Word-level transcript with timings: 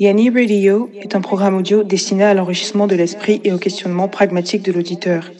Yanni 0.00 0.30
Radio 0.30 0.88
est 0.94 1.14
un 1.14 1.20
programme 1.20 1.58
audio 1.58 1.82
destiné 1.82 2.24
à 2.24 2.32
l'enrichissement 2.32 2.86
de 2.86 2.96
l'esprit 2.96 3.42
et 3.44 3.52
au 3.52 3.58
questionnement 3.58 4.08
pragmatique 4.08 4.62
de 4.62 4.72
l'auditeur. 4.72 5.30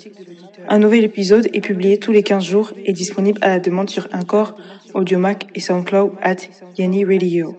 Un 0.68 0.79
nouvel 0.79 1.02
épisode 1.02 1.48
est 1.54 1.62
publié 1.62 1.98
tous 1.98 2.12
les 2.12 2.22
15 2.22 2.45
jours 2.45 2.73
et 2.84 2.93
disponible 2.93 3.38
à 3.41 3.48
la 3.48 3.59
demande 3.59 3.88
sur 3.88 4.07
Encore, 4.12 4.54
Audiomac 4.93 5.46
et 5.54 5.61
SoundCloud 5.61 6.12
at 6.20 6.36
Yanni 6.77 7.07
Radio. 7.07 7.57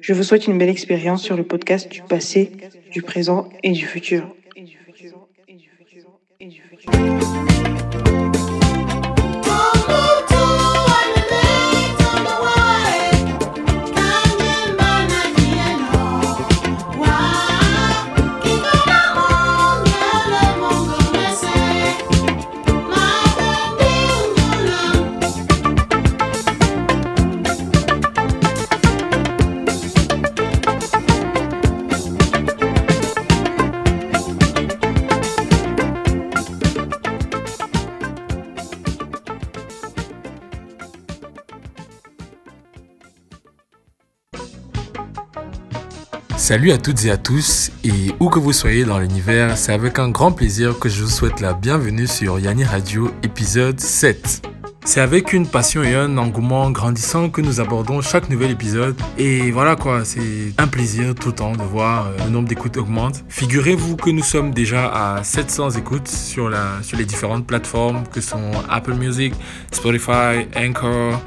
Je 0.00 0.14
vous 0.14 0.22
souhaite 0.22 0.46
une 0.46 0.56
belle 0.56 0.70
expérience 0.70 1.22
sur 1.22 1.36
le 1.36 1.44
podcast 1.44 1.92
du 1.92 2.00
passé, 2.00 2.52
du 2.90 3.02
présent 3.02 3.50
et 3.62 3.72
du 3.72 3.84
futur. 3.84 4.34
Salut 46.46 46.70
à 46.70 46.78
toutes 46.78 47.04
et 47.04 47.10
à 47.10 47.16
tous, 47.16 47.72
et 47.82 48.14
où 48.20 48.28
que 48.28 48.38
vous 48.38 48.52
soyez 48.52 48.84
dans 48.84 49.00
l'univers, 49.00 49.58
c'est 49.58 49.72
avec 49.72 49.98
un 49.98 50.10
grand 50.10 50.30
plaisir 50.30 50.78
que 50.78 50.88
je 50.88 51.02
vous 51.02 51.10
souhaite 51.10 51.40
la 51.40 51.54
bienvenue 51.54 52.06
sur 52.06 52.38
Yanni 52.38 52.62
Radio 52.62 53.10
épisode 53.24 53.80
7. 53.80 54.46
C'est 54.84 55.00
avec 55.00 55.32
une 55.32 55.48
passion 55.48 55.82
et 55.82 55.96
un 55.96 56.16
engouement 56.16 56.70
grandissant 56.70 57.30
que 57.30 57.40
nous 57.40 57.58
abordons 57.58 58.00
chaque 58.00 58.30
nouvel 58.30 58.52
épisode. 58.52 58.94
Et 59.18 59.50
voilà 59.50 59.74
quoi, 59.74 60.04
c'est 60.04 60.54
un 60.56 60.68
plaisir 60.68 61.16
tout 61.16 61.30
le 61.30 61.34
temps 61.34 61.50
de 61.50 61.64
voir 61.64 62.06
euh, 62.06 62.24
le 62.24 62.30
nombre 62.30 62.46
d'écoutes 62.46 62.76
augmente. 62.76 63.24
Figurez-vous 63.28 63.96
que 63.96 64.10
nous 64.10 64.22
sommes 64.22 64.54
déjà 64.54 64.86
à 65.16 65.24
700 65.24 65.70
écoutes 65.70 66.06
sur, 66.06 66.48
les 66.48 67.04
différentes 67.04 67.44
plateformes 67.44 68.04
que 68.12 68.20
sont 68.20 68.52
Apple 68.70 68.94
Music, 68.94 69.34
Spotify, 69.72 70.46
Anchor, 70.56 71.20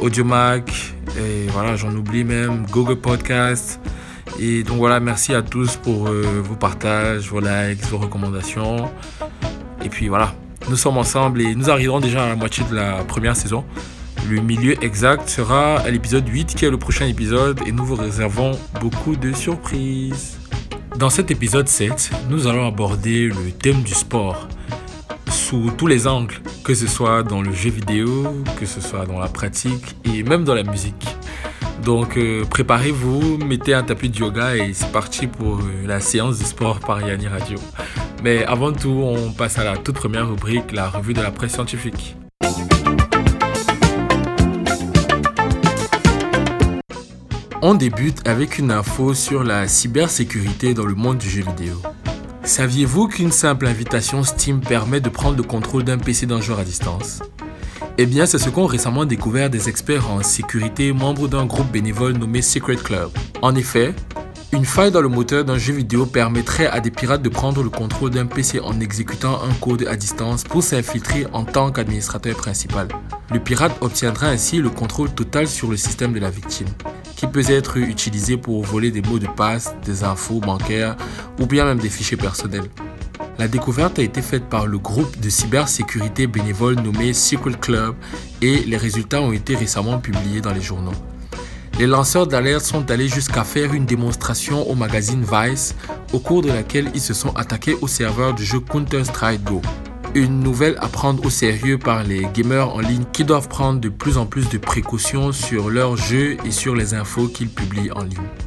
Audiomac, 0.00 0.92
et 1.16 1.46
voilà, 1.52 1.76
j'en 1.76 1.94
oublie 1.94 2.24
même, 2.24 2.66
Google 2.72 2.96
Podcast. 2.96 3.78
Et 4.40 4.62
donc 4.62 4.78
voilà, 4.78 5.00
merci 5.00 5.34
à 5.34 5.42
tous 5.42 5.76
pour 5.76 6.08
euh, 6.08 6.22
vos 6.42 6.56
partages, 6.56 7.28
vos 7.28 7.40
likes, 7.40 7.82
vos 7.86 7.98
recommandations. 7.98 8.90
Et 9.84 9.88
puis 9.88 10.08
voilà, 10.08 10.34
nous 10.68 10.76
sommes 10.76 10.98
ensemble 10.98 11.40
et 11.40 11.54
nous 11.54 11.70
arriverons 11.70 12.00
déjà 12.00 12.24
à 12.24 12.28
la 12.28 12.36
moitié 12.36 12.64
de 12.70 12.74
la 12.74 13.04
première 13.04 13.36
saison. 13.36 13.64
Le 14.28 14.40
milieu 14.40 14.74
exact 14.82 15.28
sera 15.28 15.78
à 15.78 15.90
l'épisode 15.90 16.28
8 16.28 16.54
qui 16.54 16.64
est 16.64 16.70
le 16.70 16.78
prochain 16.78 17.06
épisode 17.06 17.60
et 17.66 17.72
nous 17.72 17.84
vous 17.84 17.94
réservons 17.94 18.58
beaucoup 18.80 19.14
de 19.14 19.32
surprises. 19.32 20.38
Dans 20.98 21.10
cet 21.10 21.30
épisode 21.30 21.68
7, 21.68 22.10
nous 22.28 22.46
allons 22.46 22.66
aborder 22.66 23.28
le 23.28 23.52
thème 23.52 23.82
du 23.82 23.94
sport 23.94 24.48
sous 25.30 25.70
tous 25.76 25.86
les 25.86 26.08
angles, 26.08 26.34
que 26.64 26.74
ce 26.74 26.88
soit 26.88 27.22
dans 27.22 27.40
le 27.40 27.52
jeu 27.52 27.70
vidéo, 27.70 28.26
que 28.58 28.66
ce 28.66 28.80
soit 28.80 29.06
dans 29.06 29.20
la 29.20 29.28
pratique 29.28 29.94
et 30.04 30.24
même 30.24 30.42
dans 30.44 30.54
la 30.54 30.64
musique. 30.64 31.06
Donc 31.84 32.16
euh, 32.16 32.44
préparez-vous, 32.44 33.38
mettez 33.38 33.74
un 33.74 33.82
tapis 33.82 34.08
de 34.08 34.18
yoga 34.18 34.56
et 34.56 34.72
c'est 34.72 34.90
parti 34.90 35.26
pour 35.26 35.58
euh, 35.58 35.86
la 35.86 36.00
séance 36.00 36.38
de 36.38 36.44
sport 36.44 36.80
par 36.80 37.06
Yanni 37.06 37.28
Radio. 37.28 37.58
Mais 38.22 38.44
avant 38.44 38.72
tout, 38.72 39.02
on 39.04 39.32
passe 39.32 39.58
à 39.58 39.64
la 39.64 39.76
toute 39.76 39.96
première 39.96 40.28
rubrique, 40.28 40.72
la 40.72 40.88
revue 40.88 41.14
de 41.14 41.22
la 41.22 41.30
presse 41.30 41.52
scientifique. 41.52 42.16
On 47.62 47.74
débute 47.74 48.26
avec 48.28 48.58
une 48.58 48.70
info 48.70 49.14
sur 49.14 49.42
la 49.42 49.66
cybersécurité 49.66 50.74
dans 50.74 50.86
le 50.86 50.94
monde 50.94 51.18
du 51.18 51.28
jeu 51.28 51.42
vidéo. 51.42 51.80
Saviez-vous 52.42 53.08
qu'une 53.08 53.32
simple 53.32 53.66
invitation 53.66 54.22
Steam 54.22 54.60
permet 54.60 55.00
de 55.00 55.08
prendre 55.08 55.36
le 55.36 55.42
contrôle 55.42 55.82
d'un 55.82 55.98
PC 55.98 56.26
d'un 56.26 56.40
joueur 56.40 56.60
à 56.60 56.64
distance? 56.64 57.20
Eh 57.98 58.06
bien, 58.06 58.26
c'est 58.26 58.38
ce 58.38 58.50
qu'ont 58.50 58.66
récemment 58.66 59.06
découvert 59.06 59.48
des 59.48 59.68
experts 59.68 60.10
en 60.10 60.22
sécurité 60.22 60.92
membres 60.92 61.28
d'un 61.28 61.46
groupe 61.46 61.70
bénévole 61.70 62.12
nommé 62.12 62.42
Secret 62.42 62.76
Club. 62.76 63.08
En 63.40 63.54
effet, 63.54 63.94
une 64.52 64.66
faille 64.66 64.90
dans 64.90 65.00
le 65.00 65.08
moteur 65.08 65.44
d'un 65.44 65.56
jeu 65.56 65.72
vidéo 65.72 66.04
permettrait 66.04 66.66
à 66.66 66.80
des 66.80 66.90
pirates 66.90 67.22
de 67.22 67.30
prendre 67.30 67.62
le 67.62 67.70
contrôle 67.70 68.10
d'un 68.10 68.26
PC 68.26 68.60
en 68.60 68.80
exécutant 68.80 69.40
un 69.42 69.52
code 69.54 69.86
à 69.88 69.96
distance 69.96 70.44
pour 70.44 70.62
s'infiltrer 70.62 71.26
en 71.32 71.44
tant 71.44 71.72
qu'administrateur 71.72 72.36
principal. 72.36 72.88
Le 73.32 73.40
pirate 73.40 73.76
obtiendra 73.80 74.28
ainsi 74.28 74.58
le 74.58 74.68
contrôle 74.68 75.10
total 75.10 75.48
sur 75.48 75.70
le 75.70 75.76
système 75.78 76.12
de 76.12 76.20
la 76.20 76.30
victime, 76.30 76.68
qui 77.16 77.26
peut 77.26 77.48
être 77.48 77.78
utilisé 77.78 78.36
pour 78.36 78.62
voler 78.62 78.90
des 78.90 79.02
mots 79.02 79.18
de 79.18 79.26
passe, 79.26 79.74
des 79.84 80.04
infos 80.04 80.40
bancaires 80.40 80.96
ou 81.40 81.46
bien 81.46 81.64
même 81.64 81.78
des 81.78 81.88
fichiers 81.88 82.18
personnels. 82.18 82.68
La 83.38 83.48
découverte 83.48 83.98
a 83.98 84.02
été 84.02 84.22
faite 84.22 84.44
par 84.44 84.66
le 84.66 84.78
groupe 84.78 85.20
de 85.20 85.28
cybersécurité 85.28 86.26
bénévole 86.26 86.76
nommé 86.76 87.12
Secret 87.12 87.52
Club 87.60 87.94
et 88.40 88.60
les 88.60 88.78
résultats 88.78 89.20
ont 89.20 89.32
été 89.32 89.54
récemment 89.54 89.98
publiés 89.98 90.40
dans 90.40 90.52
les 90.52 90.62
journaux. 90.62 90.94
Les 91.78 91.86
lanceurs 91.86 92.26
d'alerte 92.26 92.64
sont 92.64 92.90
allés 92.90 93.08
jusqu'à 93.08 93.44
faire 93.44 93.74
une 93.74 93.84
démonstration 93.84 94.66
au 94.70 94.74
magazine 94.74 95.22
Vice 95.30 95.74
au 96.14 96.18
cours 96.18 96.40
de 96.40 96.48
laquelle 96.48 96.90
ils 96.94 97.00
se 97.02 97.12
sont 97.12 97.36
attaqués 97.36 97.76
au 97.82 97.88
serveur 97.88 98.32
du 98.32 98.42
jeu 98.42 98.60
Counter-Strike 98.60 99.44
Go. 99.44 99.60
Une 100.14 100.40
nouvelle 100.40 100.78
à 100.80 100.88
prendre 100.88 101.22
au 101.26 101.28
sérieux 101.28 101.76
par 101.76 102.04
les 102.04 102.26
gamers 102.32 102.74
en 102.74 102.80
ligne 102.80 103.04
qui 103.12 103.24
doivent 103.24 103.48
prendre 103.48 103.80
de 103.80 103.90
plus 103.90 104.16
en 104.16 104.24
plus 104.24 104.48
de 104.48 104.56
précautions 104.56 105.32
sur 105.32 105.68
leurs 105.68 105.98
jeux 105.98 106.38
et 106.46 106.50
sur 106.50 106.74
les 106.74 106.94
infos 106.94 107.28
qu'ils 107.28 107.50
publient 107.50 107.92
en 107.92 108.02
ligne. 108.02 108.45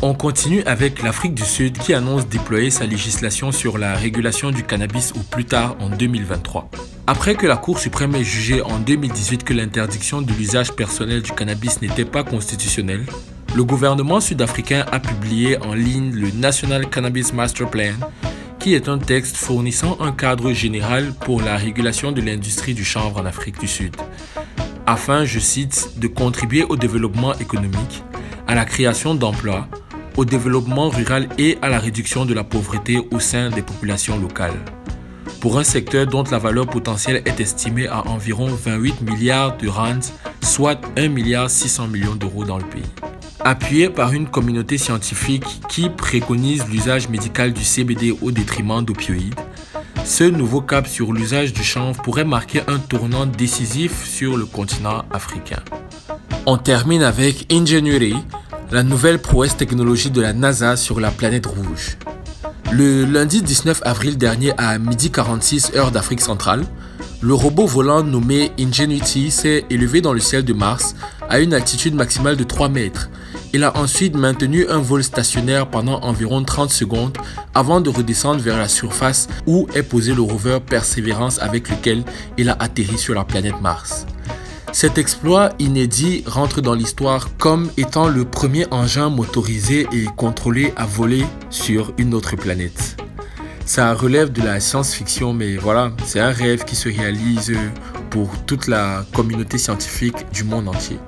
On 0.00 0.14
continue 0.14 0.62
avec 0.62 1.02
l'Afrique 1.02 1.34
du 1.34 1.42
Sud 1.42 1.76
qui 1.76 1.92
annonce 1.92 2.28
déployer 2.28 2.70
sa 2.70 2.86
législation 2.86 3.50
sur 3.50 3.78
la 3.78 3.94
régulation 3.96 4.52
du 4.52 4.62
cannabis 4.62 5.12
au 5.16 5.18
plus 5.18 5.44
tard 5.44 5.74
en 5.80 5.88
2023. 5.88 6.70
Après 7.08 7.34
que 7.34 7.48
la 7.48 7.56
Cour 7.56 7.80
suprême 7.80 8.14
ait 8.14 8.22
jugé 8.22 8.62
en 8.62 8.78
2018 8.78 9.42
que 9.42 9.52
l'interdiction 9.52 10.22
de 10.22 10.32
l'usage 10.32 10.72
personnel 10.72 11.22
du 11.22 11.32
cannabis 11.32 11.82
n'était 11.82 12.04
pas 12.04 12.22
constitutionnelle, 12.22 13.04
le 13.56 13.64
gouvernement 13.64 14.20
sud-africain 14.20 14.86
a 14.92 15.00
publié 15.00 15.60
en 15.62 15.74
ligne 15.74 16.12
le 16.12 16.30
National 16.30 16.88
Cannabis 16.88 17.32
Master 17.32 17.68
Plan, 17.68 17.94
qui 18.60 18.74
est 18.74 18.88
un 18.88 18.98
texte 18.98 19.36
fournissant 19.36 19.96
un 20.00 20.12
cadre 20.12 20.52
général 20.52 21.12
pour 21.12 21.42
la 21.42 21.56
régulation 21.56 22.12
de 22.12 22.20
l'industrie 22.20 22.74
du 22.74 22.84
chanvre 22.84 23.20
en 23.20 23.26
Afrique 23.26 23.58
du 23.58 23.66
Sud, 23.66 23.96
afin, 24.86 25.24
je 25.24 25.40
cite, 25.40 25.98
de 25.98 26.06
contribuer 26.06 26.62
au 26.62 26.76
développement 26.76 27.34
économique, 27.34 28.04
à 28.46 28.54
la 28.54 28.64
création 28.64 29.14
d'emplois, 29.14 29.66
au 30.18 30.24
développement 30.24 30.90
rural 30.90 31.28
et 31.38 31.58
à 31.62 31.68
la 31.68 31.78
réduction 31.78 32.26
de 32.26 32.34
la 32.34 32.42
pauvreté 32.42 32.98
au 33.12 33.20
sein 33.20 33.50
des 33.50 33.62
populations 33.62 34.18
locales. 34.18 34.58
Pour 35.40 35.58
un 35.58 35.64
secteur 35.64 36.08
dont 36.08 36.24
la 36.24 36.38
valeur 36.38 36.66
potentielle 36.66 37.22
est 37.24 37.38
estimée 37.38 37.86
à 37.86 38.04
environ 38.08 38.48
28 38.48 39.00
milliards 39.02 39.56
de 39.56 39.68
rands, 39.68 40.12
soit 40.42 40.80
1 40.96 41.08
milliard 41.08 41.48
600 41.48 41.86
millions 41.86 42.16
d'euros 42.16 42.44
dans 42.44 42.58
le 42.58 42.64
pays. 42.64 42.82
Appuyé 43.44 43.88
par 43.90 44.12
une 44.12 44.28
communauté 44.28 44.76
scientifique 44.76 45.46
qui 45.68 45.88
préconise 45.88 46.66
l'usage 46.68 47.08
médical 47.08 47.52
du 47.52 47.62
CBD 47.62 48.12
au 48.20 48.32
détriment 48.32 48.84
d'opioïdes, 48.84 49.36
ce 50.04 50.24
nouveau 50.24 50.60
cap 50.60 50.88
sur 50.88 51.12
l'usage 51.12 51.52
du 51.52 51.62
chanvre 51.62 52.02
pourrait 52.02 52.24
marquer 52.24 52.62
un 52.66 52.80
tournant 52.80 53.24
décisif 53.24 54.04
sur 54.04 54.36
le 54.36 54.46
continent 54.46 55.04
africain. 55.12 55.62
On 56.46 56.56
termine 56.56 57.02
avec 57.02 57.52
Ingenuity, 57.52 58.16
la 58.70 58.82
nouvelle 58.82 59.18
prouesse 59.18 59.56
technologique 59.56 60.12
de 60.12 60.20
la 60.20 60.32
NASA 60.32 60.76
sur 60.76 61.00
la 61.00 61.10
planète 61.10 61.46
rouge. 61.46 61.96
Le 62.70 63.06
lundi 63.06 63.40
19 63.40 63.80
avril 63.84 64.18
dernier 64.18 64.52
à 64.58 64.78
12h46 64.78 65.74
heure 65.76 65.90
d'Afrique 65.90 66.20
centrale, 66.20 66.64
le 67.22 67.32
robot 67.32 67.66
volant 67.66 68.02
nommé 68.02 68.52
Ingenuity 68.60 69.30
s'est 69.30 69.64
élevé 69.70 70.00
dans 70.02 70.12
le 70.12 70.20
ciel 70.20 70.44
de 70.44 70.52
Mars 70.52 70.94
à 71.30 71.40
une 71.40 71.54
altitude 71.54 71.94
maximale 71.94 72.36
de 72.36 72.44
3 72.44 72.68
mètres. 72.68 73.08
Il 73.54 73.64
a 73.64 73.74
ensuite 73.78 74.14
maintenu 74.14 74.68
un 74.68 74.78
vol 74.78 75.02
stationnaire 75.02 75.68
pendant 75.68 76.00
environ 76.00 76.44
30 76.44 76.70
secondes 76.70 77.16
avant 77.54 77.80
de 77.80 77.88
redescendre 77.88 78.40
vers 78.40 78.58
la 78.58 78.68
surface 78.68 79.28
où 79.46 79.66
est 79.74 79.82
posé 79.82 80.14
le 80.14 80.20
rover 80.20 80.58
Perseverance 80.64 81.38
avec 81.40 81.70
lequel 81.70 82.04
il 82.36 82.50
a 82.50 82.56
atterri 82.60 82.98
sur 82.98 83.14
la 83.14 83.24
planète 83.24 83.60
Mars. 83.62 84.06
Cet 84.72 84.98
exploit 84.98 85.50
inédit 85.58 86.22
rentre 86.26 86.60
dans 86.60 86.74
l'histoire 86.74 87.36
comme 87.36 87.70
étant 87.76 88.08
le 88.08 88.24
premier 88.24 88.66
engin 88.70 89.08
motorisé 89.08 89.86
et 89.92 90.06
contrôlé 90.16 90.72
à 90.76 90.86
voler 90.86 91.24
sur 91.50 91.92
une 91.98 92.14
autre 92.14 92.36
planète. 92.36 92.96
Ça 93.64 93.92
relève 93.94 94.30
de 94.30 94.42
la 94.42 94.60
science-fiction, 94.60 95.32
mais 95.32 95.56
voilà, 95.56 95.92
c'est 96.04 96.20
un 96.20 96.30
rêve 96.30 96.64
qui 96.64 96.76
se 96.76 96.88
réalise 96.88 97.52
pour 98.10 98.30
toute 98.46 98.66
la 98.66 99.04
communauté 99.14 99.58
scientifique 99.58 100.30
du 100.32 100.44
monde 100.44 100.68
entier. 100.68 100.98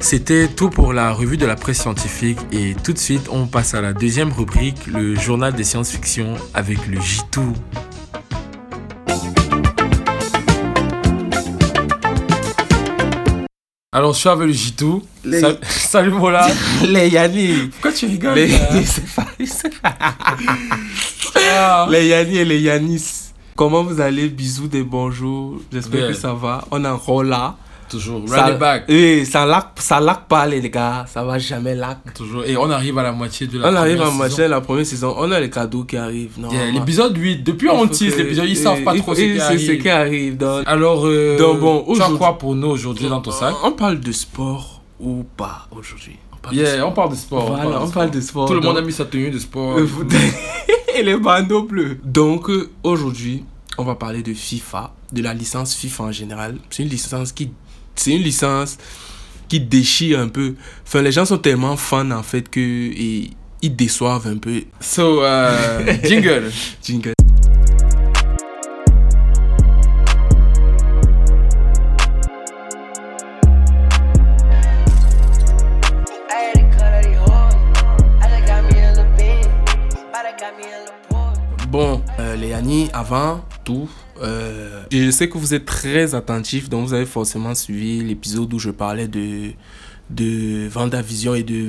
C'était 0.00 0.46
tout 0.46 0.70
pour 0.70 0.92
la 0.92 1.12
revue 1.12 1.36
de 1.36 1.46
la 1.46 1.56
presse 1.56 1.80
scientifique 1.80 2.38
et 2.52 2.74
tout 2.84 2.92
de 2.92 2.98
suite 2.98 3.28
on 3.30 3.46
passe 3.46 3.74
à 3.74 3.80
la 3.80 3.92
deuxième 3.92 4.32
rubrique, 4.32 4.86
le 4.86 5.14
journal 5.14 5.54
des 5.54 5.64
science-fiction 5.64 6.34
avec 6.54 6.86
le 6.86 6.98
J2. 6.98 7.40
Alors, 13.96 14.12
je 14.12 14.18
suis 14.18 14.28
avec 14.28 14.46
le 14.48 14.52
J2. 14.52 15.00
Les- 15.24 15.40
Sa- 15.40 15.56
Salut 15.62 16.10
Mola. 16.10 16.46
Les 16.86 17.08
Yanni. 17.08 17.68
Pourquoi 17.72 17.92
tu 17.92 18.04
rigoles 18.04 18.34
Les... 18.34 18.50
Ah. 21.48 21.86
les 21.90 22.08
Yanni 22.08 22.36
et 22.36 22.44
les 22.44 22.60
Yanis. 22.60 23.02
Comment 23.56 23.82
vous 23.82 23.98
allez? 24.00 24.28
Bisous 24.28 24.68
des 24.68 24.82
bonjours. 24.82 25.54
J'espère 25.72 26.08
que 26.08 26.12
ça 26.14 26.34
va. 26.34 26.62
On 26.70 26.84
est 26.84 26.88
encore 26.88 27.24
là. 27.24 27.56
Toujours. 27.88 28.28
Ça, 28.28 28.44
Run 28.46 28.52
it 28.54 28.58
back. 28.58 28.84
Oui, 28.88 29.24
ça 29.26 29.46
lac, 29.46 29.68
ça 29.76 30.00
lac 30.00 30.26
pas 30.28 30.46
les 30.46 30.68
gars. 30.70 31.04
Ça 31.08 31.22
va 31.24 31.38
jamais 31.38 31.74
lac. 31.74 31.98
Toujours. 32.14 32.44
Et 32.44 32.56
on 32.56 32.70
arrive 32.70 32.98
à 32.98 33.02
la 33.02 33.12
moitié 33.12 33.46
de 33.46 33.58
la 33.58 33.70
On 33.70 33.74
arrive 33.76 33.96
première 33.96 34.08
en 34.08 34.10
saison. 34.12 34.22
machin 34.36 34.48
la 34.48 34.60
première 34.60 34.86
saison. 34.86 35.14
On 35.18 35.30
a 35.30 35.40
les 35.40 35.50
cadeaux 35.50 35.84
qui 35.84 35.96
arrivent. 35.96 36.38
Non, 36.38 36.50
Yeah, 36.50 36.70
L'épisode 36.72 37.16
8. 37.16 37.42
Depuis 37.44 37.68
on 37.70 37.86
tease 37.86 38.16
l'épisode, 38.16 38.48
ils 38.48 38.56
savent 38.56 38.82
pas 38.82 38.94
trop 38.96 39.14
ce 39.14 39.20
qui 39.20 39.32
C'est 39.34 39.38
ce 39.38 39.42
arrive. 39.70 39.82
qui 39.82 39.88
arrive. 39.88 40.36
Donc, 40.36 40.62
Alors, 40.66 41.06
euh, 41.06 41.38
Donc 41.38 41.60
bon, 41.60 41.84
tu 41.94 42.02
as 42.02 42.08
quoi 42.10 42.36
pour 42.38 42.54
nous 42.54 42.68
aujourd'hui 42.68 43.08
dans 43.08 43.20
ton 43.20 43.30
sac? 43.30 43.54
on 43.62 43.72
parle 43.72 44.00
de 44.00 44.12
sport 44.12 44.82
ou 45.00 45.24
pas 45.36 45.66
aujourd'hui? 45.70 46.16
On 46.32 46.36
parle 46.38 46.54
de 46.56 46.60
Yeah, 46.60 46.74
sport. 46.76 46.88
on 46.88 46.92
parle 46.92 47.10
de 47.10 47.14
sport. 47.16 47.46
Voilà, 47.46 47.82
on 47.82 47.90
parle 47.90 48.10
de 48.10 48.20
sport. 48.20 48.48
Tout 48.48 48.54
le 48.54 48.60
monde 48.60 48.78
a 48.78 48.82
mis 48.82 48.92
sa 48.92 49.04
tenue 49.04 49.30
de 49.30 49.38
sport. 49.38 49.78
Et 50.98 51.02
les 51.02 51.16
bandeaux 51.16 51.62
bleus. 51.64 51.98
Donc 52.04 52.48
euh, 52.48 52.70
aujourd'hui, 52.82 53.44
on 53.78 53.84
va 53.84 53.94
parler 53.96 54.22
de 54.22 54.32
FIFA, 54.32 54.94
de 55.12 55.22
la 55.22 55.34
licence 55.34 55.74
FIFA 55.74 56.04
en 56.04 56.12
général. 56.12 56.56
C'est 56.70 56.82
une 56.84 56.88
licence 56.88 57.32
qui 57.32 57.50
c'est 57.96 58.12
une 58.12 58.22
licence 58.22 58.78
qui 59.48 59.60
déchire 59.60 60.20
un 60.20 60.28
peu. 60.28 60.54
Enfin, 60.86 61.02
les 61.02 61.12
gens 61.12 61.24
sont 61.24 61.38
tellement 61.38 61.76
fans 61.76 62.10
en 62.10 62.22
fait 62.22 62.48
que 62.48 62.60
et, 62.60 63.30
ils 63.62 63.74
déçoivent 63.74 64.26
un 64.26 64.36
peu. 64.36 64.62
So, 64.80 65.22
euh, 65.22 65.96
jingle. 66.04 66.52
Jingle. 66.82 67.12
Bon, 81.68 82.00
euh, 82.20 82.36
les 82.36 82.54
avant 82.94 83.44
tout, 83.64 83.88
euh, 84.22 84.84
je 84.90 85.10
sais 85.10 85.28
que 85.28 85.38
vous 85.38 85.54
êtes 85.54 85.64
très 85.64 86.14
attentifs, 86.14 86.68
donc 86.68 86.88
vous 86.88 86.94
avez 86.94 87.06
forcément 87.06 87.54
suivi 87.54 88.02
l'épisode 88.02 88.52
où 88.52 88.58
je 88.58 88.70
parlais 88.70 89.08
de, 89.08 89.52
de 90.10 90.68
Vendavision 90.68 91.34
et 91.34 91.42
de. 91.42 91.68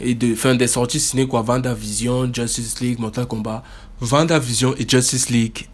Et 0.00 0.16
de 0.16 0.34
fin 0.34 0.56
des 0.56 0.66
sorties 0.66 0.98
ciné 0.98 1.28
quoi, 1.28 1.44
Justice 2.32 2.80
League, 2.80 2.98
Mortal 2.98 3.26
Kombat. 3.26 3.62
Vendavision 4.00 4.74
et 4.76 4.88
Justice 4.88 5.30
League, 5.30 5.68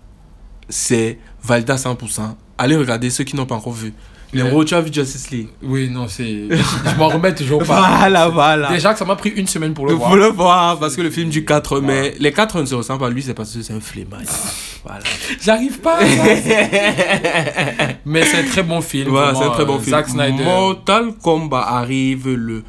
c'est 0.69 1.19
validé 1.43 1.73
à 1.73 1.77
100%. 1.77 2.35
Allez 2.61 2.77
regarder 2.77 3.09
ceux 3.09 3.25
qui 3.25 3.35
n'ont 3.37 3.47
pas 3.47 3.55
encore 3.55 3.73
vu. 3.73 3.95
Les 4.33 4.43
Ouais. 4.43 4.51
gros, 4.51 4.63
tu 4.65 4.75
as 4.75 4.81
vu 4.81 4.93
Justice 4.93 5.31
League 5.31 5.49
Oui, 5.63 5.89
non, 5.91 6.07
c'est. 6.07 6.47
Je 6.51 6.97
m'en 6.99 7.09
remets 7.09 7.35
toujours 7.35 7.65
pas. 7.65 7.97
Voilà, 7.99 8.29
voilà. 8.29 8.69
Déjà 8.69 8.93
que 8.93 8.99
ça 8.99 9.05
m'a 9.05 9.17
pris 9.17 9.31
une 9.31 9.47
semaine 9.49 9.73
pour 9.75 9.87
le 9.87 9.95
voir. 9.95 10.11
faut 10.11 10.17
le 10.17 10.27
voir 10.27 10.79
parce 10.79 10.95
que 10.95 11.01
le 11.03 11.11
film 11.11 11.31
du 11.31 11.45
4 11.45 11.81
mai, 11.81 12.15
les 12.21 12.31
4 12.31 12.61
ne 12.61 12.67
se 12.67 12.75
ressemblent 12.77 13.01
pas. 13.01 13.11
Lui, 13.11 13.23
c'est 13.23 13.35
parce 13.35 13.53
que 13.53 13.63
c'est 13.63 13.73
un 13.73 13.81
flemmard. 13.81 14.21
Voilà. 14.85 15.01
J'arrive 15.41 15.81
pas. 15.81 15.99
à. 15.99 16.05
Mais 18.05 18.25
c'est 18.25 18.39
un 18.41 18.45
très 18.45 18.63
bon 18.63 18.81
film. 18.81 19.09
Voilà, 19.09 19.35
c'est 19.35 19.45
un 19.45 19.51
très 19.51 19.65
bon 19.65 19.77
euh, 19.77 19.81
film. 19.81 19.91
Zack 19.97 20.09
Snyder. 20.11 20.45
Mortal 20.45 21.13
Kombat 21.21 21.67
arrive 21.67 22.29
le 22.29 22.63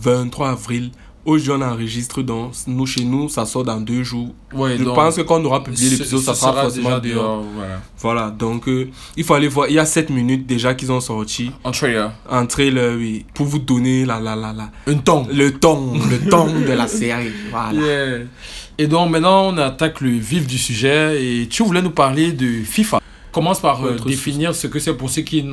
23 0.00 0.50
avril. 0.50 0.90
Aujourd'hui, 1.28 1.62
on 1.62 1.68
enregistre 1.72 2.22
donc 2.22 2.52
nous 2.66 2.86
chez 2.86 3.04
nous, 3.04 3.28
ça 3.28 3.44
sort 3.44 3.62
dans 3.62 3.78
deux 3.80 4.02
jours. 4.02 4.34
Ouais, 4.54 4.78
Je 4.78 4.84
donc, 4.84 4.94
pense 4.94 5.16
que 5.16 5.20
quand 5.20 5.40
on 5.40 5.44
aura 5.44 5.62
publié 5.62 5.90
l'épisode, 5.90 6.20
ça 6.20 6.34
sera, 6.34 6.52
forcément 6.62 6.98
déjà 6.98 7.14
dehors. 7.14 7.24
dehors. 7.42 7.44
Voilà. 7.54 7.80
Voilà, 8.00 8.30
donc 8.30 8.66
euh, 8.66 8.88
il 9.14 9.24
faut 9.24 9.34
aller 9.34 9.48
voir. 9.48 9.68
Il 9.68 9.74
y 9.74 9.78
a 9.78 9.84
7 9.84 10.08
minutes 10.08 10.46
déjà 10.46 10.74
qu'ils 10.74 10.90
ont 10.90 11.00
sorti 11.00 11.50
En 11.64 11.70
trailer. 11.70 12.10
en 12.30 12.46
trailer, 12.46 12.96
oui, 12.96 13.26
pour 13.34 13.44
vous 13.44 13.58
donner 13.58 14.06
la, 14.06 14.18
la, 14.20 14.34
la, 14.36 14.54
la, 14.54 14.70
Un 14.86 14.96
ton. 14.96 15.26
le 15.30 15.50
ton, 15.52 15.92
le 16.10 16.18
ton 16.30 16.46
de 16.46 16.72
la 16.72 16.88
série. 16.88 17.28
Voilà. 17.50 17.72
Yeah. 17.78 18.18
Et 18.78 18.86
donc 18.86 19.10
maintenant, 19.10 19.48
on 19.52 19.58
attaque 19.58 20.00
le 20.00 20.10
vif 20.10 20.46
du 20.46 20.56
sujet. 20.56 21.22
Et 21.22 21.46
tu 21.48 21.62
voulais 21.62 21.82
nous 21.82 21.90
parler 21.90 22.32
de 22.32 22.62
FIFA. 22.64 23.00
Commence 23.30 23.60
par 23.60 23.84
euh, 23.84 23.96
définir 24.06 24.54
ce 24.54 24.66
que 24.66 24.78
c'est 24.78 24.94
pour 24.94 25.10
ceux 25.10 25.22
qui, 25.22 25.44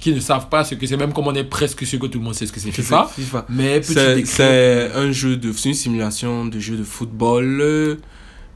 qui 0.00 0.12
ne 0.12 0.20
savent 0.20 0.48
pas 0.48 0.64
ce 0.64 0.74
que 0.74 0.86
c'est, 0.86 0.96
même 0.98 1.12
comme 1.14 1.26
on 1.28 1.34
est 1.34 1.44
presque 1.44 1.86
sûr 1.86 1.98
que 1.98 2.06
tout 2.06 2.18
le 2.18 2.24
monde 2.24 2.34
sait 2.34 2.46
ce 2.46 2.52
que 2.52 2.60
c'est 2.60 2.70
FIFA. 2.70 3.10
C'est 3.14 3.22
FIFA. 3.22 3.46
Mais 3.48 3.82
C'est 3.82 4.90
un 4.94 5.10
jeu 5.12 5.36
de, 5.36 5.50
c'est 5.52 5.70
une 5.70 5.74
simulation 5.74 6.44
de 6.44 6.58
jeu 6.58 6.76
de 6.76 6.84
football 6.84 7.58
euh, 7.62 7.96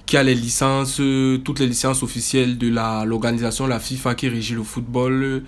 qui 0.05 0.17
a 0.17 0.23
les 0.23 0.35
licences, 0.35 1.01
euh, 1.01 1.39
toutes 1.39 1.61
les 1.61 1.67
licences 1.67 2.03
officielles 2.03 2.59
de 2.59 2.69
la 2.69 3.05
l'organisation, 3.07 3.67
la 3.67 3.81
FIFA 3.81 4.15
qui 4.15 4.29
régit 4.29 4.55
le 4.55 4.63
football. 4.63 5.43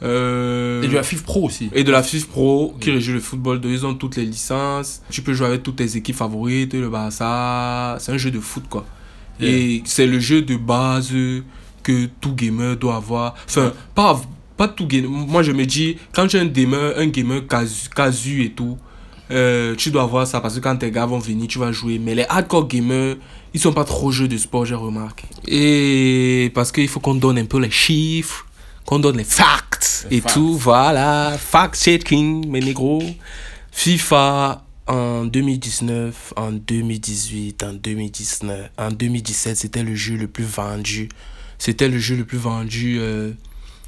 Et 0.00 0.06
de 0.06 0.94
la 0.94 1.02
FIFA 1.02 1.24
Pro 1.24 1.46
aussi. 1.46 1.70
et 1.74 1.82
de 1.82 1.90
la 1.90 2.04
FIFA 2.04 2.26
Pro 2.30 2.76
qui 2.80 2.92
régit 2.92 3.12
le 3.12 3.18
football. 3.20 3.60
Ils 3.64 3.84
ont 3.84 3.94
toutes 3.94 4.14
les 4.14 4.24
licences. 4.24 5.02
Tu 5.10 5.22
peux 5.22 5.34
jouer 5.34 5.48
avec 5.48 5.64
toutes 5.64 5.76
tes 5.76 5.96
équipes 5.96 6.14
favorites, 6.14 6.72
le 6.74 6.88
Barça. 6.88 7.96
C'est 7.98 8.12
un 8.12 8.16
jeu 8.18 8.30
de 8.30 8.38
foot 8.38 8.62
quoi. 8.70 8.86
Et 9.40 9.82
c'est 9.84 10.06
le 10.06 10.20
jeu 10.20 10.42
de 10.42 10.56
base 10.56 11.12
que 11.88 12.04
tout 12.20 12.34
gamer 12.34 12.76
doit 12.76 12.96
avoir. 12.96 13.34
Enfin, 13.48 13.72
pas, 13.94 14.20
pas 14.58 14.68
tout 14.68 14.86
gamer. 14.86 15.08
Moi, 15.08 15.42
je 15.42 15.52
me 15.52 15.64
dis, 15.64 15.96
quand 16.12 16.26
tu 16.26 16.36
es 16.36 16.40
un 16.40 16.44
gamer, 16.46 16.92
un 16.98 17.06
gamer 17.06 17.46
casu, 17.46 17.88
casu 17.88 18.44
et 18.44 18.50
tout, 18.50 18.76
euh, 19.30 19.74
tu 19.74 19.90
dois 19.90 20.02
avoir 20.02 20.26
ça 20.26 20.40
parce 20.42 20.54
que 20.56 20.60
quand 20.60 20.76
tes 20.76 20.90
gars 20.90 21.06
vont 21.06 21.18
venir, 21.18 21.48
tu 21.48 21.58
vas 21.58 21.72
jouer. 21.72 21.98
Mais 21.98 22.14
les 22.14 22.26
hardcore 22.28 22.68
gamers, 22.68 23.16
ils 23.54 23.60
sont 23.60 23.72
pas 23.72 23.84
trop 23.84 24.10
jeux 24.10 24.28
de 24.28 24.36
sport, 24.36 24.66
j'ai 24.66 24.74
remarqué. 24.74 25.24
Et 25.46 26.50
parce 26.54 26.72
qu'il 26.72 26.88
faut 26.88 27.00
qu'on 27.00 27.14
donne 27.14 27.38
un 27.38 27.46
peu 27.46 27.58
les 27.58 27.70
chiffres, 27.70 28.44
qu'on 28.84 28.98
donne 28.98 29.16
les 29.16 29.24
facts 29.24 30.06
Les 30.10 30.18
et 30.18 30.20
facts. 30.20 30.34
tout. 30.34 30.56
Voilà, 30.56 31.38
fact-checking, 31.38 32.48
mes 32.48 32.60
négros. 32.60 33.02
FIFA 33.72 34.62
en 34.86 35.24
2019, 35.24 36.34
en 36.36 36.52
2018, 36.52 37.62
en 37.62 37.72
2019, 37.72 38.70
en 38.76 38.90
2017, 38.90 39.56
c'était 39.56 39.82
le 39.82 39.94
jeu 39.94 40.16
le 40.16 40.28
plus 40.28 40.44
vendu. 40.44 41.08
C'était 41.58 41.88
le 41.88 41.98
jeu 41.98 42.16
le 42.16 42.24
plus 42.24 42.38
vendu 42.38 42.98
euh, 43.00 43.30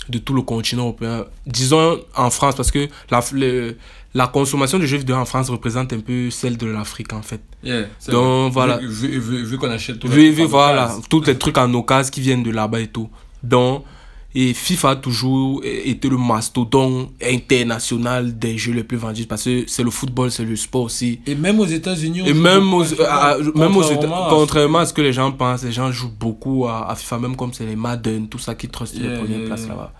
de 0.09 0.19
tout 0.19 0.35
le 0.35 0.43
continent 0.43 0.83
européen. 0.83 1.25
Disons 1.47 2.01
en 2.17 2.31
France, 2.31 2.55
parce 2.57 2.71
que 2.71 2.89
la, 3.11 3.21
le- 3.33 3.77
la 4.15 4.27
consommation 4.27 4.79
de 4.81 4.87
jeux 4.87 4.97
vidéo 4.99 5.15
en 5.17 5.25
France 5.25 5.51
représente 5.51 5.93
un 5.93 6.01
peu 6.01 6.31
celle 6.31 6.57
de 6.57 6.67
l'Afrique 6.67 7.13
en 7.13 7.23
fait. 7.23 7.41
Yeah, 7.63 7.83
Donc, 8.09 8.53
vrai. 8.53 8.67
voilà. 8.67 8.79
Vu, 8.79 8.89
vu- 8.89 9.21
vu- 9.21 9.45
vu 9.45 9.59
qu'on 9.59 9.71
achète 9.71 10.01
tout 10.01 10.09
oui, 10.09 10.31
voilà, 10.49 10.97
tous 11.09 11.23
les 11.23 11.39
trucs 11.39 11.59
en 11.59 11.73
occasion 11.75 12.11
qui 12.11 12.21
viennent 12.21 12.43
de 12.43 12.51
là-bas 12.51 12.81
et 12.81 12.89
tout. 12.89 13.09
Donc, 13.43 13.85
et 14.35 14.55
FIFA 14.55 14.91
a 14.91 14.97
toujours 14.97 15.61
été 15.65 16.09
le 16.09 16.17
mastodon 16.17 17.11
international 17.21 18.39
des 18.39 18.57
jeux 18.59 18.73
les 18.73 18.85
plus 18.85 18.97
vendus 18.97 19.27
parce 19.27 19.43
que 19.45 19.65
c'est 19.67 19.83
le 19.83 19.91
football, 19.91 20.31
c'est 20.31 20.45
le 20.45 20.55
sport 20.57 20.83
aussi. 20.83 21.21
Et 21.27 21.35
même 21.35 21.59
aux 21.59 21.67
États-Unis. 21.67 22.23
on 22.23 22.27
Et 22.27 22.35
joue 22.35 22.41
même 22.41 22.61
beaucoup 22.71 22.77
aux, 22.77 22.83
à 22.83 22.87
FIFA, 22.87 23.05
à- 23.31 23.39
même 23.59 23.77
aux 23.77 23.83
États- 23.91 24.27
contrairement 24.31 24.79
à- 24.79 24.87
ce 24.87 24.93
que 24.93 25.03
les 25.03 25.13
gens 25.13 25.33
pensent, 25.33 25.65
les 25.65 25.73
gens 25.73 25.91
jouent 25.91 26.15
beaucoup 26.17 26.67
à, 26.69 26.89
à 26.91 26.95
FIFA, 26.95 27.19
même 27.19 27.35
comme 27.37 27.53
c'est 27.53 27.67
les 27.67 27.75
Madden, 27.77 28.29
tout 28.29 28.39
ça 28.39 28.55
qui 28.55 28.69
trust 28.69 28.95
les 28.95 29.07
Yeah, 29.09 29.19
premières 29.19 29.39
yeah, 29.39 29.47
places 29.49 29.61
yeah. 29.63 29.69
là-bas. 29.71 29.93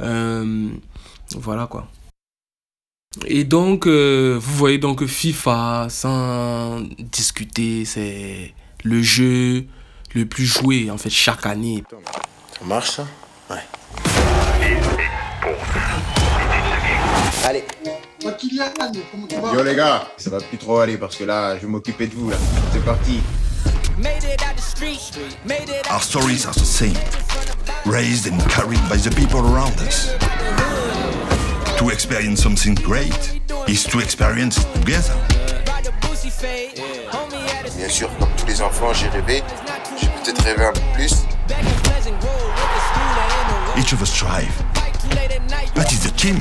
Euh, 0.00 0.68
voilà 1.36 1.66
quoi. 1.66 1.86
Et 3.26 3.44
donc, 3.44 3.86
euh, 3.86 4.38
vous 4.40 4.54
voyez 4.56 4.78
donc 4.78 5.00
que 5.00 5.06
FIFA, 5.06 5.88
sans 5.90 6.80
discuter, 6.98 7.84
c'est 7.84 8.54
le 8.84 9.02
jeu 9.02 9.66
le 10.14 10.24
plus 10.26 10.46
joué 10.46 10.90
en 10.90 10.96
fait 10.96 11.10
chaque 11.10 11.44
année. 11.44 11.82
Ça 12.58 12.64
marche 12.64 12.90
ça? 12.90 13.06
Ouais. 13.50 13.56
Allez. 17.44 17.64
Yo 19.52 19.62
les 19.64 19.74
gars, 19.74 20.06
ça 20.16 20.30
va 20.30 20.38
plus 20.38 20.58
trop 20.58 20.78
aller 20.78 20.96
parce 20.96 21.16
que 21.16 21.24
là, 21.24 21.56
je 21.56 21.62
vais 21.62 21.66
m'occuper 21.66 22.06
de 22.06 22.14
vous 22.14 22.30
là. 22.30 22.36
C'est 22.72 22.84
parti. 22.84 23.20
Our 25.90 26.02
stories 26.02 26.46
are 26.46 26.54
the 26.54 26.64
same, 26.64 26.94
raised 27.86 28.26
and 28.32 28.38
carried 28.48 28.80
by 28.88 28.96
the 28.96 29.10
people 29.14 29.40
around 29.40 29.78
us. 29.80 30.10
To 31.78 31.90
experience 31.90 32.40
something 32.40 32.76
great 32.76 33.40
is 33.66 33.84
to 33.84 33.98
experience 33.98 34.58
it 34.58 34.72
together. 34.74 35.14
Bien 37.76 37.88
sûr, 37.88 38.08
comme 38.18 38.28
tous 38.36 38.46
les 38.46 38.62
enfants, 38.62 38.92
j'ai 38.92 39.08
rêvé. 39.08 39.42
J'ai 40.00 40.08
peut-être 40.22 40.42
rêvé 40.44 40.64
un 40.64 40.72
peu 40.72 40.80
plus. 40.94 41.24
Each 43.78 43.92
of 43.92 44.02
us 44.02 44.12
strive, 44.12 44.52
bike 44.74 44.98
too 45.00 45.08
late 45.16 45.30
at 45.32 45.50
night. 45.50 45.70
but 45.74 45.92
it's 45.92 46.04
the 46.04 46.10
team 46.16 46.38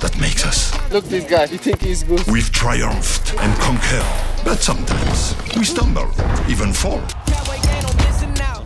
that 0.00 0.16
makes 0.20 0.44
us. 0.46 0.72
Look 0.92 1.04
this 1.06 1.24
guy, 1.24 1.44
you 1.46 1.58
think 1.58 1.80
he's 1.82 2.02
good? 2.04 2.22
We've 2.26 2.50
triumphed 2.52 3.34
and 3.40 3.52
conquered, 3.60 4.06
but 4.44 4.60
sometimes 4.62 5.34
we 5.56 5.64
stumble, 5.64 6.08
even 6.48 6.72
fall. 6.72 7.00
Cowboy 7.26 7.58
gang 7.62 7.84
on 7.84 7.96
missing 7.96 8.40
out. 8.42 8.64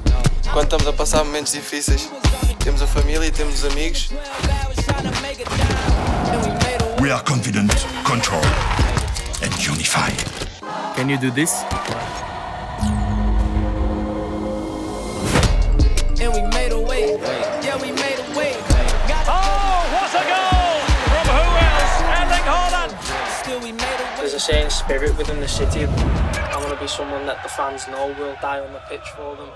Quando 0.53 0.77
estamos 0.77 0.87
a 0.87 0.93
passar 0.93 1.25
momentos 1.25 1.53
difíceis, 1.55 2.11
temos 2.59 2.83
a 2.83 2.87
família 2.87 3.27
e 3.27 3.31
temos 3.31 3.55
os 3.55 3.65
amigos. 3.73 4.11
I 4.13 4.67
was 4.69 4.85
trying 4.85 5.05
to 5.11 5.23
make 5.23 5.41
it 5.41 5.49
down. 5.49 6.43
Then 6.43 6.99
we 6.99 7.03
We 7.05 7.11
are 7.11 7.23
confident, 7.23 7.73
control, 8.05 8.45
and 9.43 9.53
unify. 9.67 10.11
Can 10.97 11.09
you 11.09 11.17
do 11.17 11.31
this? 11.31 11.65
Certain 24.41 24.71
spirit 24.71 25.17
within 25.19 25.39
the 25.39 25.49
city. 25.49 25.85
I 25.85 26.57
want 26.57 26.73
to 26.73 26.81
be 26.81 26.89
someone 26.89 27.27
that 27.27 27.43
the 27.43 27.49
fans 27.51 27.87
know 27.89 28.09
will 28.19 28.35
die 28.41 28.59
on 28.61 28.73
the 28.73 28.79
pitch 28.89 29.07
for 29.15 29.37
them. 29.37 29.51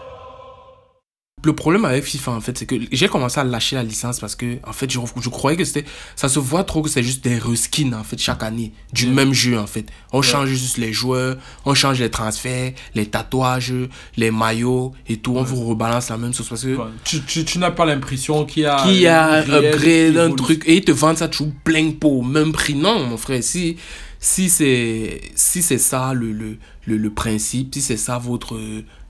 Le 1.44 1.52
problème 1.54 1.84
avec 1.84 2.04
FIFA, 2.04 2.32
en 2.32 2.40
fait, 2.40 2.56
c'est 2.56 2.66
que 2.66 2.76
j'ai 2.90 3.08
commencé 3.08 3.38
à 3.38 3.44
lâcher 3.44 3.76
la 3.76 3.82
licence 3.82 4.18
parce 4.18 4.34
que, 4.34 4.56
en 4.66 4.72
fait, 4.72 4.90
je, 4.90 4.98
je 5.20 5.28
croyais 5.28 5.56
que 5.56 5.64
c'était. 5.64 5.84
Ça 6.16 6.28
se 6.28 6.38
voit 6.38 6.64
trop 6.64 6.82
que 6.82 6.88
c'est 6.88 7.02
juste 7.02 7.22
des 7.22 7.36
reskins, 7.38 7.92
en 7.92 8.02
fait, 8.02 8.18
chaque 8.18 8.42
année, 8.42 8.72
du 8.92 9.06
même 9.08 9.34
jeu, 9.34 9.58
en 9.58 9.66
fait. 9.66 9.86
On 10.12 10.22
change 10.22 10.48
juste 10.48 10.78
les 10.78 10.92
joueurs, 10.92 11.36
on 11.66 11.74
change 11.74 12.00
les 12.00 12.10
transferts, 12.10 12.72
les 12.94 13.06
tatouages, 13.06 13.74
les 14.16 14.30
maillots 14.30 14.92
et 15.06 15.18
tout. 15.18 15.36
On 15.36 15.42
vous 15.42 15.64
rebalance 15.64 16.08
la 16.08 16.16
même 16.16 16.32
chose 16.32 16.48
parce 16.48 16.62
que. 16.62 16.78
Tu, 17.04 17.22
tu, 17.22 17.44
tu 17.44 17.58
n'as 17.58 17.70
pas 17.72 17.84
l'impression 17.84 18.44
qu'il 18.46 18.62
y 18.62 18.66
a. 18.66 18.82
Qu'il 18.82 19.00
y 19.00 19.06
a 19.06 19.42
un 19.42 19.50
upgrade, 19.50 20.16
un 20.16 20.30
truc. 20.30 20.62
Et 20.66 20.76
ils 20.76 20.84
te 20.84 20.92
vendent 20.92 21.18
ça 21.18 21.28
toujours 21.28 21.52
plein 21.62 21.90
pot, 21.92 22.22
même 22.22 22.52
prix. 22.52 22.74
Non, 22.74 23.04
mon 23.06 23.16
frère, 23.18 23.42
si, 23.42 23.76
si 24.18 24.48
c'est 24.48 25.20
si 25.34 25.60
c'est 25.62 25.78
ça 25.78 26.14
le, 26.14 26.32
le, 26.32 26.56
le, 26.86 26.96
le 26.96 27.10
principe, 27.10 27.74
si 27.74 27.82
c'est 27.82 27.96
ça 27.98 28.18
votre 28.18 28.58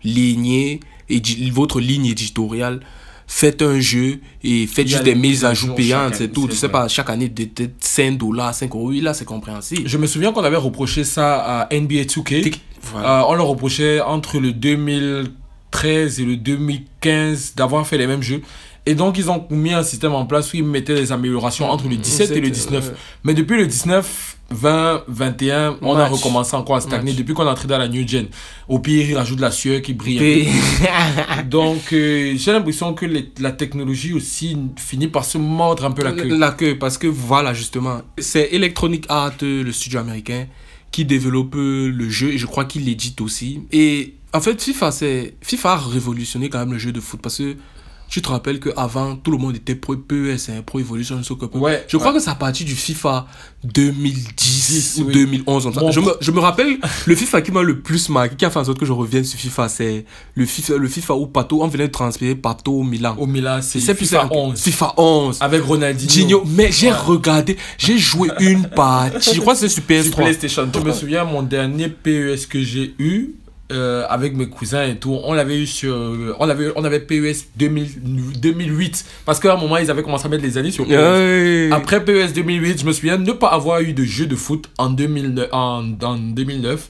lignée, 0.04 0.80
votre 1.52 1.80
ligne 1.80 2.06
éditoriale, 2.06 2.80
faites 3.26 3.62
un 3.62 3.80
jeu 3.80 4.20
et 4.42 4.66
faites 4.66 4.86
juste 4.86 5.02
des 5.02 5.14
mises 5.14 5.44
à 5.44 5.54
jour 5.54 5.74
payantes, 5.74 6.14
c'est 6.14 6.28
tout. 6.28 6.46
Tu 6.48 6.56
sais 6.56 6.68
pas, 6.68 6.88
chaque 6.88 7.10
année, 7.10 7.28
de, 7.28 7.44
de 7.44 7.70
5 7.80 8.18
dollars, 8.18 8.54
5 8.54 8.74
euros, 8.74 8.88
oui, 8.88 9.00
là, 9.00 9.14
c'est 9.14 9.24
compréhensible. 9.24 9.82
Je 9.86 9.98
me 9.98 10.06
souviens 10.06 10.32
qu'on 10.32 10.44
avait 10.44 10.56
reproché 10.56 11.04
ça 11.04 11.62
à 11.62 11.74
NBA 11.74 12.02
2K. 12.02 12.54
Voilà. 12.82 13.20
Euh, 13.20 13.24
on 13.28 13.34
leur 13.34 13.46
reprochait 13.46 14.00
entre 14.00 14.38
le 14.38 14.52
2013 14.52 16.20
et 16.20 16.24
le 16.24 16.36
2015 16.36 17.54
d'avoir 17.56 17.86
fait 17.86 17.98
les 17.98 18.06
mêmes 18.06 18.22
jeux. 18.22 18.42
Et 18.86 18.94
donc, 18.94 19.16
ils 19.16 19.30
ont 19.30 19.46
mis 19.50 19.72
un 19.72 19.82
système 19.82 20.12
en 20.12 20.26
place 20.26 20.52
où 20.52 20.56
ils 20.58 20.64
mettaient 20.64 20.94
des 20.94 21.10
améliorations 21.10 21.70
entre 21.70 21.88
le 21.88 21.96
17 21.96 22.30
et 22.32 22.40
le 22.40 22.50
19. 22.50 22.84
ouais. 22.88 22.94
Mais 23.24 23.32
depuis 23.32 23.56
le 23.56 23.66
19, 23.66 24.36
20, 24.50 25.04
21, 25.08 25.78
on 25.80 25.96
a 25.96 26.06
recommencé 26.06 26.54
encore 26.54 26.76
à 26.76 26.80
stagner. 26.82 27.12
Match. 27.12 27.16
Depuis 27.16 27.32
qu'on 27.32 27.46
est 27.46 27.50
entré 27.50 27.66
dans 27.66 27.78
la 27.78 27.88
new 27.88 28.06
gen. 28.06 28.26
Au 28.68 28.78
pire, 28.80 29.08
ils 29.08 29.16
rajoutent 29.16 29.38
de 29.38 29.42
la 29.42 29.50
sueur 29.50 29.80
qui 29.80 29.94
brille. 29.94 30.18
un 30.18 30.22
Et- 30.22 30.44
peu. 30.44 31.42
Donc, 31.48 31.92
euh, 31.94 32.34
j'ai 32.36 32.52
l'impression 32.52 32.92
que 32.92 33.06
les- 33.06 33.32
la 33.40 33.52
technologie 33.52 34.12
aussi 34.12 34.56
finit 34.76 35.08
par 35.08 35.24
se 35.24 35.38
mordre 35.38 35.84
un 35.86 35.90
peu 35.90 36.02
la 36.04 36.12
queue. 36.12 36.36
La 36.36 36.50
queue, 36.52 36.76
parce 36.78 36.98
que 36.98 37.06
voilà, 37.06 37.54
justement, 37.54 38.02
c'est 38.18 38.50
Electronic 38.52 39.06
Arts, 39.08 39.32
euh, 39.42 39.62
le 39.64 39.72
studio 39.72 40.00
américain, 40.00 40.46
qui 40.90 41.06
développe 41.06 41.54
euh, 41.56 41.88
le 41.90 42.08
jeu 42.10 42.32
et 42.32 42.38
je 42.38 42.46
crois 42.46 42.66
qu'il 42.66 42.84
l'édite 42.84 43.20
aussi. 43.22 43.60
Et 43.72 44.14
en 44.34 44.40
fait, 44.42 44.60
FIFA, 44.60 44.90
FIFA 45.40 45.72
a 45.72 45.76
révolutionné 45.78 46.50
quand 46.50 46.58
même 46.58 46.72
le 46.72 46.78
jeu 46.78 46.92
de 46.92 47.00
foot 47.00 47.20
parce 47.22 47.38
que 47.38 47.56
tu 48.08 48.22
te 48.22 48.28
rappelles 48.28 48.60
qu'avant, 48.60 49.16
tout 49.16 49.30
le 49.32 49.38
monde 49.38 49.56
était 49.56 49.74
pro 49.74 49.96
PES, 49.96 50.48
hein, 50.50 50.62
pro 50.64 50.78
Evolution 50.78 51.22
Soccer. 51.22 51.48
Ouais, 51.56 51.84
je 51.88 51.96
crois 51.96 52.10
ouais. 52.12 52.18
que 52.18 52.22
c'est 52.22 52.30
à 52.30 52.34
partir 52.36 52.64
du 52.66 52.74
FIFA 52.74 53.26
2010 53.64 54.98
ou 55.00 55.06
oui. 55.06 55.12
2011. 55.14 55.64
comme 55.64 55.74
ça. 55.74 55.80
Bon, 55.80 55.90
je, 55.90 56.00
me, 56.00 56.12
je 56.20 56.30
me 56.30 56.38
rappelle, 56.40 56.78
le 57.06 57.14
FIFA 57.16 57.42
qui 57.42 57.50
m'a 57.52 57.62
le 57.62 57.80
plus 57.80 58.08
marqué, 58.08 58.36
qui 58.36 58.44
a 58.44 58.50
fait 58.50 58.58
en 58.58 58.64
sorte 58.64 58.78
que 58.78 58.86
je 58.86 58.92
revienne 58.92 59.24
sur 59.24 59.38
FIFA, 59.38 59.68
c'est 59.68 60.04
le 60.34 60.46
FIFA, 60.46 60.76
le 60.76 60.88
FIFA 60.88 61.14
où 61.14 61.26
Pato, 61.26 61.62
on 61.62 61.68
venait 61.68 61.86
de 61.88 61.92
transférer 61.92 62.34
Pato 62.34 62.72
au 62.72 62.82
Milan. 62.82 63.16
Au 63.18 63.26
Milan, 63.26 63.58
c'est 63.62 63.80
FIFA 63.80 64.28
c'est- 64.30 64.36
11. 64.36 64.60
FIFA 64.60 64.94
11. 64.96 65.38
Avec 65.40 65.62
Ronaldinho. 65.62 66.10
Gigno. 66.10 66.44
Mais 66.46 66.70
j'ai 66.72 66.92
regardé, 66.92 67.56
j'ai 67.78 67.98
joué 67.98 68.28
une 68.40 68.66
partie. 68.68 69.34
Je 69.34 69.40
crois 69.40 69.54
que 69.54 69.60
c'est 69.60 69.68
sur 69.68 69.82
Sur 69.82 69.88
PS3. 70.12 70.14
PlayStation. 70.16 70.68
Je 70.72 70.80
me 70.80 70.92
souviens, 70.92 71.24
mon 71.24 71.42
dernier 71.42 71.88
PES 71.88 72.46
que 72.48 72.62
j'ai 72.62 72.94
eu 72.98 73.34
euh, 73.72 74.04
avec 74.08 74.36
mes 74.36 74.48
cousins 74.48 74.84
et 74.84 74.96
tout, 74.96 75.18
on 75.24 75.32
l'avait 75.32 75.58
eu 75.58 75.66
sur. 75.66 75.94
on, 76.38 76.48
avait, 76.48 76.70
on 76.76 76.84
avait 76.84 77.00
PES 77.00 77.48
2000 77.56 78.40
2008. 78.40 79.04
Parce 79.24 79.40
qu'à 79.40 79.54
un 79.54 79.56
moment, 79.56 79.78
ils 79.78 79.90
avaient 79.90 80.02
commencé 80.02 80.26
à 80.26 80.28
mettre 80.28 80.42
les 80.42 80.58
années 80.58 80.70
sur 80.70 80.86
PES. 80.86 80.90
Ouais. 80.90 81.70
Après 81.72 82.04
PES 82.04 82.32
2008, 82.34 82.80
je 82.80 82.84
me 82.84 82.92
souviens 82.92 83.16
ne 83.16 83.32
pas 83.32 83.48
avoir 83.48 83.80
eu 83.80 83.92
de 83.92 84.04
jeu 84.04 84.26
de 84.26 84.36
foot 84.36 84.68
en 84.78 84.90
2009. 84.90 85.48
En, 85.52 85.84
en 86.02 86.16
2009. 86.16 86.88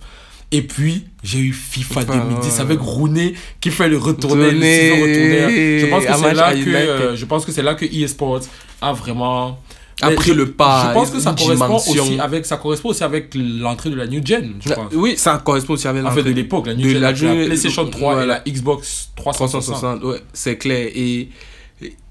Et 0.53 0.63
puis, 0.63 1.05
j'ai 1.25 1.41
eu 1.41 1.53
FIFA 1.53 2.03
FIFA, 2.03 2.13
2010 2.13 2.47
ouais. 2.47 2.61
avec 2.61 2.79
Rooney 2.81 3.35
qui 3.61 3.71
fait 3.71 3.89
le 3.89 3.99
retourner, 3.99 4.53
le. 4.53 5.79
Je 5.81 5.87
pense 5.87 6.05
que 6.05 6.13
c'est 6.13 6.35
là 6.35 6.55
que 6.55 6.69
euh, 6.69 7.17
je 7.17 7.25
pense 7.25 7.45
que 7.45 7.53
c'est 7.53 7.63
là 7.63 7.75
que 7.75 7.85
eSports 7.85 8.43
a 8.81 8.93
vraiment 8.93 9.59
A 10.03 10.11
pris 10.11 10.31
je- 10.31 10.35
le 10.35 10.51
pas, 10.51 10.89
Je 10.89 10.95
pense 10.95 11.11
que 11.11 11.21
ça 11.21 11.33
correspond 11.39 11.67
dimension. 11.67 12.03
aussi 12.03 12.19
avec 12.19 12.47
ça 12.47 12.57
correspond 12.57 12.89
aussi 12.91 13.05
avec 13.05 13.33
l'entrée 13.35 13.91
de 13.91 13.95
la 13.97 14.07
new 14.07 14.21
gen, 14.25 14.55
je 14.61 14.73
pense. 14.75 14.93
Oui, 14.95 15.15
ça 15.17 15.41
correspond 15.45 15.75
aussi 15.75 15.87
avec 15.87 16.05
En 16.05 16.11
fait, 16.11 16.23
de 16.25 16.31
l'époque, 16.31 16.67
la 16.67 16.75
new 16.75 16.83
de 16.93 17.15
gen, 17.15 17.39
la 17.39 17.45
PlayStation 17.47 17.87
3 17.89 18.15
voilà. 18.15 18.43
et 18.45 18.49
la 18.49 18.53
Xbox 18.53 19.11
360. 19.17 19.63
360, 19.75 20.05
ouais, 20.05 20.21
c'est 20.33 20.57
clair. 20.59 20.89
Et 20.95 21.29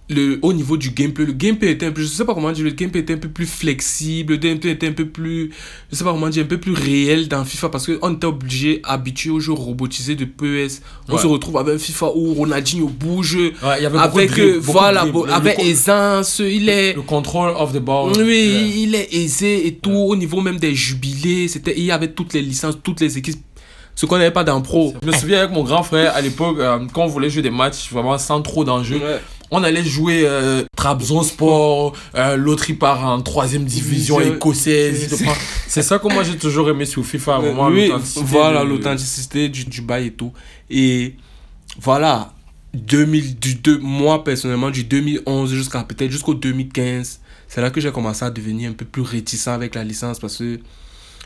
le, 0.10 0.38
au 0.42 0.52
niveau 0.52 0.76
du 0.76 0.90
gameplay, 0.92 1.26
le 1.26 1.32
gameplay 1.32 1.72
était 1.72 1.86
un 1.86 1.92
peu, 1.92 2.02
je 2.02 2.08
sais 2.08 2.26
pas 2.26 2.34
comment 2.34 2.52
dire, 2.52 2.66
le 2.66 2.72
gameplay 2.72 3.00
était 3.02 3.14
un 3.14 3.18
peu 3.18 3.30
plus 3.30 3.46
flexible, 3.46 4.34
le 4.34 4.38
gameplay 4.38 4.72
était 4.72 4.88
un 4.88 4.92
peu 4.92 5.06
plus, 5.08 5.52
je 5.92 5.96
sais 5.96 6.04
pas 6.04 6.12
comment 6.12 6.28
dire, 6.30 6.44
un 6.44 6.48
peu 6.48 6.60
plus 6.60 6.74
réel 6.74 7.28
dans 7.30 7.44
FIFA 7.46 7.70
parce 7.70 7.88
qu'on 7.88 8.14
était 8.14 8.26
obligé, 8.28 8.82
habitué 8.84 9.30
aux 9.30 9.40
jeux 9.40 9.54
robotisés 9.54 10.16
de 10.16 10.26
PES. 10.26 10.82
On 11.08 11.16
Ouais. 11.16 11.22
se 11.22 11.28
retrouve 11.28 11.58
avec 11.58 11.76
un 11.76 11.80
FIFA 11.80 12.08
où 12.16 12.34
Ronaldinho 12.34 12.88
bouge, 12.90 13.36
Ouais, 13.64 13.82
y 13.82 13.86
avait 13.86 13.98
avec, 13.98 14.38
euh, 14.40 14.58
voilà, 14.62 15.06
Le- 15.06 15.32
avec 15.32 15.58
le- 15.58 15.64
aisance, 15.70 16.40
il 16.40 16.68
est. 16.70 16.94
Le 16.94 17.02
control 17.02 17.54
of 17.58 17.72
the 17.74 17.80
ball. 17.80 18.12
Oui, 18.18 18.84
il 18.84 18.96
est 18.96 19.14
aisé 19.14 19.66
et 19.68 19.76
tout, 19.76 19.90
au 19.92 20.16
niveau 20.18 20.42
même 20.42 20.58
des 20.60 20.76
jubilés, 20.76 21.48
c'était, 21.48 21.74
il 21.78 21.86
y 21.86 21.92
avait 21.92 22.10
toutes 22.12 22.34
les 22.34 22.42
licences, 22.42 22.78
toutes 22.84 23.00
les 23.00 23.18
équipes, 23.18 23.40
ce 23.96 24.06
qu'on 24.06 24.18
n'avait 24.18 24.32
pas 24.32 24.44
dans 24.44 24.60
Pro. 24.62 24.94
Je 25.02 25.08
me 25.08 25.14
souviens 25.14 25.40
avec 25.40 25.52
mon 25.52 25.64
grand 25.64 25.84
frère 25.84 26.14
à 26.16 26.20
l'époque, 26.22 26.58
euh, 26.60 26.80
quand 26.92 27.04
on 27.04 27.08
voulait 27.08 27.30
jouer 27.30 27.44
des 27.44 27.52
matchs 27.52 27.90
vraiment 27.92 28.18
sans 28.18 28.42
trop 28.42 28.64
d'enjeux, 28.66 28.98
Ouais. 28.98 29.22
On 29.52 29.64
allait 29.64 29.84
jouer 29.84 30.24
euh, 30.26 30.64
Trabzonspor, 30.76 31.94
euh, 32.16 32.36
l'autre 32.36 32.70
il 32.70 32.78
part 32.80 33.06
en 33.06 33.22
troisième 33.22 33.66
division 33.66 34.20
écossaise. 34.36 35.24
C'est 35.68 35.84
ça 35.84 36.00
que 36.00 36.12
moi 36.12 36.24
j'ai 36.24 36.38
toujours 36.38 36.70
aimé 36.70 36.86
sur 36.86 37.06
FIFA, 37.06 37.40
vraiment 37.40 37.68
oui, 37.68 37.88
voilà 38.26 38.64
l'authenticité 38.64 39.50
du, 39.50 39.66
du 39.66 39.82
bail 39.82 40.08
et 40.08 40.12
tout. 40.12 40.32
Et 40.70 41.16
voilà, 41.80 42.34
2000, 42.74 43.40
du, 43.40 43.56
deux- 43.56 43.80
moi 43.80 44.24
personnellement, 44.24 44.70
du 44.72 44.84
2011 44.84 45.54
jusqu'à 45.54 45.84
peut-être 45.84 46.12
jusqu'au 46.12 46.34
2015, 46.34 47.20
c'est 47.48 47.62
là 47.62 47.70
que 47.70 47.80
j'ai 47.82 47.92
commencé 47.92 48.26
à 48.26 48.30
devenir 48.32 48.72
un 48.72 48.74
peu 48.74 48.86
plus 48.86 49.02
réticent 49.04 49.48
avec 49.50 49.76
la 49.76 49.84
licence 49.84 50.20
parce 50.20 50.38
que 50.38 50.60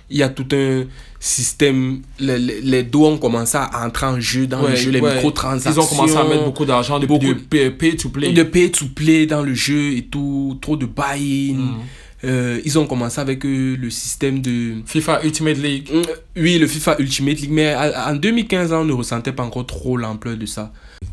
il 0.10 0.18
y 0.18 0.24
a 0.24 0.30
tout 0.30 0.46
un 0.54 0.84
système, 1.20 2.02
les, 2.20 2.38
les, 2.38 2.62
les 2.62 2.84
dos 2.84 3.06
ont 3.08 3.18
commencé 3.18 3.58
à 3.58 3.86
entrer 3.86 4.06
en 4.06 4.20
jeu 4.20 4.48
dans 4.48 4.62
le 4.68 4.76
jeu, 4.76 4.92
les 4.92 5.00
ouais. 5.02 5.16
microtransactions. 5.16 5.82
Ils 5.82 5.86
ont 5.86 5.88
commencé 5.88 6.16
à 6.16 6.24
mettre 6.24 6.46
beaucoup 6.46 6.66
d'argent, 6.66 7.00
de, 7.00 7.06
Beaucoup- 7.08 7.26
de 7.26 7.34
pay, 7.34 7.72
pay 7.72 7.96
to 7.96 8.10
play. 8.10 8.32
de 8.32 8.44
pay 8.44 8.72
to 8.72 8.86
play 8.96 9.26
dans 9.26 9.42
le 9.42 9.54
jeu 9.54 9.94
et 9.98 10.04
tout, 10.04 10.58
trop 10.62 10.78
de 10.78 10.86
buy-in. 10.86 11.56
Mhm. 11.56 11.76
Euh, 12.24 12.60
ils 12.66 12.80
ont 12.80 12.88
commencé 12.88 13.22
avec 13.22 13.46
euh, 13.46 13.76
le 13.80 13.90
système 13.92 14.42
de... 14.42 14.78
FIFA 14.86 15.24
Ultimate 15.24 15.58
League. 15.58 15.88
Mm, 15.94 16.42
Oui, 16.42 16.58
le 16.58 16.66
FIFA 16.66 16.96
Ultimate 17.00 17.40
League, 17.42 17.52
mais 17.52 17.76
en 17.76 18.16
2015, 18.16 18.74
on 18.74 18.86
ne 18.86 18.94
ressentait 18.94 19.32
pas 19.34 19.44
encore 19.44 19.68
trop 19.68 19.98
l'ampleur 19.98 20.36
de 20.36 20.46
ça. 20.48 20.72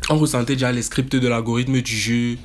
On 0.09 0.17
ressentait 0.17 0.53
déjà 0.53 0.71
les 0.71 0.81
scripts 0.81 1.15
de 1.15 1.27
l'algorithme 1.27 1.79
du 1.81 1.95
jeu. 1.95 2.37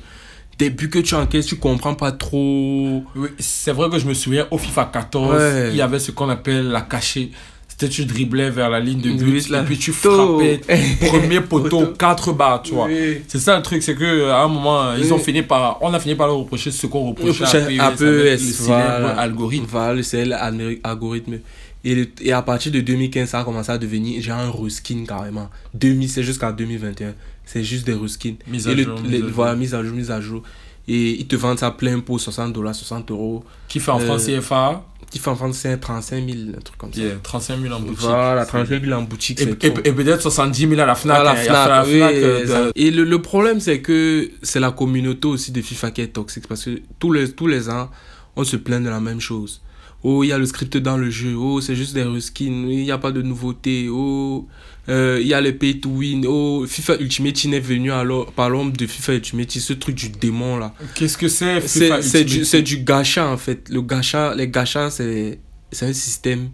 Des 0.61 0.69
buts 0.69 0.89
que 0.91 0.99
tu 0.99 1.15
encaisses, 1.15 1.47
tu 1.47 1.55
comprends 1.55 1.95
pas 1.95 2.11
trop. 2.11 3.03
Oui, 3.15 3.29
c'est 3.39 3.71
vrai 3.71 3.89
que 3.89 3.97
je 3.97 4.05
me 4.05 4.13
souviens 4.13 4.45
au 4.51 4.59
FIFA 4.59 4.91
14, 4.93 5.33
Ouais. 5.35 5.69
il 5.71 5.75
y 5.75 5.81
avait 5.81 5.97
ce 5.97 6.11
qu'on 6.11 6.29
appelle 6.29 6.67
la 6.69 6.81
cachée. 6.81 7.31
C'était 7.67 7.89
tu 7.89 8.05
driblais 8.05 8.51
vers 8.51 8.69
la 8.69 8.79
ligne 8.79 9.01
de 9.01 9.09
but 9.11 9.49
et 9.51 9.63
puis 9.65 9.77
tu 9.79 9.91
frappais 9.91 10.61
premier 11.07 11.41
poteau, 11.41 11.87
4 11.97 12.33
barres, 12.33 12.61
tu 12.61 12.73
vois. 12.75 12.85
Oui. 12.85 13.23
C'est 13.27 13.39
ça 13.39 13.57
le 13.57 13.63
truc, 13.63 13.81
c'est 13.81 13.95
que 13.95 14.29
à 14.29 14.43
un 14.43 14.47
moment, 14.47 14.93
ils 14.95 15.11
ont 15.11 15.17
fini 15.17 15.41
par, 15.41 15.79
on 15.81 15.91
a 15.95 15.99
fini 15.99 16.13
par 16.13 16.27
leur 16.27 16.37
reprocher 16.37 16.69
ce 16.69 16.85
qu'on 16.85 17.07
reprochait 17.09 17.43
à 17.43 17.49
PES, 17.65 17.79
À 17.79 17.85
avec 17.87 17.97
PES, 17.99 18.03
le 18.05 18.65
voilà. 18.65 19.19
algorithme. 19.19 19.65
Voilà, 19.67 19.93
le 19.95 20.01
algori- 20.03 20.79
algorithme. 20.83 21.39
Et, 21.83 21.95
le- 21.95 22.07
et 22.21 22.31
à 22.31 22.43
partir 22.43 22.71
de 22.71 22.81
2015, 22.81 23.29
ça 23.29 23.39
a 23.39 23.43
commencé 23.43 23.71
à 23.71 23.79
devenir 23.79 24.21
genre 24.21 24.37
un 24.37 24.51
reskin 24.51 25.03
carrément. 25.07 25.49
2000, 25.73 26.07
c'est 26.07 26.21
jusqu'en 26.21 26.51
2021. 26.51 27.15
C'est 27.45 27.63
juste 27.63 27.85
des 27.85 27.93
reskins. 27.93 28.35
Mise 28.47 28.67
à 28.67 28.71
et 28.71 28.75
le- 28.75 28.83
jour, 28.83 28.95
les- 29.03 29.09
mise 29.09 29.15
à 29.15 29.19
jour. 29.25 29.31
Voilà, 29.35 29.55
mise 29.55 29.73
à 29.75 29.83
jour, 29.83 29.95
mise 29.95 30.11
à 30.11 30.21
jour. 30.21 30.43
Et 30.87 31.11
ils 31.19 31.27
te 31.27 31.35
vendent 31.35 31.59
ça 31.59 31.71
plein 31.71 31.99
pot, 31.99 32.17
60 32.17 32.53
dollars, 32.53 32.73
60 32.75 33.11
euros. 33.11 33.43
Qui 33.67 33.79
fait 33.79 33.91
en 33.91 33.99
Euh, 33.99 34.05
France 34.05 34.25
CFA, 34.25 34.83
Qui 35.11 35.19
fait 35.19 35.29
en 35.29 35.35
France, 35.35 35.57
c'est 35.57 35.77
35 35.77 36.25
000, 36.25 36.55
un 36.57 36.61
truc 36.61 36.77
comme 36.77 36.93
ça. 36.93 37.01
yeah, 37.01 37.15
35 37.21 37.59
000 37.61 37.73
en 37.73 37.81
boutique. 37.81 37.99
Voilà, 37.99 38.45
35 38.45 38.81
000 38.83 38.93
en 38.97 39.01
boutique, 39.03 39.41
Et, 39.41 39.43
et, 39.67 39.67
et 39.89 39.91
peut-être 39.93 40.21
70 40.21 40.67
000 40.69 40.79
à 40.79 40.85
la 40.85 40.95
FNAC. 40.95 41.17
À 41.17 41.23
la 41.23 41.31
hein. 41.31 41.33
La 41.33 41.41
Fnac, 41.43 41.85
FNAC, 41.85 41.87
oui, 41.87 42.01
euh, 42.23 42.65
de- 42.67 42.71
Et 42.75 42.91
le, 42.91 43.03
le 43.03 43.21
problème, 43.21 43.59
c'est 43.59 43.81
que 43.81 44.29
c'est 44.41 44.61
la 44.61 44.71
communauté 44.71 45.27
aussi 45.27 45.51
de 45.51 45.61
FIFA 45.61 45.91
qui 45.91 46.01
est 46.01 46.07
toxique 46.07 46.47
parce 46.47 46.63
que 46.63 46.81
tous 46.97 47.11
les, 47.11 47.29
tous 47.31 47.47
les 47.47 47.69
ans, 47.69 47.89
on 48.37 48.43
se 48.45 48.55
plaint 48.55 48.81
de 48.83 48.89
la 48.89 49.01
même 49.01 49.19
chose. 49.19 49.61
Oh, 50.03 50.23
il 50.23 50.27
y 50.27 50.31
a 50.31 50.37
le 50.37 50.45
script 50.45 50.77
dans 50.77 50.97
le 50.97 51.09
jeu. 51.09 51.35
Oh, 51.35 51.61
c'est 51.61 51.75
juste 51.75 51.93
des 51.93 52.03
reskins. 52.03 52.65
Il 52.67 52.83
n'y 52.83 52.91
a 52.91 52.97
pas 52.97 53.11
de 53.11 53.21
nouveauté. 53.21 53.87
Oh, 53.89 54.47
euh, 54.89 55.19
il 55.21 55.27
y 55.27 55.33
a 55.33 55.41
le 55.41 55.55
pay 55.55 55.79
to 55.79 55.89
win. 55.89 56.25
Oh, 56.27 56.65
FIFA 56.67 56.95
Ultimate 56.99 57.33
Team 57.33 57.53
est 57.53 57.59
venu 57.59 57.91
alors 57.91 58.31
par 58.31 58.49
l'ombre 58.49 58.75
de 58.75 58.87
FIFA 58.87 59.13
Ultimate 59.15 59.47
Team, 59.47 59.61
ce 59.61 59.73
truc 59.73 59.95
du 59.95 60.09
démon 60.09 60.57
là. 60.57 60.73
Qu'est-ce 60.95 61.17
que 61.17 61.27
c'est 61.27 61.61
C'est 61.67 61.85
FIFA 61.85 62.01
c'est 62.01 62.21
Ultimate? 62.21 62.39
du, 62.39 62.45
c'est 62.45 62.61
du 62.63 62.77
gacha 62.77 63.27
en 63.27 63.37
fait. 63.37 63.69
Le 63.69 63.81
gacha, 63.81 64.33
les 64.35 64.47
gachas, 64.47 64.89
c'est 64.89 65.39
c'est 65.71 65.85
un 65.85 65.93
système. 65.93 66.49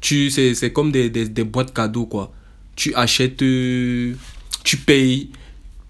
Tu, 0.00 0.30
c'est, 0.30 0.54
c'est 0.54 0.72
comme 0.72 0.92
des, 0.92 1.10
des, 1.10 1.28
des 1.28 1.44
boîtes 1.44 1.74
cadeaux 1.74 2.06
quoi. 2.06 2.32
Tu 2.76 2.94
achètes, 2.94 3.42
euh, 3.42 4.14
tu 4.64 4.76
payes 4.78 5.30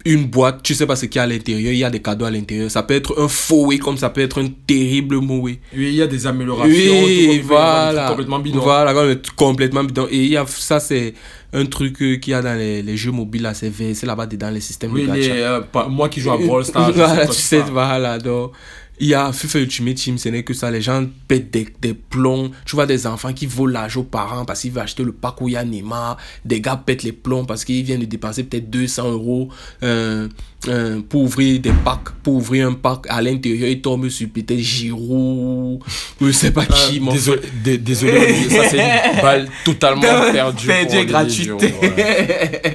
une 0.05 0.27
boîte, 0.27 0.63
tu 0.63 0.75
sais 0.75 0.87
pas 0.87 0.97
ce 0.97 1.07
qu'il 1.07 1.17
y 1.17 1.19
a 1.19 1.23
à 1.25 1.27
l'intérieur, 1.27 1.73
il 1.73 1.79
y 1.79 1.85
a 1.85 1.91
des 1.91 2.01
cadeaux 2.01 2.25
à 2.25 2.31
l'intérieur. 2.31 2.71
Ça 2.71 2.83
peut 2.83 2.95
être 2.95 3.21
un 3.21 3.29
faux 3.29 3.67
way 3.67 3.79
comme 3.79 3.97
ça 3.97 4.11
peut 4.11 4.21
être 4.21 4.41
un 4.41 4.49
terrible 4.67 5.17
mauvais. 5.17 5.59
Oui, 5.77 5.89
il 5.89 5.95
y 5.95 6.03
a 6.03 6.07
des 6.07 6.27
améliorations. 6.27 6.71
Oui, 6.73 7.41
voilà. 7.45 8.09
Complètement 8.09 8.39
bidon. 8.39 8.61
Voilà, 8.61 8.95
complètement 9.37 9.85
bidon. 9.85 10.07
Et 10.11 10.25
il 10.25 10.31
y 10.31 10.37
a, 10.37 10.47
ça, 10.47 10.79
c'est 10.81 11.15
un 11.53 11.65
truc 11.67 12.01
euh, 12.03 12.17
qu'il 12.17 12.31
y 12.31 12.35
a 12.35 12.43
dans 12.43 12.57
les, 12.57 12.83
les 12.83 12.97
jeux 12.97 13.11
mobiles, 13.11 13.43
là, 13.43 13.55
c'est 13.55 13.73
là-bas 14.05 14.27
dans 14.27 14.51
les 14.55 14.61
systèmes 14.61 14.93
Oui, 14.93 15.07
de 15.07 15.13
les, 15.13 15.21
gacha. 15.29 15.33
euh, 15.35 15.61
pas- 15.61 15.89
moi 15.89 16.09
qui 16.09 16.21
joue 16.21 16.31
à 16.31 16.37
Brawl 16.39 16.65
Stars, 16.65 16.93
voilà, 16.95 17.27
tu 17.27 17.33
sais, 17.35 17.61
voilà, 17.71 18.19
donc. 18.19 18.53
Il 19.01 19.07
y 19.07 19.15
a 19.15 19.33
FIFA 19.33 19.61
Ultimate 19.61 19.95
Team, 19.95 20.19
ce 20.19 20.29
n'est 20.29 20.43
que 20.43 20.55
ça. 20.55 20.71
Les 20.71 20.83
gens 20.83 21.07
pètent 21.29 21.53
des, 21.53 21.69
des 21.81 21.95
plombs. 21.95 22.51
Tu 22.65 22.75
vois 22.75 22.87
des 22.87 23.07
enfants 23.07 23.33
qui 23.33 23.47
volent 23.47 23.73
l'argent 23.73 24.01
aux 24.01 24.05
parents 24.05 24.45
parce 24.45 24.61
qu'ils 24.63 24.73
veulent 24.73 24.83
acheter 24.83 25.05
le 25.05 25.13
pack 25.13 25.41
où 25.41 25.49
il 25.49 25.53
y 25.53 25.57
a 25.57 25.65
Neymar. 25.65 26.17
Des 26.45 26.61
gars 26.61 26.77
pètent 26.77 27.05
les 27.05 27.13
plombs 27.13 27.45
parce 27.45 27.65
qu'ils 27.65 27.85
viennent 27.85 28.01
de 28.01 28.07
dépenser 28.07 28.45
peut-être 28.45 28.69
200 28.71 29.11
euros 29.13 29.49
euh, 29.85 30.29
euh, 30.67 31.01
pour 31.09 31.23
ouvrir 31.23 31.61
des 31.61 31.73
packs. 31.85 32.11
Pour 32.25 32.35
ouvrir 32.35 32.69
un 32.69 32.75
pack 32.75 33.07
à 33.09 33.23
l'intérieur, 33.23 33.69
ils 33.69 33.81
tombent 33.81 34.09
sur 34.09 34.29
peut-être 34.31 34.59
Giroud. 34.59 35.81
Je 36.21 36.31
sais 36.33 36.51
pas 36.51 36.67
qui, 36.67 37.01
Euh, 37.01 37.13
désolé, 37.13 37.79
désolé, 37.79 38.35
ça 38.51 38.69
c'est 38.69 38.79
une 38.79 39.23
balle 39.23 39.49
totalement 39.65 40.03
perdue. 40.33 40.67
Perdu 40.67 40.87
pour 40.89 40.95
et 40.95 41.01
les 41.01 41.07
gratuité. 41.07 41.45
Légions, 41.47 41.79
voilà. 41.81 42.75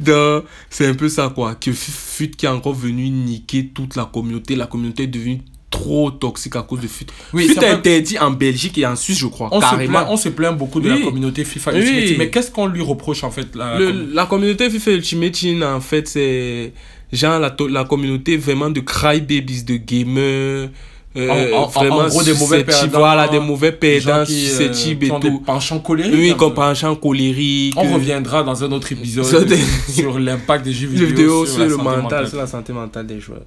Donc, 0.00 0.44
c'est 0.68 0.86
un 0.86 0.94
peu 0.94 1.08
ça, 1.08 1.30
quoi. 1.34 1.54
Que 1.54 1.72
Fut 1.72 2.30
qui 2.30 2.46
est 2.46 2.48
encore 2.48 2.74
venu 2.74 3.08
niquer 3.08 3.68
toute 3.68 3.96
la 3.96 4.04
communauté. 4.06 4.56
La 4.56 4.66
communauté 4.66 5.04
est 5.04 5.06
devenue 5.06 5.40
trop 5.70 6.10
toxique 6.10 6.56
à 6.56 6.62
cause 6.62 6.80
de 6.80 6.88
Fut. 6.88 7.06
Oui, 7.32 7.44
Fut 7.46 7.52
est 7.52 7.54
vrai. 7.60 7.70
interdit 7.70 8.18
en 8.18 8.32
Belgique 8.32 8.76
et 8.78 8.84
en 8.86 8.96
Suisse, 8.96 9.18
je 9.18 9.26
crois. 9.26 9.48
On 9.52 9.60
se, 9.60 9.70
carrément. 9.70 9.92
plaint, 10.00 10.06
on 10.10 10.16
se 10.16 10.28
plaint 10.28 10.56
beaucoup 10.58 10.80
de 10.80 10.90
Oui. 10.90 10.98
la 10.98 11.04
communauté 11.04 11.44
FIFA 11.44 11.70
Oui. 11.72 11.78
Ultimate 11.80 12.04
Team, 12.06 12.16
mais 12.18 12.30
qu'est-ce 12.30 12.50
qu'on 12.50 12.66
lui 12.66 12.82
reproche 12.82 13.22
en 13.22 13.30
fait 13.30 13.54
la 13.54 13.78
Le- 13.78 13.86
com- 13.86 14.08
la 14.12 14.26
communauté 14.26 14.68
FIFA 14.68 14.90
Ultimate 14.92 15.32
Team, 15.32 15.62
en 15.62 15.80
fait, 15.80 16.08
c'est 16.08 16.72
genre 17.12 17.38
la, 17.38 17.54
la 17.70 17.84
communauté 17.84 18.36
vraiment 18.36 18.68
de 18.70 18.80
crybabies, 18.80 19.62
de 19.64 19.76
gamers. 19.76 20.70
euh, 21.16 21.28
En- 21.28 21.58
en- 21.58 21.62
en- 21.64 21.66
vraiment 21.66 21.96
en 21.98 22.08
gros, 22.08 22.22
des 22.22 22.34
mauvais 22.34 22.62
perdants, 22.62 22.98
Voilà, 22.98 23.26
des 23.26 23.40
mauvais 23.40 23.72
des 23.72 23.76
perdants, 23.76 24.24
qui, 24.24 24.32
euh, 24.46 24.48
susceptibles 24.48 25.06
qui 25.06 25.10
ont 25.12 25.18
et 25.18 25.22
des 25.22 25.28
tout. 25.30 25.40
penchants 25.40 25.80
colériques. 25.80 26.14
Oui, 26.14 26.34
comme 26.36 26.50
peu. 26.50 26.54
penchant 26.56 26.94
colérique. 26.94 27.74
On 27.76 27.94
reviendra 27.94 28.42
dans 28.44 28.62
un 28.62 28.70
autre 28.70 28.92
épisode 28.92 29.24
Sur 29.88 30.14
des- 30.14 30.20
l'impact 30.20 30.64
des 30.64 30.72
jeux 30.72 30.88
Jeux 30.94 31.06
vidéo, 31.06 31.06
vidéo 31.06 31.46
sur, 31.46 31.54
sur 31.54 31.58
la 31.60 31.64
le 31.66 31.70
santé 31.72 31.84
mental, 31.84 32.02
mentale. 32.02 32.28
sur 32.28 32.38
la 32.38 32.46
santé 32.46 32.72
mentale 32.72 33.06
des 33.08 33.18
joueurs. 33.20 33.42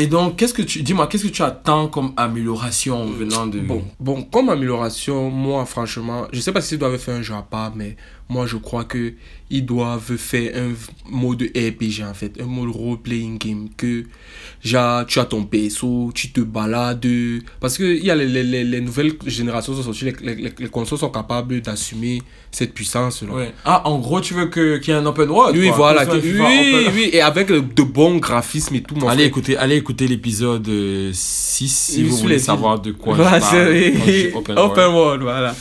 Et 0.00 0.06
donc, 0.06 0.36
qu'est-ce 0.36 0.54
que 0.54 0.62
tu 0.62 0.82
dis-moi, 0.82 1.06
qu'est-ce 1.08 1.24
que 1.24 1.28
tu 1.28 1.42
attends 1.42 1.86
comme 1.86 2.14
amélioration 2.16 3.04
venant 3.04 3.46
de 3.46 3.60
Bon, 3.60 3.84
bon, 4.00 4.22
comme 4.22 4.48
amélioration, 4.48 5.28
moi, 5.28 5.66
franchement, 5.66 6.26
je 6.32 6.40
sais 6.40 6.52
pas 6.52 6.62
s'ils 6.62 6.78
doivent 6.78 6.96
faire 6.96 7.16
un 7.16 7.20
jeu 7.20 7.34
à 7.34 7.42
part, 7.42 7.72
mais 7.76 7.96
moi, 8.30 8.46
je 8.46 8.56
crois 8.56 8.84
que 8.84 9.12
ils 9.52 9.66
doivent 9.66 10.16
faire 10.16 10.52
un 10.56 10.72
mode 11.10 11.42
RPG, 11.42 12.04
en 12.08 12.14
fait, 12.14 12.40
un 12.40 12.44
mode 12.46 12.70
role-playing 12.70 13.36
game, 13.38 13.68
que, 13.76 14.04
genre, 14.62 15.04
tu 15.06 15.18
as 15.18 15.24
ton 15.24 15.42
perso, 15.42 16.12
tu 16.14 16.30
te 16.30 16.40
balades, 16.40 17.04
parce 17.58 17.76
que 17.76 17.82
il 17.82 18.04
y 18.04 18.10
a 18.12 18.14
les, 18.14 18.26
les, 18.26 18.44
les, 18.44 18.62
les 18.62 18.80
nouvelles 18.80 19.14
générations 19.26 19.74
sont 19.74 19.82
sorties, 19.82 20.04
les, 20.04 20.14
les, 20.22 20.34
les- 20.36 20.52
les 20.56 20.68
consoles 20.68 20.98
sont 20.98 21.10
capables 21.10 21.60
d'assumer 21.60 22.22
cette 22.52 22.72
puissance-là. 22.74 23.32
Ouais. 23.34 23.52
Ah, 23.64 23.82
en 23.88 23.98
gros, 23.98 24.20
tu 24.20 24.34
veux 24.34 24.46
qu'il 24.46 24.80
y 24.86 24.90
ait 24.92 24.94
un 24.94 25.06
open 25.06 25.28
world 25.28 25.56
Oui, 25.58 25.66
quoi, 25.66 25.76
voilà, 25.76 26.06
que 26.06 26.12
oui, 26.16 26.38
open- 26.38 26.92
oui, 26.94 27.10
et 27.12 27.20
avec 27.20 27.48
de 27.50 27.82
bons 27.82 28.18
graphismes 28.18 28.76
et 28.76 28.82
tout, 28.82 28.94
mon 28.94 29.08
Allez 29.08 29.16
frère. 29.22 29.26
écouter, 29.26 29.56
allez 29.56 29.76
écouter 29.76 30.06
l'épisode 30.06 30.68
euh, 30.68 31.10
6 31.12 31.68
si 31.68 32.02
Oui, 32.04 32.08
vous 32.08 32.16
voulez 32.18 32.38
savoir 32.38 32.78
de 32.80 32.92
quoi 32.92 33.16
Voilà, 33.16 33.40
je 33.40 34.30
parle. 34.30 34.36
open 34.38 34.58
Open, 34.58 34.84
world. 34.84 34.94
world, 34.94 35.22
voilà. 35.22 35.56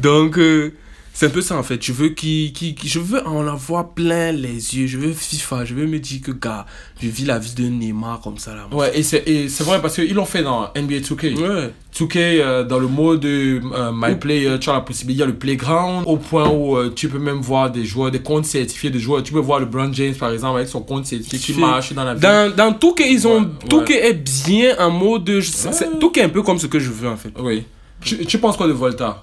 Donc, 0.00 0.38
euh, 0.38 0.72
c'est 1.16 1.26
un 1.26 1.30
peu 1.30 1.40
ça 1.40 1.56
en 1.56 1.62
fait. 1.62 1.80
Je 1.82 1.92
veux, 1.92 2.08
qui, 2.10 2.52
qui, 2.52 2.74
qui- 2.74 2.88
je 2.88 2.98
veux 2.98 3.26
en 3.26 3.46
avoir 3.46 3.90
plein 3.94 4.32
les 4.32 4.76
yeux. 4.76 4.86
Je 4.88 4.98
veux 4.98 5.12
FIFA. 5.12 5.64
Je 5.64 5.74
veux 5.74 5.86
me 5.86 5.98
dire 6.00 6.20
que, 6.20 6.32
gars, 6.32 6.66
je 7.00 7.08
vis 7.08 7.24
la 7.24 7.38
vie 7.38 7.54
de 7.54 7.62
Neymar 7.64 8.20
comme 8.20 8.36
ça 8.36 8.54
là. 8.54 8.66
Ouais, 8.72 8.90
et 8.98 9.02
c'est 9.02 9.22
et 9.26 9.48
c'est 9.48 9.64
vrai 9.64 9.80
parce 9.80 9.94
qu'ils 9.94 10.12
l'ont 10.14 10.26
fait 10.26 10.42
dans 10.42 10.64
NBA 10.76 10.98
2K. 10.98 11.38
Ouais. 11.40 11.70
2K, 11.96 12.16
euh, 12.18 12.64
dans 12.64 12.80
le 12.80 12.88
mode 12.88 13.24
euh, 13.24 13.60
My 13.94 14.16
Player, 14.16 14.58
tu 14.60 14.68
as 14.68 14.72
la 14.72 14.80
possibilité, 14.80 15.18
il 15.18 15.20
y 15.20 15.22
a 15.22 15.26
le 15.26 15.36
playground, 15.38 16.02
au 16.08 16.16
point 16.16 16.48
où 16.48 16.76
euh, 16.76 16.92
tu 16.94 17.08
peux 17.08 17.20
même 17.20 17.40
voir 17.40 17.70
des 17.70 17.84
joueurs, 17.84 18.10
des 18.10 18.18
comptes 18.20 18.46
certifiés 18.46 18.90
de 18.90 18.98
joueurs. 18.98 19.22
Tu 19.22 19.32
peux 19.32 19.38
voir 19.38 19.60
le 19.60 19.66
Brown 19.66 19.94
James 19.94 20.16
par 20.16 20.32
exemple 20.32 20.56
avec 20.56 20.68
son 20.68 20.80
compte 20.82 21.06
certifié 21.06 21.38
qui 21.54 21.60
marche 21.60 21.92
dans 21.92 22.02
la 22.02 22.14
vie. 22.14 22.20
Dans, 22.20 22.52
dans 22.54 22.72
tout 22.72 22.92
que 22.94 23.04
ils 23.04 23.26
ont, 23.28 23.42
Ouais, 23.42 23.48
tout 23.70 23.78
ouais. 23.82 24.08
est 24.08 24.46
bien 24.48 24.74
en 24.80 24.90
mode, 24.90 25.30
je- 25.38 25.98
tout 26.00 26.10
que 26.10 26.18
est 26.18 26.24
un 26.24 26.28
peu 26.28 26.42
comme 26.42 26.58
ce 26.58 26.66
que 26.66 26.80
je 26.80 26.90
veux 26.90 27.08
en 27.08 27.16
fait. 27.16 27.30
Oui. 27.38 27.62
Tu, 28.02 28.26
tu 28.26 28.38
penses 28.38 28.56
quoi 28.56 28.66
de 28.66 28.72
Volta? 28.72 29.22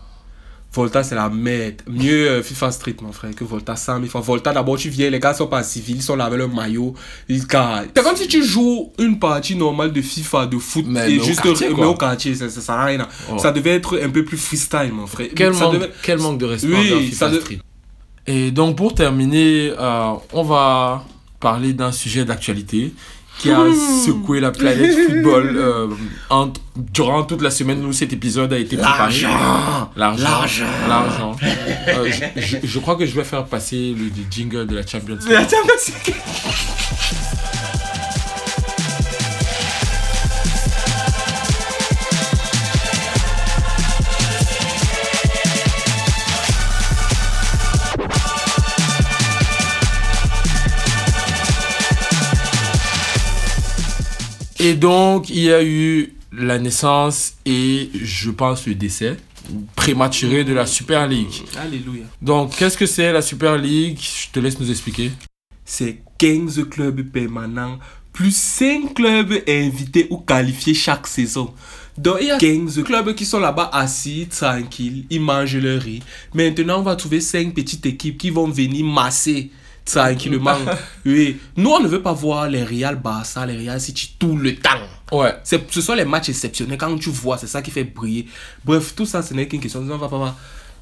Volta 0.74 1.04
c'est 1.04 1.16
la 1.16 1.30
merde. 1.30 1.82
Mieux 1.90 2.30
euh, 2.30 2.42
FIFA 2.44 2.72
Street 2.72 2.96
mon 3.02 3.12
frère 3.12 3.36
que 3.36 3.44
Volta 3.44 3.76
100 3.76 3.98
000 3.98 4.08
fois. 4.08 4.22
Volta 4.22 4.54
d'abord 4.54 4.78
tu 4.78 4.88
viens, 4.90 5.10
les 5.10 5.20
gars 5.20 5.34
sont 5.34 5.48
pas 5.48 5.64
civils, 5.64 5.98
ils 5.98 6.02
sont 6.02 6.16
là 6.16 6.26
avec 6.26 6.40
le 6.40 6.48
maillot. 6.48 6.94
Ils 7.28 7.42
C'est 7.42 8.04
comme 8.04 8.16
si 8.16 8.28
tu 8.28 8.42
joues 8.44 8.92
une 8.98 9.20
partie 9.20 9.56
normale 9.56 9.92
de 9.92 10.02
FIFA, 10.02 10.46
de 10.46 10.58
foot, 10.58 10.86
Mais- 10.88 11.12
et 11.12 11.16
mais 11.18 11.22
au 11.22 11.26
juste 11.26 11.42
quartier, 11.42 11.68
mais 11.76 11.84
au 11.84 11.96
quartier, 11.96 12.36
ça, 12.36 12.50
ça 12.50 12.62
sert 12.62 12.76
à 12.76 12.86
rien. 12.86 13.06
Oh. 13.30 13.38
Ça 13.38 13.52
devait 13.52 13.72
être 13.72 14.00
un 14.02 14.10
peu 14.10 14.24
plus 14.24 14.38
freestyle 14.38 14.92
mon 14.94 15.08
frère. 15.08 15.28
quel 15.36 15.54
ça 15.54 15.66
manque, 15.66 15.74
devait- 15.74 15.92
quel 16.04 16.20
manque 16.20 16.38
de 16.38 16.46
respect 16.46 16.70
Oui, 16.70 17.08
FIFA 17.08 17.16
ça 17.18 17.30
de- 17.30 17.40
Street. 17.42 17.60
Et 18.28 18.52
donc 18.52 18.78
pour 18.78 18.96
terminer, 18.96 19.74
euh, 19.78 20.12
on 20.32 20.44
va 20.44 21.04
parler 21.40 21.74
d'un 21.74 21.92
sujet 21.92 22.24
d'actualité 22.24 22.94
qui 23.40 23.50
a 23.52 23.66
secoué 24.06 24.40
la 24.40 24.52
planète 24.52 24.96
football 25.08 25.54
euh, 25.56 25.88
en- 26.30 26.52
durant 26.78 27.24
toute 27.24 27.42
la 27.42 27.50
semaine 27.52 27.84
où 27.86 27.92
cet 27.92 28.14
épisode 28.14 28.54
a 28.54 28.58
été 28.58 28.76
préparé. 28.78 28.98
L'argent 29.96 30.24
L'argent. 30.24 30.66
L'argent. 30.88 31.36
Euh, 31.88 32.12
je, 32.36 32.42
je- 32.42 32.58
je 32.64 32.80
crois 32.80 32.96
que 32.96 33.06
je 33.06 33.16
vais 33.16 33.24
faire 33.24 33.46
passer 33.46 33.96
le, 33.98 34.06
le 34.06 34.12
jingle 34.30 34.68
de 34.68 34.76
la 34.76 34.86
Champions 34.86 35.16
League. 35.20 35.32
La 35.32 35.42
Champions 35.42 35.94
League. 36.06 36.16
Et 54.64 54.76
donc, 54.76 55.32
il 55.32 55.40
y 55.40 55.52
a 55.52 55.64
eu 55.64 56.14
la 56.32 56.60
naissance 56.60 57.34
et 57.48 57.90
je 57.96 58.30
pense 58.30 58.68
le 58.68 58.76
décès 58.76 59.18
prématuré 59.76 60.44
de 60.44 60.54
la 60.54 60.68
Super 60.68 61.08
League. 61.08 61.34
Alléluia. 61.58 62.04
Donc, 62.22 62.56
qu'est-ce 62.56 62.78
que 62.78 62.86
c'est 62.86 63.12
la 63.12 63.24
Super 63.24 63.58
League? 63.58 63.98
Je 64.00 64.32
te 64.32 64.40
laisse 64.40 64.60
nous 64.60 64.70
expliquer. 64.70 65.12
C'est 65.66 66.04
15 66.20 66.70
clubs 66.70 67.02
permanents 67.02 67.80
plus 68.14 68.36
5 68.36 68.94
clubs 68.94 69.34
invités 69.48 70.06
ou 70.12 70.18
qualifiés 70.18 70.76
chaque 70.76 71.08
saison. 71.08 71.54
Donc 71.98 72.18
il 72.22 72.28
y 72.28 72.32
a 72.32 72.38
15 72.38 72.84
clubs 72.84 73.16
qui 73.16 73.26
sont 73.26 73.40
là-bas 73.40 73.70
assis, 73.74 74.28
tranquilles, 74.30 75.06
ils 75.10 75.22
mangent 75.22 75.58
leur 75.58 75.82
riz. 75.82 76.04
Maintenant, 76.34 76.80
on 76.80 76.84
va 76.84 76.96
trouver 76.96 77.22
5 77.22 77.54
petites 77.54 77.86
équipes 77.86 78.18
qui 78.18 78.30
vont 78.30 78.48
venir 78.50 78.86
masser 78.86 79.50
tranquillement. 79.86 80.58
oui. 81.06 81.40
Nous, 81.58 81.70
on 81.70 81.80
ne 81.80 81.88
veut 81.88 82.02
pas 82.02 82.14
voir 82.14 82.48
les 82.48 82.64
Real 82.64 82.96
Barça, 82.96 83.46
les 83.46 83.58
Real 83.58 83.80
City 83.80 84.16
tout 84.18 84.38
le 84.38 84.56
temps. 84.56 84.70
Ouais. 85.12 85.36
Ce 85.44 85.82
sont 85.82 85.94
les 85.94 86.06
matchs 86.06 86.30
exceptionnels. 86.30 86.78
Quand 86.78 86.98
tu 86.98 87.10
vois, 87.10 87.38
c'est 87.38 87.48
ça 87.48 87.62
qui 87.62 87.72
fait 87.72 87.84
briller. 87.84 88.28
Bref, 88.64 88.94
tout 88.96 89.06
ça, 89.06 89.22
ce 89.22 89.34
n'est 89.34 89.48
qu'une 89.48 89.62
question. 89.62 89.82
On 89.82 89.98
va 89.98 90.08
pas, 90.08 90.36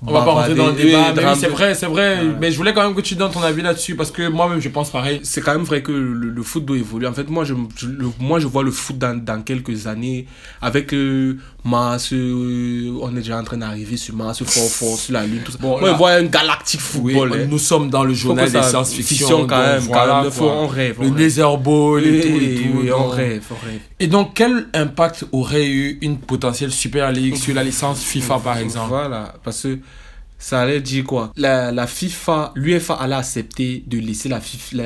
On 0.07 0.13
va 0.13 0.21
pas 0.21 0.31
rentrer 0.31 0.55
dans 0.55 0.67
le 0.67 0.73
débat, 0.73 1.13
mais 1.13 1.23
oui, 1.25 1.31
c'est 1.37 1.49
vrai, 1.49 1.75
c'est 1.75 1.85
vrai. 1.85 2.19
Ouais. 2.19 2.31
Mais 2.39 2.51
je 2.51 2.57
voulais 2.57 2.73
quand 2.73 2.83
même 2.83 2.95
que 2.95 3.01
tu 3.01 3.15
donnes 3.15 3.31
ton 3.31 3.41
avis 3.41 3.61
là-dessus 3.61 3.95
parce 3.95 4.11
que 4.11 4.29
moi-même 4.29 4.61
je 4.61 4.69
pense 4.69 4.89
pareil. 4.91 5.19
c'est 5.23 5.41
quand 5.41 5.51
même 5.51 5.63
vrai 5.65 5.81
que 5.81 5.91
le, 5.91 6.13
le 6.29 6.41
foot 6.43 6.63
doit 6.63 6.77
évoluer. 6.77 7.05
En 7.05 7.13
fait, 7.13 7.29
moi, 7.29 7.43
je, 7.43 7.53
le- 7.53 8.07
moi, 8.19 8.39
je 8.39 8.47
vois 8.47 8.63
le 8.63 8.71
foot 8.71 8.97
dans, 8.97 9.13
dans 9.21 9.41
quelques 9.41 9.87
années 9.87 10.25
avec 10.61 10.93
euh, 10.93 11.35
Mars. 11.65 12.13
euh, 12.13 12.97
on 13.01 13.11
est 13.11 13.15
déjà 13.19 13.37
en 13.39 13.43
train 13.43 13.57
d'arriver 13.57 13.97
sur 13.97 14.15
Mars, 14.15 14.41
fort, 14.45 14.63
fort, 14.71 14.97
sur 14.97 15.13
la 15.13 15.25
Lune, 15.25 15.41
tout 15.43 15.51
ça. 15.51 15.57
Bon, 15.59 15.77
moi, 15.81 15.89
je 15.91 15.95
vois 15.97 16.11
un 16.11 16.23
galactique 16.23 16.79
Oui, 17.01 17.13
football. 17.13 17.33
hein. 17.41 17.47
nous 17.49 17.59
sommes 17.59 17.89
dans 17.89 18.05
le 18.05 18.13
journal 18.13 18.49
des 18.49 18.61
science-fiction. 18.63 19.03
fiction 19.27 19.47
quand 19.47 19.57
même, 19.61 19.79
voilà, 19.81 20.23
quand 20.33 20.41
même. 20.45 20.49
On 20.53 20.67
rêve, 20.67 20.95
on 20.99 21.03
Le 21.03 21.09
rêve. 21.09 21.17
Nether 21.19 21.57
Ball 21.61 22.05
et 22.05 22.11
Oui, 22.11 22.21
tout. 22.21 22.27
Et, 22.27 22.55
tout, 22.55 22.77
oui, 22.83 22.91
on 22.93 23.03
donc. 23.07 23.13
rêve, 23.15 23.43
on 23.51 23.65
rêve. 23.67 23.79
Et 23.99 24.07
donc, 24.07 24.31
quel 24.33 24.67
impact 24.73 25.25
aurait 25.33 25.67
eu 25.67 25.97
une 26.01 26.17
potentielle 26.19 26.71
Super 26.71 27.11
League 27.11 27.35
sur 27.35 27.53
la 27.53 27.65
licence 27.65 28.01
FIFA 28.01 28.39
par 28.41 28.57
exemple? 28.59 28.87
Voilà, 28.87 29.33
parce 29.43 29.63
que 29.63 29.77
ça 30.39 30.61
allait 30.61 30.81
dire 30.81 31.03
quoi? 31.03 31.31
La, 31.35 31.71
la 31.71 31.85
FIFA, 31.85 32.53
l'UEFA 32.55 32.95
allait 32.95 33.15
accepter 33.15 33.83
de 33.85 33.99
laisser 33.99 34.29
la, 34.29 34.39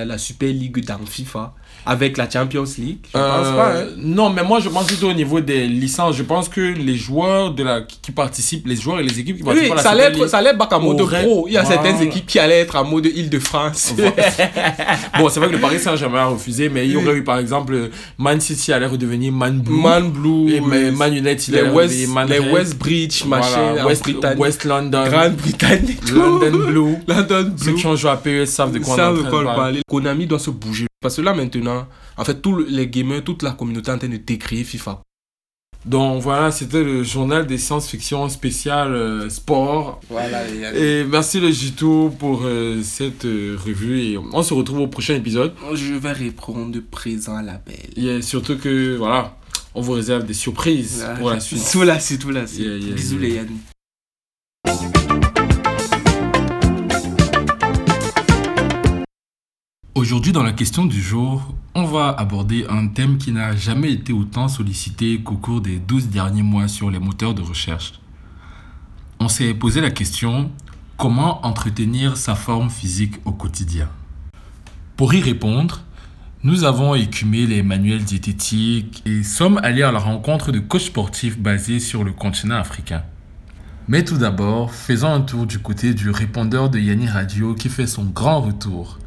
la 0.05 0.17
Super 0.17 0.51
League 0.51 0.83
dans 0.83 0.97
FIFA 1.05 1.53
avec 1.85 2.17
la 2.17 2.29
Champions 2.29 2.65
League? 2.77 2.97
Je 3.13 3.17
Euh, 3.17 3.37
pense 3.37 3.55
pas. 3.55 3.73
hein. 3.81 3.85
Non, 3.97 4.29
mais 4.29 4.43
moi 4.43 4.59
je 4.59 4.69
pense 4.69 4.85
plutôt 4.87 5.09
au 5.09 5.13
niveau 5.13 5.39
des 5.41 5.67
licences. 5.67 6.15
Je 6.15 6.23
pense 6.23 6.49
que 6.49 6.61
les 6.61 6.95
joueurs 6.95 7.51
de 7.53 7.63
la, 7.63 7.81
qui 7.81 8.11
participent, 8.11 8.67
les 8.67 8.75
joueurs 8.75 8.99
et 8.99 9.03
les 9.03 9.19
équipes 9.19 9.37
qui 9.37 9.43
participent 9.43 9.69
Oui, 9.69 9.73
à 9.73 9.75
la 9.75 9.81
ça 9.83 9.89
allait, 9.91 10.03
être, 10.03 10.27
ça 10.27 10.37
allait 10.37 10.49
être 10.51 10.57
bac 10.57 10.71
en 10.73 10.79
mode 10.79 11.01
auraient- 11.01 11.23
pro. 11.23 11.45
Il 11.47 11.53
y 11.53 11.57
a 11.57 11.63
Voilà. 11.63 11.81
certaines 11.81 12.01
équipes 12.07 12.25
qui 12.25 12.39
allaient 12.39 12.59
être 12.61 12.75
en 12.75 12.83
mode 12.85 13.05
Île-de-France. 13.05 13.93
bon, 15.19 15.29
c'est 15.29 15.39
vrai 15.39 15.49
que 15.49 15.53
le 15.53 15.59
Paris 15.59 15.79
Saint-Germain 15.79 16.19
a 16.21 16.25
refusé, 16.27 16.69
mais 16.69 16.85
il 16.85 16.91
y 16.93 16.97
aurait 16.97 17.15
eu 17.15 17.23
par 17.23 17.37
exemple 17.39 17.89
Man 18.17 18.39
City 18.41 18.71
allait 18.73 18.85
redevenir 18.85 19.31
Man 19.31 19.59
Blue. 19.59 19.81
Man 19.81 20.09
Blue, 20.11 20.51
Et 20.53 20.61
mais 20.61 20.91
Man 20.91 21.13
United 21.15 21.53
les 21.53 21.61
West, 21.63 22.07
Man 22.09 22.27
les. 22.29 22.39
West 22.39 22.77
Bridge, 22.77 23.23
Voilà, 23.25 23.43
machin, 23.45 23.83
en 23.83 23.87
West, 23.87 24.03
Britannique. 24.03 24.39
West 24.39 24.63
London, 24.65 25.03
Grande-Bretagne. 25.09 25.95
London 26.13 26.51
Blue. 26.67 26.95
London 27.07 27.53
Ceux 27.57 27.71
Blue. 27.71 27.75
qui 27.75 27.87
ont 27.87 27.95
joué 27.95 28.11
à 28.11 28.17
PES 28.17 28.45
savent 28.45 28.71
de 28.73 28.79
quoi 28.79 28.95
on 28.95 29.43
parler. 29.45 29.81
Konami 29.87 30.25
doit 30.27 30.39
se 30.39 30.49
bouger. 30.49 30.87
Parce 31.03 31.17
que 31.17 31.21
là 31.21 31.33
maintenant, 31.33 31.87
en 32.17 32.23
fait, 32.25 32.41
tous 32.41 32.57
les 32.57 32.87
gamers, 32.87 33.23
toute 33.23 33.43
la 33.43 33.51
communauté 33.51 33.91
est 33.91 33.93
en 33.93 33.97
train 33.99 34.07
de 34.07 34.17
décrire 34.17 34.65
FIFA. 34.65 35.01
Donc 35.85 36.21
voilà, 36.21 36.49
c'était 36.51 36.81
le 36.81 37.03
journal 37.03 37.45
des 37.45 37.57
science-fiction 37.57 38.29
spécial 38.29 38.93
euh, 38.93 39.29
sport. 39.29 39.99
Voilà, 40.09 40.47
Et 40.73 41.03
merci 41.03 41.41
le 41.41 41.51
Jito 41.51 42.09
pour 42.17 42.43
euh, 42.45 42.81
cette 42.81 43.25
euh, 43.25 43.57
revue 43.63 43.99
et 43.99 44.17
on 44.17 44.43
se 44.43 44.53
retrouve 44.53 44.79
au 44.79 44.87
prochain 44.87 45.15
épisode. 45.15 45.53
Je 45.73 45.93
vais 45.95 46.13
répondre 46.13 46.79
présent 46.89 47.35
à 47.35 47.41
l'appel. 47.41 47.89
Et 47.97 48.21
surtout 48.21 48.57
que 48.57 48.95
voilà, 48.95 49.35
on 49.75 49.81
vous 49.81 49.91
réserve 49.91 50.25
des 50.25 50.33
surprises 50.33 51.05
pour 51.19 51.31
la 51.31 51.41
suite. 51.41 51.67
Tout 51.69 51.83
la 51.83 51.99
suite, 51.99 52.21
tout 52.21 52.31
la 52.31 52.47
suite. 52.47 52.61
Yeah, 52.65 52.77
yeah, 52.77 52.95
Bisous 52.95 53.19
yeah. 53.19 53.27
les 53.27 53.35
Yann. 53.35 53.57
Aujourd'hui, 60.03 60.33
dans 60.33 60.43
la 60.43 60.51
question 60.51 60.83
du 60.83 61.01
jour, 61.01 61.55
on 61.75 61.85
va 61.85 62.09
aborder 62.09 62.65
un 62.69 62.87
thème 62.87 63.17
qui 63.17 63.31
n'a 63.31 63.55
jamais 63.55 63.93
été 63.93 64.11
autant 64.11 64.49
sollicité 64.49 65.21
qu'au 65.21 65.37
cours 65.37 65.61
des 65.61 65.79
12 65.79 66.09
derniers 66.09 66.43
mois 66.43 66.67
sur 66.67 66.91
les 66.91 66.99
moteurs 66.99 67.33
de 67.33 67.41
recherche. 67.41 67.93
On 69.21 69.29
s'est 69.29 69.53
posé 69.53 69.79
la 69.79 69.91
question 69.91 70.51
comment 70.97 71.45
entretenir 71.47 72.17
sa 72.17 72.35
forme 72.35 72.69
physique 72.69 73.13
au 73.23 73.31
quotidien? 73.31 73.87
Pour 74.97 75.13
y 75.13 75.21
répondre, 75.21 75.83
nous 76.43 76.65
avons 76.65 76.95
écumé 76.95 77.47
les 77.47 77.63
manuels 77.63 78.03
diététiques 78.03 79.03
et 79.05 79.23
sommes 79.23 79.61
allés 79.63 79.83
à 79.83 79.93
la 79.93 79.99
rencontre 79.99 80.51
de 80.51 80.59
coachs 80.59 80.81
sportifs 80.81 81.39
basés 81.39 81.79
sur 81.79 82.03
le 82.03 82.11
continent 82.11 82.57
africain. 82.57 83.03
Mais 83.87 84.03
tout 84.03 84.17
d'abord, 84.17 84.73
faisons 84.73 85.13
un 85.13 85.21
tour 85.21 85.45
du 85.45 85.59
côté 85.59 85.93
du 85.93 86.09
répondeur 86.09 86.69
de 86.69 86.77
Yanni 86.77 87.07
Radio 87.07 87.53
qui 87.53 87.69
fait 87.69 87.87
son 87.87 88.03
grand 88.03 88.41
retour. 88.41 88.99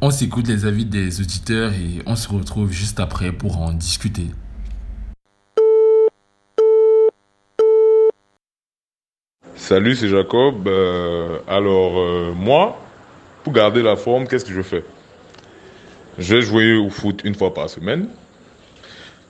On 0.00 0.12
s'écoute 0.12 0.46
les 0.46 0.64
avis 0.64 0.84
des 0.84 1.20
auditeurs 1.20 1.72
et 1.72 2.02
on 2.06 2.14
se 2.14 2.28
retrouve 2.28 2.70
juste 2.70 3.00
après 3.00 3.32
pour 3.32 3.60
en 3.60 3.72
discuter. 3.72 4.28
Salut, 9.56 9.96
c'est 9.96 10.08
Jacob. 10.08 10.68
Euh, 10.68 11.40
alors, 11.48 11.98
euh, 11.98 12.32
moi, 12.32 12.78
pour 13.42 13.52
garder 13.52 13.82
la 13.82 13.96
forme, 13.96 14.28
qu'est-ce 14.28 14.44
que 14.44 14.52
je 14.52 14.62
fais? 14.62 14.84
Je 16.16 16.36
vais 16.36 16.42
jouer 16.42 16.76
au 16.76 16.90
foot 16.90 17.22
une 17.24 17.34
fois 17.34 17.52
par 17.52 17.68
semaine. 17.68 18.08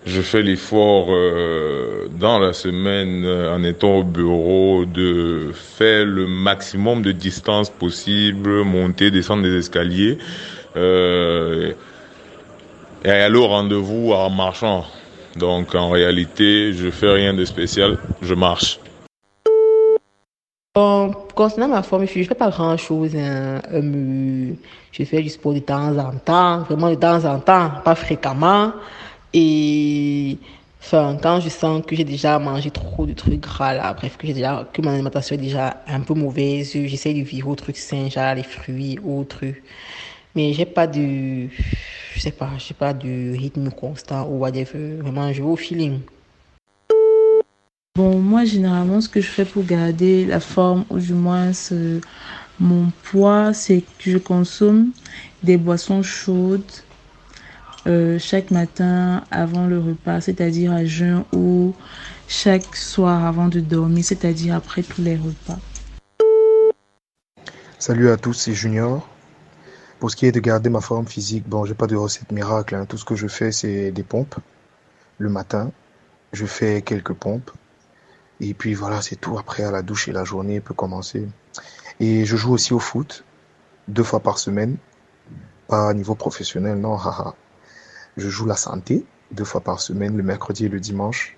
Je 0.09 0.23
fais 0.23 0.41
l'effort 0.41 1.09
euh, 1.11 2.09
dans 2.19 2.39
la 2.39 2.55
semaine, 2.55 3.27
euh, 3.27 3.55
en 3.55 3.63
étant 3.63 3.97
au 3.97 4.05
bureau, 4.05 4.87
de 4.87 5.51
faire 5.53 6.07
le 6.07 6.27
maximum 6.27 7.03
de 7.03 7.13
distance 7.13 7.69
possible, 7.69 8.65
monter, 8.65 9.11
descendre 9.11 9.43
des 9.43 9.55
escaliers, 9.55 10.17
euh, 10.77 11.73
et 13.05 13.11
aller 13.11 13.37
au 13.37 13.49
rendez-vous 13.49 14.13
en 14.13 14.31
marchant. 14.31 14.87
Donc, 15.37 15.75
en 15.75 15.91
réalité, 15.91 16.73
je 16.73 16.89
fais 16.89 17.13
rien 17.13 17.35
de 17.35 17.45
spécial, 17.45 17.99
je 18.23 18.33
marche. 18.33 18.81
Bon, 20.75 21.13
concernant 21.35 21.69
ma 21.69 21.83
forme 21.83 22.07
je 22.07 22.19
ne 22.21 22.25
fais 22.25 22.35
pas 22.35 22.49
grand 22.49 22.79
chose. 22.79 23.15
Hein. 23.15 23.61
Je 24.91 25.05
fais 25.05 25.21
du 25.21 25.29
sport 25.29 25.53
de 25.53 25.59
temps 25.59 25.99
en 25.99 26.13
temps, 26.25 26.61
vraiment 26.61 26.89
de 26.89 26.95
temps 26.95 27.23
en 27.27 27.41
temps, 27.41 27.73
pas 27.85 27.95
fréquemment. 27.95 28.73
Et 29.35 30.39
enfin, 30.81 31.19
quand 31.23 31.41
je 31.41 31.49
sens 31.49 31.83
que 31.87 31.95
j'ai 31.95 32.05
déjà 32.05 32.39
mangé 32.39 32.71
trop 32.71 33.07
de 33.07 33.13
trucs 33.13 33.41
gras 33.41 33.75
là, 33.75 33.93
bref, 33.95 34.17
que 34.17 34.27
j'ai 34.27 34.35
déjà 34.35 34.67
que 34.73 34.81
mon 34.83 34.91
alimentation 34.91 35.35
est 35.35 35.39
déjà 35.39 35.83
un 35.87 36.01
peu 36.01 36.15
mauvaise, 36.15 36.73
j'essaie 36.73 37.15
de 37.15 37.23
vivre 37.23 37.49
aux 37.49 37.57
trucs 37.57 37.77
sains, 37.77 38.09
genre 38.09 38.35
les 38.35 38.43
fruits, 38.43 38.99
autres. 39.05 39.45
Mais 40.35 40.53
j'ai 40.53 40.67
pas 40.67 40.87
de, 40.87 41.49
je 42.15 42.21
sais 42.21 42.31
pas, 42.31 42.51
j'ai 42.59 42.75
pas 42.75 42.93
de 42.93 43.33
rythme 43.37 43.71
constant 43.71 44.27
ou 44.29 44.39
whatever. 44.39 44.97
Vraiment, 44.97 45.33
je 45.33 45.43
vais 45.43 45.49
au 45.49 45.57
feeling. 45.57 46.01
Bon, 47.97 48.19
moi, 48.19 48.45
généralement, 48.45 49.01
ce 49.01 49.09
que 49.09 49.21
je 49.21 49.27
fais 49.27 49.45
pour 49.45 49.65
garder 49.65 50.25
la 50.25 50.39
forme, 50.39 50.85
ou 50.91 50.99
du 51.01 51.15
moins 51.15 51.51
mon 52.61 52.91
poids, 53.03 53.53
c'est 53.53 53.83
que 53.99 54.11
je 54.11 54.19
consomme 54.19 54.93
des 55.43 55.57
boissons 55.57 56.03
chaudes 56.03 56.63
euh, 57.89 58.19
chaque 58.19 58.51
matin 58.51 59.25
avant 59.31 59.67
le 59.67 59.79
repas, 59.79 60.21
c'est-à-dire 60.21 60.73
à 60.73 60.85
jeun, 60.85 61.25
ou 61.33 61.75
chaque 62.29 62.77
soir 62.77 63.25
avant 63.25 63.49
de 63.49 63.61
dormir, 63.61 64.05
c'est-à-dire 64.05 64.55
après 64.55 64.83
tous 64.83 65.03
les 65.03 65.17
repas. 65.17 65.59
Salut 67.79 68.11
à 68.11 68.17
tous, 68.17 68.35
c'est 68.35 68.53
Junior. 68.55 69.09
Pour 70.01 70.11
ce 70.11 70.17
qui 70.17 70.27
est 70.27 70.33
de 70.33 70.41
garder 70.41 70.69
ma 70.69 70.81
forme 70.81 71.07
physique, 71.07 71.49
bon, 71.49 71.65
j'ai 71.65 71.75
pas 71.75 71.87
de 71.87 71.97
recette 71.97 72.31
miracle. 72.31 72.75
hein. 72.75 72.87
Tout 72.87 72.99
ce 72.99 73.05
que 73.05 73.17
je 73.17 73.27
fais, 73.27 73.51
c'est 73.53 73.91
des 73.91 74.03
pompes. 74.03 74.37
Le 75.19 75.29
matin, 75.29 75.73
je 76.33 76.47
fais 76.47 76.83
quelques 76.83 77.15
pompes. 77.15 77.51
Et 78.41 78.55
puis 78.55 78.75
voilà, 78.75 79.03
c'est 79.03 79.17
tout. 79.17 79.39
Après, 79.39 79.65
à 79.65 79.71
la 79.71 79.83
douche 79.83 80.09
et 80.09 80.13
la 80.13 80.25
journée 80.25 80.61
peut 80.61 80.75
commencer. 80.75 81.27
Et 82.01 82.25
je 82.25 82.37
joue 82.37 82.53
aussi 82.53 82.75
au 82.75 82.79
foot, 82.79 83.25
deux 83.89 84.05
fois 84.05 84.21
par 84.21 84.39
semaine. 84.39 84.77
Pas 85.67 85.89
à 85.89 85.95
niveau 85.95 86.15
professionnel, 86.15 86.79
non, 86.79 86.97
haha. 86.99 87.35
Je 88.19 88.29
joue 88.29 88.47
la 88.47 88.57
santé, 88.57 89.07
deux 89.31 89.45
fois 89.45 89.61
par 89.63 89.81
semaine, 89.81 90.17
le 90.17 90.23
mercredi 90.23 90.67
et 90.67 90.69
le 90.69 90.81
dimanche. 90.81 91.37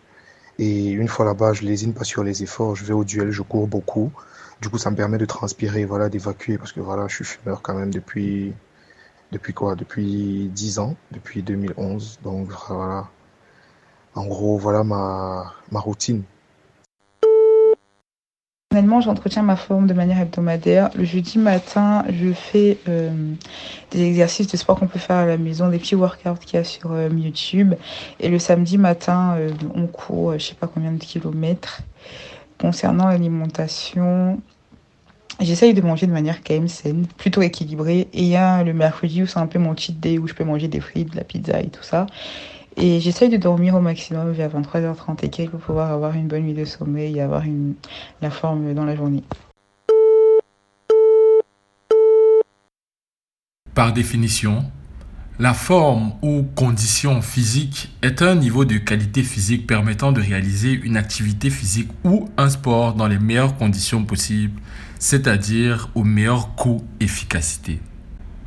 Et 0.58 0.88
une 0.90 1.08
fois 1.08 1.26
là-bas, 1.26 1.52
je 1.52 1.62
lésine 1.62 1.94
pas 1.94 2.04
sur 2.04 2.24
les 2.24 2.42
efforts. 2.42 2.74
Je 2.74 2.84
vais 2.84 2.94
au 2.94 3.04
duel, 3.04 3.30
je 3.30 3.42
cours 3.42 3.68
beaucoup. 3.68 4.10
Du 4.62 4.70
coup, 4.70 4.78
ça 4.78 4.90
me 4.90 4.96
permet 4.96 5.18
de 5.18 5.26
transpirer, 5.26 5.84
voilà, 5.84 6.08
d'évacuer, 6.08 6.58
parce 6.58 6.72
que 6.72 6.80
voilà, 6.80 7.06
je 7.08 7.16
suis 7.16 7.24
fumeur 7.24 7.62
quand 7.62 7.74
même 7.74 7.92
depuis, 7.92 8.54
depuis 9.32 9.52
quoi? 9.54 9.74
Depuis 9.76 10.48
10 10.54 10.78
ans, 10.78 10.96
depuis 11.12 11.42
2011. 11.42 12.20
Donc 12.22 12.48
voilà. 12.68 13.08
En 14.14 14.26
gros, 14.26 14.58
voilà 14.58 14.82
ma, 14.82 15.54
ma 15.70 15.80
routine. 15.80 16.22
Personnellement, 18.72 19.00
j'entretiens 19.00 19.42
ma 19.42 19.56
forme 19.56 19.88
de 19.88 19.94
manière 19.94 20.20
hebdomadaire. 20.20 20.90
Le 20.94 21.02
jeudi 21.02 21.38
matin, 21.38 22.04
je 22.08 22.32
fais 22.32 22.78
euh, 22.88 23.10
des 23.90 24.04
exercices 24.04 24.46
de 24.46 24.56
sport 24.56 24.78
qu'on 24.78 24.86
peut 24.86 25.00
faire 25.00 25.16
à 25.16 25.26
la 25.26 25.38
maison, 25.38 25.68
des 25.68 25.78
petits 25.78 25.96
workouts 25.96 26.36
qu'il 26.46 26.54
y 26.54 26.60
a 26.60 26.62
sur 26.62 26.92
euh, 26.92 27.08
YouTube. 27.08 27.74
Et 28.20 28.28
le 28.28 28.38
samedi 28.38 28.78
matin, 28.78 29.34
euh, 29.38 29.50
on 29.74 29.88
court, 29.88 30.34
je 30.34 30.44
sais 30.44 30.54
pas 30.54 30.68
combien 30.68 30.92
de 30.92 31.02
kilomètres. 31.02 31.80
Concernant 32.60 33.08
l'alimentation, 33.08 34.40
j'essaye 35.40 35.74
de 35.74 35.80
manger 35.80 36.06
de 36.06 36.12
manière 36.12 36.40
quand 36.44 36.54
même 36.54 36.68
saine, 36.68 37.08
plutôt 37.16 37.42
équilibrée. 37.42 38.06
Et 38.12 38.22
il 38.22 38.28
y 38.28 38.36
a 38.36 38.62
le 38.62 38.72
mercredi 38.72 39.24
où 39.24 39.26
c'est 39.26 39.40
un 39.40 39.48
peu 39.48 39.58
mon 39.58 39.76
cheat 39.76 39.98
day, 39.98 40.16
où 40.18 40.28
je 40.28 40.34
peux 40.34 40.44
manger 40.44 40.68
des 40.68 40.78
frites, 40.78 41.10
de 41.10 41.16
la 41.16 41.24
pizza 41.24 41.58
et 41.60 41.70
tout 41.70 41.82
ça. 41.82 42.06
Et 42.82 42.98
j'essaye 42.98 43.28
de 43.28 43.36
dormir 43.36 43.74
au 43.74 43.80
maximum 43.80 44.32
vers 44.32 44.48
23h30 44.48 45.22
et 45.22 45.28
quelques 45.28 45.50
pour 45.50 45.60
pouvoir 45.60 45.90
avoir 45.92 46.14
une 46.14 46.28
bonne 46.28 46.44
nuit 46.44 46.54
de 46.54 46.64
sommeil 46.64 47.18
et 47.18 47.20
avoir 47.20 47.42
une, 47.42 47.74
la 48.22 48.30
forme 48.30 48.72
dans 48.72 48.86
la 48.86 48.96
journée. 48.96 49.22
Par 53.74 53.92
définition, 53.92 54.64
la 55.38 55.52
forme 55.52 56.12
ou 56.22 56.42
condition 56.54 57.20
physique 57.20 57.90
est 58.00 58.22
un 58.22 58.34
niveau 58.34 58.64
de 58.64 58.78
qualité 58.78 59.22
physique 59.24 59.66
permettant 59.66 60.12
de 60.12 60.22
réaliser 60.22 60.72
une 60.72 60.96
activité 60.96 61.50
physique 61.50 61.90
ou 62.04 62.30
un 62.38 62.48
sport 62.48 62.94
dans 62.94 63.08
les 63.08 63.18
meilleures 63.18 63.56
conditions 63.58 64.04
possibles, 64.04 64.58
c'est-à-dire 64.98 65.90
au 65.94 66.02
meilleur 66.02 66.54
coût-efficacité. 66.54 67.80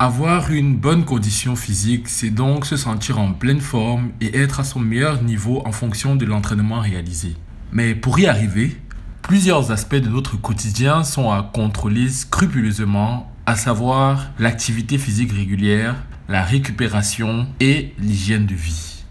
Avoir 0.04 0.50
une 0.50 0.76
bonne 0.76 1.06
condition 1.06 1.56
physique, 1.56 2.10
c'est 2.10 2.28
donc 2.28 2.66
se 2.66 2.76
sentir 2.76 3.18
en 3.18 3.32
pleine 3.32 3.62
forme 3.62 4.10
et 4.20 4.38
être 4.38 4.60
à 4.60 4.62
son 4.62 4.78
meilleur 4.78 5.22
niveau 5.22 5.62
en 5.64 5.72
fonction 5.72 6.14
de 6.14 6.26
l'entraînement 6.26 6.80
réalisé. 6.80 7.36
Mais 7.72 7.94
pour 7.94 8.18
y 8.18 8.26
arriver, 8.26 8.76
plusieurs 9.22 9.72
aspects 9.72 9.94
de 9.94 10.10
notre 10.10 10.36
quotidien 10.36 11.04
sont 11.04 11.30
à 11.30 11.42
contrôler 11.42 12.10
scrupuleusement, 12.10 13.32
à 13.46 13.56
savoir 13.56 14.26
l'activité 14.38 14.98
physique 14.98 15.32
régulière, 15.32 15.96
la 16.28 16.42
récupération 16.44 17.46
et 17.58 17.94
l'hygiène 17.98 18.44
de 18.44 18.54
vie. 18.54 19.04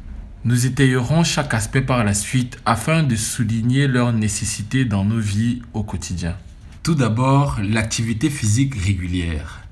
Nous 0.46 0.68
étayerons 0.68 1.24
chaque 1.24 1.56
aspect 1.56 1.82
par 1.82 2.04
la 2.04 2.14
suite 2.14 2.60
afin 2.68 3.02
de 3.02 3.16
souligner 3.16 3.88
leur 3.88 4.14
nécessité 4.14 4.86
dans 4.86 5.06
nos 5.06 5.20
vies 5.20 5.64
au 5.74 5.82
quotidien. 5.82 6.36
Tout 6.84 6.94
d'abord, 6.94 7.58
l'activité 7.64 8.30
physique 8.30 8.76
régulière. 8.76 9.63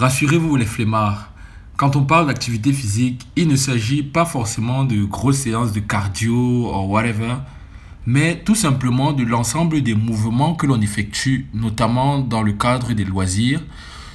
Rassurez-vous 0.00 0.56
les 0.56 0.64
flemmards, 0.64 1.30
Quand 1.76 1.94
on 1.94 2.04
parle 2.04 2.28
d'activité 2.28 2.72
physique, 2.72 3.26
il 3.36 3.48
ne 3.48 3.56
s'agit 3.56 4.02
pas 4.02 4.24
forcément 4.24 4.84
de 4.84 5.04
grosses 5.04 5.40
séances 5.40 5.72
de 5.72 5.80
cardio 5.80 6.34
ou 6.34 6.90
whatever, 6.90 7.34
mais 8.06 8.42
tout 8.42 8.54
simplement 8.54 9.12
de 9.12 9.24
l'ensemble 9.24 9.82
des 9.82 9.94
mouvements 9.94 10.54
que 10.54 10.64
l'on 10.64 10.80
effectue, 10.80 11.48
notamment 11.52 12.18
dans 12.18 12.40
le 12.42 12.54
cadre 12.54 12.94
des 12.94 13.04
loisirs, 13.04 13.62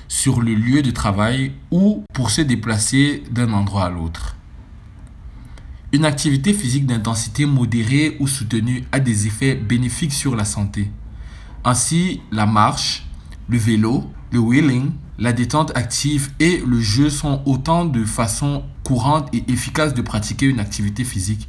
sur 0.08 0.41
le 0.41 0.56
lieu 0.56 0.82
de 0.82 0.89
travail 0.89 1.52
ou 1.69 2.04
pour 2.15 2.32
se 2.32 2.41
déplacer 2.41 3.21
d'un 3.30 3.54
endroit 3.54 3.86
à 3.86 3.91
l'autre. 3.91 4.36
Une 5.91 6.06
activité 6.06 6.54
physique 6.54 6.88
d'intensité 6.88 7.45
modérée 7.45 8.17
ou 8.19 8.28
soutenue 8.28 8.86
a 8.91 9.00
des 9.00 9.28
effets 9.28 9.54
bénéfiques 9.54 10.13
sur 10.13 10.36
la 10.36 10.45
santé. 10.45 10.89
Ainsi, 11.63 12.21
la 12.32 12.48
marche, 12.48 13.06
le 13.48 13.60
vélo, 13.60 14.10
le 14.32 14.39
wheeling, 14.39 14.89
la 15.17 15.34
détente 15.34 15.75
active 15.75 16.32
et 16.39 16.62
le 16.65 16.82
jeu 16.82 17.10
sont 17.10 17.41
autant 17.45 17.86
de 17.86 18.04
façons 18.04 18.63
courantes 18.84 19.30
et 19.34 19.43
efficaces 19.51 19.93
de 19.93 20.01
pratiquer 20.01 20.45
une 20.45 20.60
activité 20.60 21.04
physique, 21.04 21.47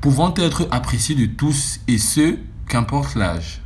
pouvant 0.00 0.32
être 0.36 0.66
appréciées 0.70 1.14
de 1.14 1.26
tous 1.26 1.80
et 1.88 1.98
ce, 1.98 2.36
qu'importe 2.68 3.14
l'âge. 3.14 3.60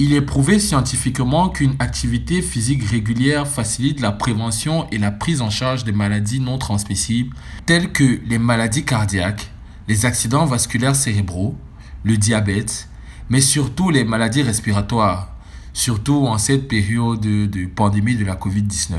Il 0.00 0.12
est 0.12 0.22
prouvé 0.22 0.58
scientifiquement 0.58 1.48
qu'une 1.48 1.76
activité 1.78 2.42
physique 2.42 2.82
régulière 2.84 3.46
facilite 3.46 4.00
la 4.00 4.10
prévention 4.10 4.88
et 4.90 4.98
la 4.98 5.12
prise 5.12 5.40
en 5.40 5.50
charge 5.50 5.84
des 5.84 5.92
maladies 5.92 6.40
non 6.40 6.58
transmissibles 6.58 7.34
telles 7.64 7.92
que 7.92 8.20
les 8.26 8.38
maladies 8.38 8.84
cardiaques, 8.84 9.52
les 9.86 10.04
accidents 10.04 10.46
vasculaires 10.46 10.96
cérébraux, 10.96 11.56
le 12.02 12.16
diabète, 12.16 12.88
mais 13.28 13.40
surtout 13.40 13.90
les 13.90 14.04
maladies 14.04 14.42
respiratoires, 14.42 15.33
surtout 15.74 16.26
en 16.26 16.38
cette 16.38 16.68
période 16.68 17.20
de, 17.20 17.66
pandémie 17.66 18.16
de 18.16 18.24
la 18.24 18.36
COVID-19. 18.36 18.94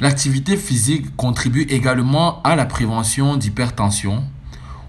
L'activité 0.00 0.56
physique 0.56 1.14
contribue 1.16 1.62
également 1.62 2.40
à 2.42 2.54
la 2.56 2.64
prévention 2.64 3.36
d'hypertension, 3.36 4.24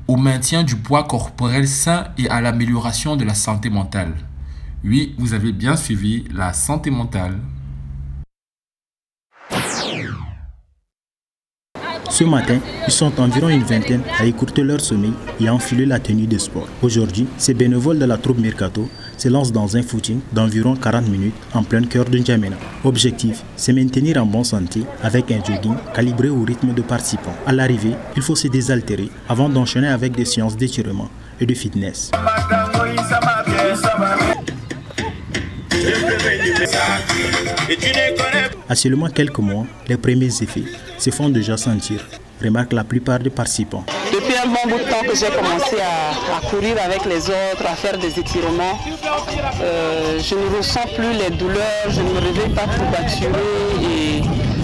au 0.08 0.16
maintien 0.16 0.64
du 0.64 0.76
poids 0.76 1.04
corporel 1.04 1.68
sain 1.68 2.08
et 2.18 2.30
à 2.30 2.40
l'amélioration 2.40 3.16
de 3.16 3.26
la 3.26 3.34
santé 3.34 3.70
mentale. 3.70 4.14
Oui, 4.84 5.16
vous 5.18 5.34
avez 5.34 5.52
bien 5.52 5.76
suivi 5.76 6.24
la 6.32 6.54
santé 6.54 6.92
mentale. 6.92 7.38
Ce 12.10 12.24
matin, 12.24 12.60
ils 12.88 12.94
sont 12.94 13.20
environ 13.20 13.50
une 13.50 13.64
vingtaine 13.64 14.04
à 14.20 14.26
écourter 14.26 14.64
leur 14.64 14.82
sommeil 14.82 15.14
et 15.40 15.48
à 15.48 15.54
enfiler 15.54 15.86
la 15.86 16.00
tenue 16.00 16.28
de 16.28 16.38
sport. 16.38 16.68
Aujourd'hui, 16.82 17.28
ces 17.38 17.54
bénévoles 17.54 18.00
de 18.00 18.06
la 18.06 18.18
troupe 18.18 18.40
Mercato 18.40 18.90
se 19.20 19.28
lancent 19.28 19.52
dans 19.52 19.76
un 19.76 19.82
footing 19.82 20.20
d'environ 20.32 20.76
40 20.76 21.08
minutes 21.10 21.36
en 21.54 21.64
plein 21.64 21.84
cœur 21.84 22.06
de 22.06 22.18
N'Djamena. 22.18 22.56
Objectif, 22.84 23.44
c'est 23.56 23.74
maintenir 23.74 24.18
en 24.18 24.26
bonne 24.26 24.44
santé 24.44 24.84
avec 25.04 25.30
un 25.32 25.44
jogging 25.44 25.76
calibré 25.94 26.30
au 26.30 26.44
rythme 26.44 26.74
de 26.74 26.82
participants. 26.82 27.36
À 27.46 27.52
l'arrivée, 27.52 27.96
il 28.16 28.22
faut 28.22 28.36
se 28.36 28.48
désaltérer 28.48 29.10
avant 29.28 29.50
d'enchaîner 29.50 29.90
avec 29.90 30.14
des 30.14 30.26
séances 30.26 30.56
d'étirement 30.56 31.10
et 31.40 31.46
de 31.46 31.54
fitness. 31.54 32.12
À 38.70 38.76
seulement 38.76 39.10
quelques 39.10 39.40
mois, 39.40 39.66
les 39.88 39.98
premiers 39.98 40.42
effets 40.42 40.64
se 40.98 41.10
font 41.10 41.30
déjà 41.30 41.58
sentir, 41.58 42.06
remarquent 42.42 42.74
la 42.74 42.84
plupart 42.84 43.20
des 43.20 43.30
participants. 43.30 43.86
Un 44.42 44.48
bon 44.48 44.70
bout 44.70 44.80
de 44.80 44.90
temps 44.90 45.02
que 45.02 45.16
j'ai 45.18 45.28
commencé 45.28 45.78
à, 45.82 46.48
courir 46.50 46.78
avec 46.82 47.04
les 47.06 47.30
autres, 47.30 47.66
à 47.66 47.76
faire 47.76 47.98
des 47.98 48.18
étirements, 48.20 48.80
euh, 49.62 50.18
je 50.18 50.36
ne 50.36 50.58
ressens 50.58 50.88
plus 50.96 51.12
les 51.12 51.30
douleurs, 51.32 51.90
je 51.90 52.00
ne 52.00 52.10
me 52.10 52.20
réveille 52.20 52.54
pas 52.54 52.62
courbaturé 52.62 53.32
et 53.84 54.22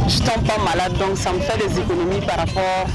je 0.07 0.21
ne 0.21 0.25
tombe 0.25 0.47
pas 0.47 0.57
malade. 0.63 0.93
Donc 0.97 1.17
ça 1.17 1.33
me 1.33 1.41
fait 1.41 1.57
des 1.57 1.79
économies 1.79 2.25
par 2.25 2.37
rapport 2.37 2.85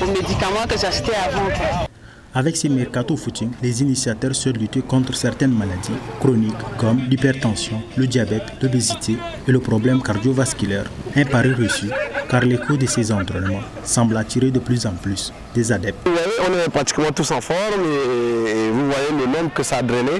aux 0.00 0.06
médicaments 0.06 0.66
que 0.66 0.78
j'achetais 0.78 1.12
avant. 1.14 1.91
Avec 2.34 2.56
ces 2.56 2.70
mercato 2.70 3.14
footing, 3.14 3.50
les 3.62 3.82
initiateurs 3.82 4.34
se 4.34 4.48
lutter 4.48 4.80
contre 4.80 5.14
certaines 5.14 5.52
maladies 5.52 5.92
chroniques 6.18 6.54
comme 6.78 6.98
l'hypertension, 7.10 7.82
le 7.98 8.06
diabète, 8.06 8.44
l'obésité 8.62 9.16
et 9.46 9.52
le 9.52 9.58
problème 9.60 10.02
cardiovasculaire. 10.02 10.86
Un 11.14 11.24
pari 11.26 11.52
reçu 11.52 11.90
car 12.30 12.40
l'écho 12.40 12.78
de 12.78 12.86
ces 12.86 13.12
entraînements 13.12 13.60
semble 13.84 14.16
attirer 14.16 14.50
de 14.50 14.58
plus 14.58 14.86
en 14.86 14.92
plus 14.92 15.30
des 15.54 15.70
adeptes. 15.72 15.98
Vous 16.06 16.12
voyez, 16.12 16.48
on 16.48 16.66
est 16.66 16.70
pratiquement 16.70 17.10
tous 17.14 17.30
en 17.32 17.42
forme 17.42 17.58
et, 17.84 18.70
vous 18.70 18.86
voyez 18.90 19.10
le 19.10 19.26
nombre 19.26 19.52
que 19.54 19.62
ça 19.62 19.76
a 19.78 19.82
drainé. 19.82 20.12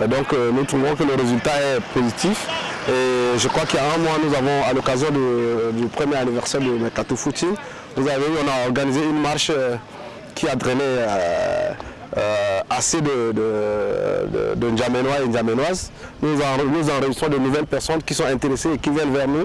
Euh, 0.00 0.08
donc 0.08 0.32
euh, 0.32 0.50
nous 0.52 0.64
trouvons 0.64 0.96
que 0.96 1.04
le 1.04 1.14
résultat 1.14 1.52
est 1.60 1.80
positif. 1.94 2.48
Et 2.88 3.38
je 3.38 3.46
crois 3.46 3.64
qu'il 3.66 3.78
y 3.78 3.82
a 3.82 3.94
un 3.94 3.98
mois, 3.98 4.16
nous 4.24 4.34
avons, 4.34 4.64
à 4.68 4.72
l'occasion 4.72 5.08
du 5.10 5.86
premier 5.86 6.16
anniversaire 6.16 6.60
du 6.60 6.70
Mercato 6.70 7.14
Footing, 7.14 7.54
vous 7.96 8.08
avez, 8.08 8.24
on 8.42 8.48
a 8.48 8.66
organisé 8.66 9.00
une 9.04 9.20
marche 9.20 9.50
euh, 9.54 9.76
qui 10.40 10.48
a 10.48 10.56
drainé 10.56 10.82
euh, 10.82 11.72
euh, 12.16 12.60
assez 12.70 13.02
de, 13.02 13.32
de, 13.32 14.56
de, 14.56 14.70
N'Djamenois 14.70 15.20
et 15.22 15.28
N'Djamenoises. 15.28 15.92
Nous, 16.22 16.34
nous 16.34 16.90
enregistrons 16.90 17.28
de 17.28 17.36
nouvelles 17.36 17.66
personnes 17.66 18.02
qui 18.02 18.14
sont 18.14 18.24
intéressées 18.24 18.70
et 18.72 18.78
qui 18.78 18.88
viennent 18.88 19.12
vers 19.12 19.28
nous. 19.28 19.44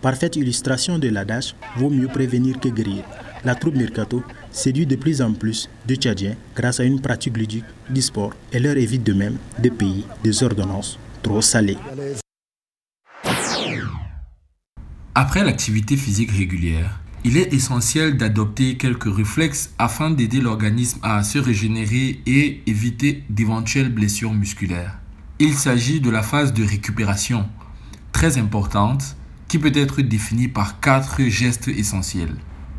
Parfaite 0.00 0.36
illustration 0.36 1.00
de 1.00 1.08
l'adage, 1.08 1.56
vaut 1.76 1.90
mieux 1.90 2.06
prévenir 2.06 2.60
que 2.60 2.68
guérir. 2.68 3.02
La 3.44 3.56
troupe 3.56 3.74
Mercato 3.74 4.22
séduit 4.52 4.86
de 4.86 4.94
plus 4.94 5.20
en 5.20 5.32
plus 5.32 5.68
de 5.84 5.96
Tchadiens 5.96 6.36
grâce 6.54 6.78
à 6.78 6.84
une 6.84 7.00
pratique 7.00 7.36
ludique 7.36 7.64
du 7.90 8.00
sport 8.00 8.32
et 8.52 8.60
leur 8.60 8.76
évite 8.76 9.02
de 9.02 9.14
même 9.14 9.38
des 9.58 9.70
pays 9.70 10.04
des 10.22 10.44
ordonnances 10.44 10.96
trop 11.24 11.42
salées. 11.42 11.78
Après 15.12 15.42
l'activité 15.42 15.96
physique 15.96 16.30
régulière, 16.30 17.00
il 17.26 17.36
est 17.38 17.52
essentiel 17.52 18.16
d'adopter 18.16 18.76
quelques 18.76 19.12
réflexes 19.12 19.70
afin 19.80 20.10
d'aider 20.10 20.40
l'organisme 20.40 21.00
à 21.02 21.24
se 21.24 21.40
régénérer 21.40 22.20
et 22.24 22.62
éviter 22.68 23.24
d'éventuelles 23.30 23.92
blessures 23.92 24.32
musculaires. 24.32 25.00
Il 25.40 25.54
s'agit 25.54 26.00
de 26.00 26.08
la 26.08 26.22
phase 26.22 26.52
de 26.52 26.62
récupération, 26.62 27.48
très 28.12 28.38
importante, 28.38 29.16
qui 29.48 29.58
peut 29.58 29.72
être 29.74 30.02
définie 30.02 30.46
par 30.46 30.78
quatre 30.78 31.20
gestes 31.24 31.66
essentiels. 31.66 32.36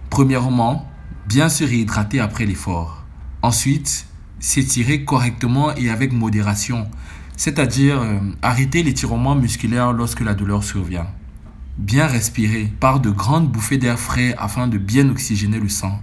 Premièrement, 0.09 0.89
bien 1.27 1.49
se 1.49 1.65
réhydrater 1.65 2.21
après 2.21 2.45
l'effort. 2.45 3.03
Ensuite, 3.41 4.07
s'étirer 4.39 5.03
correctement 5.03 5.75
et 5.75 5.89
avec 5.89 6.13
modération, 6.13 6.87
c'est-à-dire 7.35 8.01
euh, 8.01 8.19
arrêter 8.41 8.81
l'étirement 8.81 9.35
musculaire 9.35 9.91
lorsque 9.91 10.21
la 10.21 10.33
douleur 10.33 10.63
survient 10.63 11.07
bien 11.77 12.07
respirer 12.07 12.71
par 12.79 12.99
de 12.99 13.09
grandes 13.09 13.51
bouffées 13.51 13.77
d'air 13.77 13.99
frais 13.99 14.35
afin 14.37 14.67
de 14.67 14.77
bien 14.77 15.09
oxygéner 15.09 15.59
le 15.59 15.69
sang. 15.69 16.01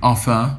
Enfin, 0.00 0.58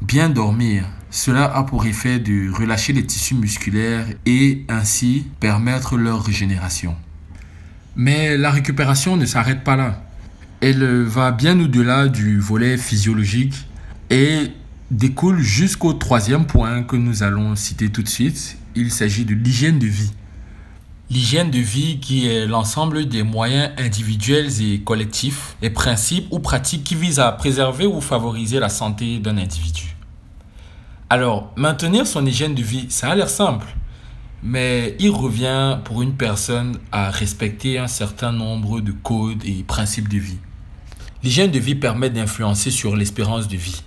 bien 0.00 0.28
dormir. 0.28 0.84
Cela 1.10 1.44
a 1.44 1.62
pour 1.62 1.84
effet 1.84 2.18
de 2.18 2.50
relâcher 2.50 2.92
les 2.92 3.04
tissus 3.04 3.34
musculaires 3.34 4.06
et 4.24 4.64
ainsi 4.68 5.26
permettre 5.40 5.96
leur 5.96 6.24
régénération. 6.24 6.96
Mais 7.96 8.38
la 8.38 8.50
récupération 8.50 9.16
ne 9.16 9.26
s'arrête 9.26 9.64
pas 9.64 9.76
là. 9.76 10.02
Elle 10.60 10.84
va 11.02 11.30
bien 11.32 11.58
au-delà 11.60 12.08
du 12.08 12.38
volet 12.38 12.78
physiologique 12.78 13.66
et 14.08 14.52
découle 14.90 15.40
jusqu'au 15.40 15.92
troisième 15.92 16.46
point 16.46 16.82
que 16.82 16.96
nous 16.96 17.22
allons 17.22 17.56
citer 17.56 17.90
tout 17.90 18.02
de 18.02 18.08
suite. 18.08 18.56
Il 18.74 18.90
s'agit 18.90 19.24
de 19.24 19.34
l'hygiène 19.34 19.78
de 19.78 19.86
vie. 19.86 20.12
L'hygiène 21.12 21.50
de 21.50 21.58
vie 21.58 21.98
qui 22.00 22.26
est 22.26 22.46
l'ensemble 22.46 23.04
des 23.04 23.22
moyens 23.22 23.72
individuels 23.76 24.62
et 24.62 24.80
collectifs, 24.80 25.56
les 25.60 25.68
principes 25.68 26.26
ou 26.30 26.38
pratiques 26.38 26.84
qui 26.84 26.94
visent 26.94 27.20
à 27.20 27.30
préserver 27.32 27.84
ou 27.84 28.00
favoriser 28.00 28.58
la 28.58 28.70
santé 28.70 29.18
d'un 29.18 29.36
individu. 29.36 29.94
Alors, 31.10 31.52
maintenir 31.54 32.06
son 32.06 32.24
hygiène 32.24 32.54
de 32.54 32.62
vie, 32.62 32.86
ça 32.88 33.10
a 33.10 33.14
l'air 33.14 33.28
simple, 33.28 33.66
mais 34.42 34.96
il 35.00 35.10
revient 35.10 35.80
pour 35.84 36.00
une 36.00 36.14
personne 36.14 36.78
à 36.92 37.10
respecter 37.10 37.78
un 37.78 37.88
certain 37.88 38.32
nombre 38.32 38.80
de 38.80 38.92
codes 38.92 39.44
et 39.44 39.64
principes 39.64 40.08
de 40.08 40.16
vie. 40.16 40.38
L'hygiène 41.22 41.50
de 41.50 41.58
vie 41.58 41.74
permet 41.74 42.08
d'influencer 42.08 42.70
sur 42.70 42.96
l'espérance 42.96 43.48
de 43.48 43.58
vie 43.58 43.82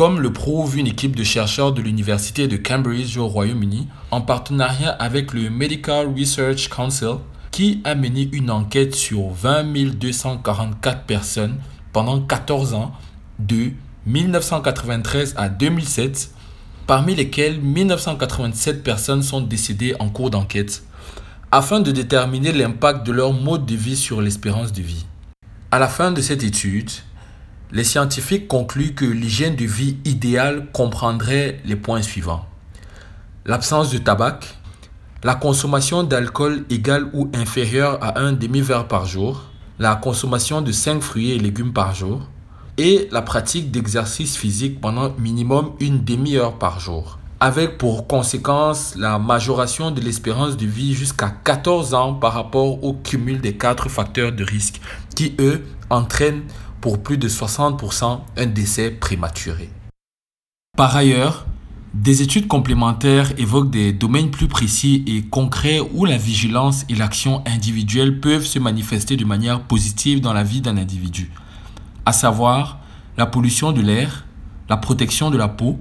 comme 0.00 0.18
le 0.18 0.32
prouve 0.32 0.78
une 0.78 0.86
équipe 0.86 1.14
de 1.14 1.22
chercheurs 1.22 1.72
de 1.72 1.82
l'Université 1.82 2.48
de 2.48 2.56
Cambridge 2.56 3.18
au 3.18 3.26
Royaume-Uni 3.26 3.86
en 4.10 4.22
partenariat 4.22 4.92
avec 4.92 5.34
le 5.34 5.50
Medical 5.50 6.08
Research 6.18 6.70
Council 6.70 7.16
qui 7.50 7.82
a 7.84 7.94
mené 7.94 8.30
une 8.32 8.50
enquête 8.50 8.94
sur 8.94 9.28
20 9.28 9.64
244 9.98 11.02
personnes 11.02 11.58
pendant 11.92 12.18
14 12.18 12.72
ans 12.72 12.92
de 13.38 13.72
1993 14.06 15.34
à 15.36 15.50
2007, 15.50 16.30
parmi 16.86 17.14
lesquelles 17.14 17.60
1987 17.60 18.82
personnes 18.82 19.22
sont 19.22 19.42
décédées 19.42 19.96
en 19.98 20.08
cours 20.08 20.30
d'enquête, 20.30 20.82
afin 21.52 21.80
de 21.80 21.92
déterminer 21.92 22.52
l'impact 22.52 23.04
de 23.06 23.12
leur 23.12 23.34
mode 23.34 23.66
de 23.66 23.74
vie 23.74 23.96
sur 23.96 24.22
l'espérance 24.22 24.72
de 24.72 24.80
vie. 24.80 25.04
À 25.70 25.78
la 25.78 25.88
fin 25.88 26.10
de 26.10 26.22
cette 26.22 26.42
étude, 26.42 26.90
les 27.72 27.84
scientifiques 27.84 28.48
concluent 28.48 28.94
que 28.94 29.04
l'hygiène 29.04 29.56
de 29.56 29.64
vie 29.64 29.98
idéale 30.04 30.68
comprendrait 30.72 31.60
les 31.64 31.76
points 31.76 32.02
suivants. 32.02 32.46
L'absence 33.46 33.90
de 33.90 33.98
tabac, 33.98 34.40
la 35.22 35.34
consommation 35.34 36.02
d'alcool 36.02 36.64
égale 36.70 37.08
ou 37.12 37.30
inférieure 37.34 37.98
à 38.02 38.18
un 38.20 38.32
demi-verre 38.32 38.88
par 38.88 39.06
jour, 39.06 39.44
la 39.78 39.96
consommation 39.96 40.62
de 40.62 40.72
5 40.72 41.00
fruits 41.00 41.30
et 41.30 41.38
légumes 41.38 41.72
par 41.72 41.94
jour 41.94 42.22
et 42.76 43.08
la 43.12 43.22
pratique 43.22 43.70
d'exercice 43.70 44.36
physique 44.36 44.80
pendant 44.80 45.12
minimum 45.18 45.72
une 45.80 46.04
demi-heure 46.04 46.58
par 46.58 46.80
jour. 46.80 47.18
Avec 47.38 47.78
pour 47.78 48.06
conséquence 48.06 48.94
la 48.96 49.18
majoration 49.18 49.90
de 49.90 50.00
l'espérance 50.00 50.56
de 50.56 50.66
vie 50.66 50.94
jusqu'à 50.94 51.30
14 51.44 51.94
ans 51.94 52.14
par 52.14 52.34
rapport 52.34 52.84
au 52.84 52.94
cumul 52.94 53.40
des 53.40 53.56
quatre 53.56 53.88
facteurs 53.88 54.32
de 54.32 54.44
risque 54.44 54.80
qui, 55.14 55.34
eux, 55.38 55.64
entraînent 55.88 56.42
pour 56.80 57.02
plus 57.02 57.18
de 57.18 57.28
60% 57.28 58.20
un 58.36 58.46
décès 58.46 58.90
prématuré. 58.90 59.70
Par 60.76 60.96
ailleurs, 60.96 61.46
des 61.92 62.22
études 62.22 62.46
complémentaires 62.46 63.32
évoquent 63.38 63.70
des 63.70 63.92
domaines 63.92 64.30
plus 64.30 64.46
précis 64.46 65.04
et 65.06 65.22
concrets 65.22 65.80
où 65.80 66.04
la 66.04 66.16
vigilance 66.16 66.84
et 66.88 66.94
l'action 66.94 67.42
individuelle 67.46 68.20
peuvent 68.20 68.46
se 68.46 68.60
manifester 68.60 69.16
de 69.16 69.24
manière 69.24 69.62
positive 69.62 70.20
dans 70.20 70.32
la 70.32 70.44
vie 70.44 70.60
d'un 70.60 70.76
individu, 70.76 71.32
à 72.06 72.12
savoir 72.12 72.78
la 73.16 73.26
pollution 73.26 73.72
de 73.72 73.80
l'air, 73.80 74.24
la 74.68 74.76
protection 74.76 75.30
de 75.30 75.36
la 75.36 75.48
peau, 75.48 75.80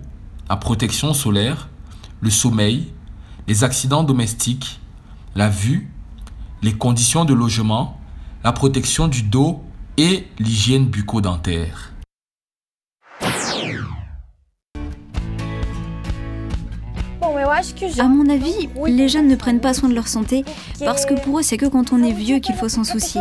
la 0.50 0.58
protection 0.58 1.14
solaire, 1.14 1.70
le 2.22 2.32
sommeil, 2.32 2.92
les 3.48 3.64
accidents 3.64 4.04
domestiques, 4.04 4.80
la 5.36 5.48
vue, 5.48 5.92
les 6.64 6.74
conditions 6.74 7.24
de 7.24 7.36
logement, 7.36 8.00
la 8.44 8.52
protection 8.52 9.08
du 9.08 9.22
dos 9.22 9.64
et 10.00 10.24
l'hygiène 10.40 10.86
bucco-dentaire. 10.86 11.92
À 18.00 18.08
mon 18.08 18.30
avis, 18.30 18.70
les 18.88 19.10
jeunes 19.10 19.28
ne 19.28 19.36
prennent 19.36 19.60
pas 19.60 19.74
soin 19.74 19.90
de 19.90 19.94
leur 19.94 20.08
santé 20.08 20.46
parce 20.80 21.06
que 21.06 21.16
pour 21.16 21.40
eux, 21.40 21.42
c'est 21.42 21.58
que 21.58 21.66
quand 21.66 21.92
on 21.92 22.02
est 22.02 22.14
vieux 22.14 22.40
qu'il 22.40 22.56
faut 22.56 22.70
s'en 22.70 22.86
soucier. 22.86 23.20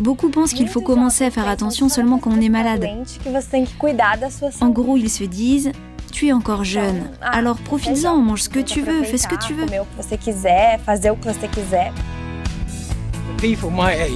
Beaucoup 0.00 0.30
pensent 0.30 0.54
qu'il 0.54 0.68
faut 0.68 0.80
commencer 0.80 1.26
à 1.26 1.30
faire 1.30 1.46
attention 1.46 1.90
seulement 1.90 2.18
quand 2.18 2.30
on 2.30 2.40
est 2.40 2.48
malade. 2.48 2.88
En 4.62 4.70
gros, 4.70 4.96
ils 4.96 5.10
se 5.10 5.24
disent 5.24 5.72
tu 6.10 6.28
es 6.28 6.32
encore 6.32 6.64
jeune, 6.64 7.02
alors 7.20 7.58
profites-en, 7.58 8.16
mange 8.16 8.42
ce 8.42 8.48
que 8.48 8.60
tu 8.60 8.80
veux, 8.80 9.02
fais 9.04 9.18
ce 9.18 9.28
que 9.28 9.36
tu 9.36 9.52
veux. 9.54 9.66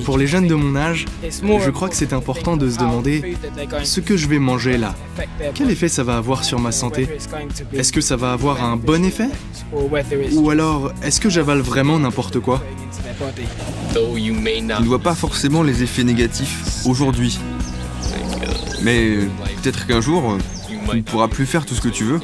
Pour 0.05 0.19
les 0.19 0.27
jeunes 0.27 0.47
de 0.47 0.55
mon 0.55 0.77
âge, 0.77 1.07
je 1.23 1.71
crois 1.71 1.89
que 1.89 1.97
c'est 1.97 2.13
important 2.13 2.57
de 2.57 2.69
se 2.71 2.79
demander 2.79 3.37
ce 3.83 4.01
que 4.01 4.17
je 4.17 4.29
vais 4.29 4.39
manger 4.39 4.77
là. 4.77 4.95
Quel 5.55 5.71
effet 5.71 5.89
ça 5.89 6.03
va 6.03 6.17
avoir 6.17 6.45
sur 6.45 6.59
ma 6.59 6.73
santé? 6.73 7.09
Est-ce 7.73 7.93
que 7.93 8.01
ça 8.01 8.17
va 8.17 8.33
avoir 8.33 8.63
un 8.65 8.77
bon 8.77 9.05
effet? 9.05 9.29
Ou 10.33 10.51
alors, 10.51 10.93
est-ce 11.03 11.21
que 11.21 11.31
j'avale 11.31 11.61
vraiment 11.61 11.99
n'importe 11.99 12.41
quoi? 12.41 12.63
Tu 13.95 14.31
ne 14.63 14.85
vois 14.85 14.99
pas 14.99 15.15
forcément 15.15 15.63
les 15.63 15.83
effets 15.83 16.05
négatifs 16.05 16.85
aujourd'hui. 16.85 17.39
Mais 18.83 19.17
peut-être 19.63 19.87
qu'un 19.87 20.01
jour, 20.01 20.37
tu 20.69 20.97
ne 20.97 21.03
pourras 21.03 21.29
plus 21.29 21.47
faire 21.47 21.65
tout 21.65 21.75
ce 21.75 21.81
que 21.81 21.89
tu 21.89 22.05
veux. 22.05 22.21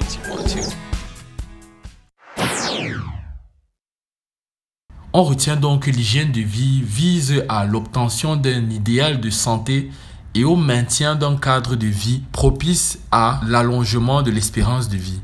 On 5.13 5.25
retient 5.25 5.57
donc 5.57 5.87
que 5.87 5.91
l'hygiène 5.91 6.31
de 6.31 6.41
vie 6.41 6.83
vise 6.83 7.43
à 7.49 7.65
l'obtention 7.65 8.37
d'un 8.37 8.71
idéal 8.71 9.21
de 9.21 9.29
santé 9.29 9.91
et 10.37 10.45
au 10.45 10.55
maintien 10.55 11.17
d'un 11.17 11.37
cadre 11.37 11.75
de 11.75 11.89
vie 11.89 12.23
propice 12.31 13.01
à 13.11 13.41
l'allongement 13.45 14.23
de 14.23 14.31
l'espérance 14.31 14.89
de 14.89 14.97
vie. 14.97 15.21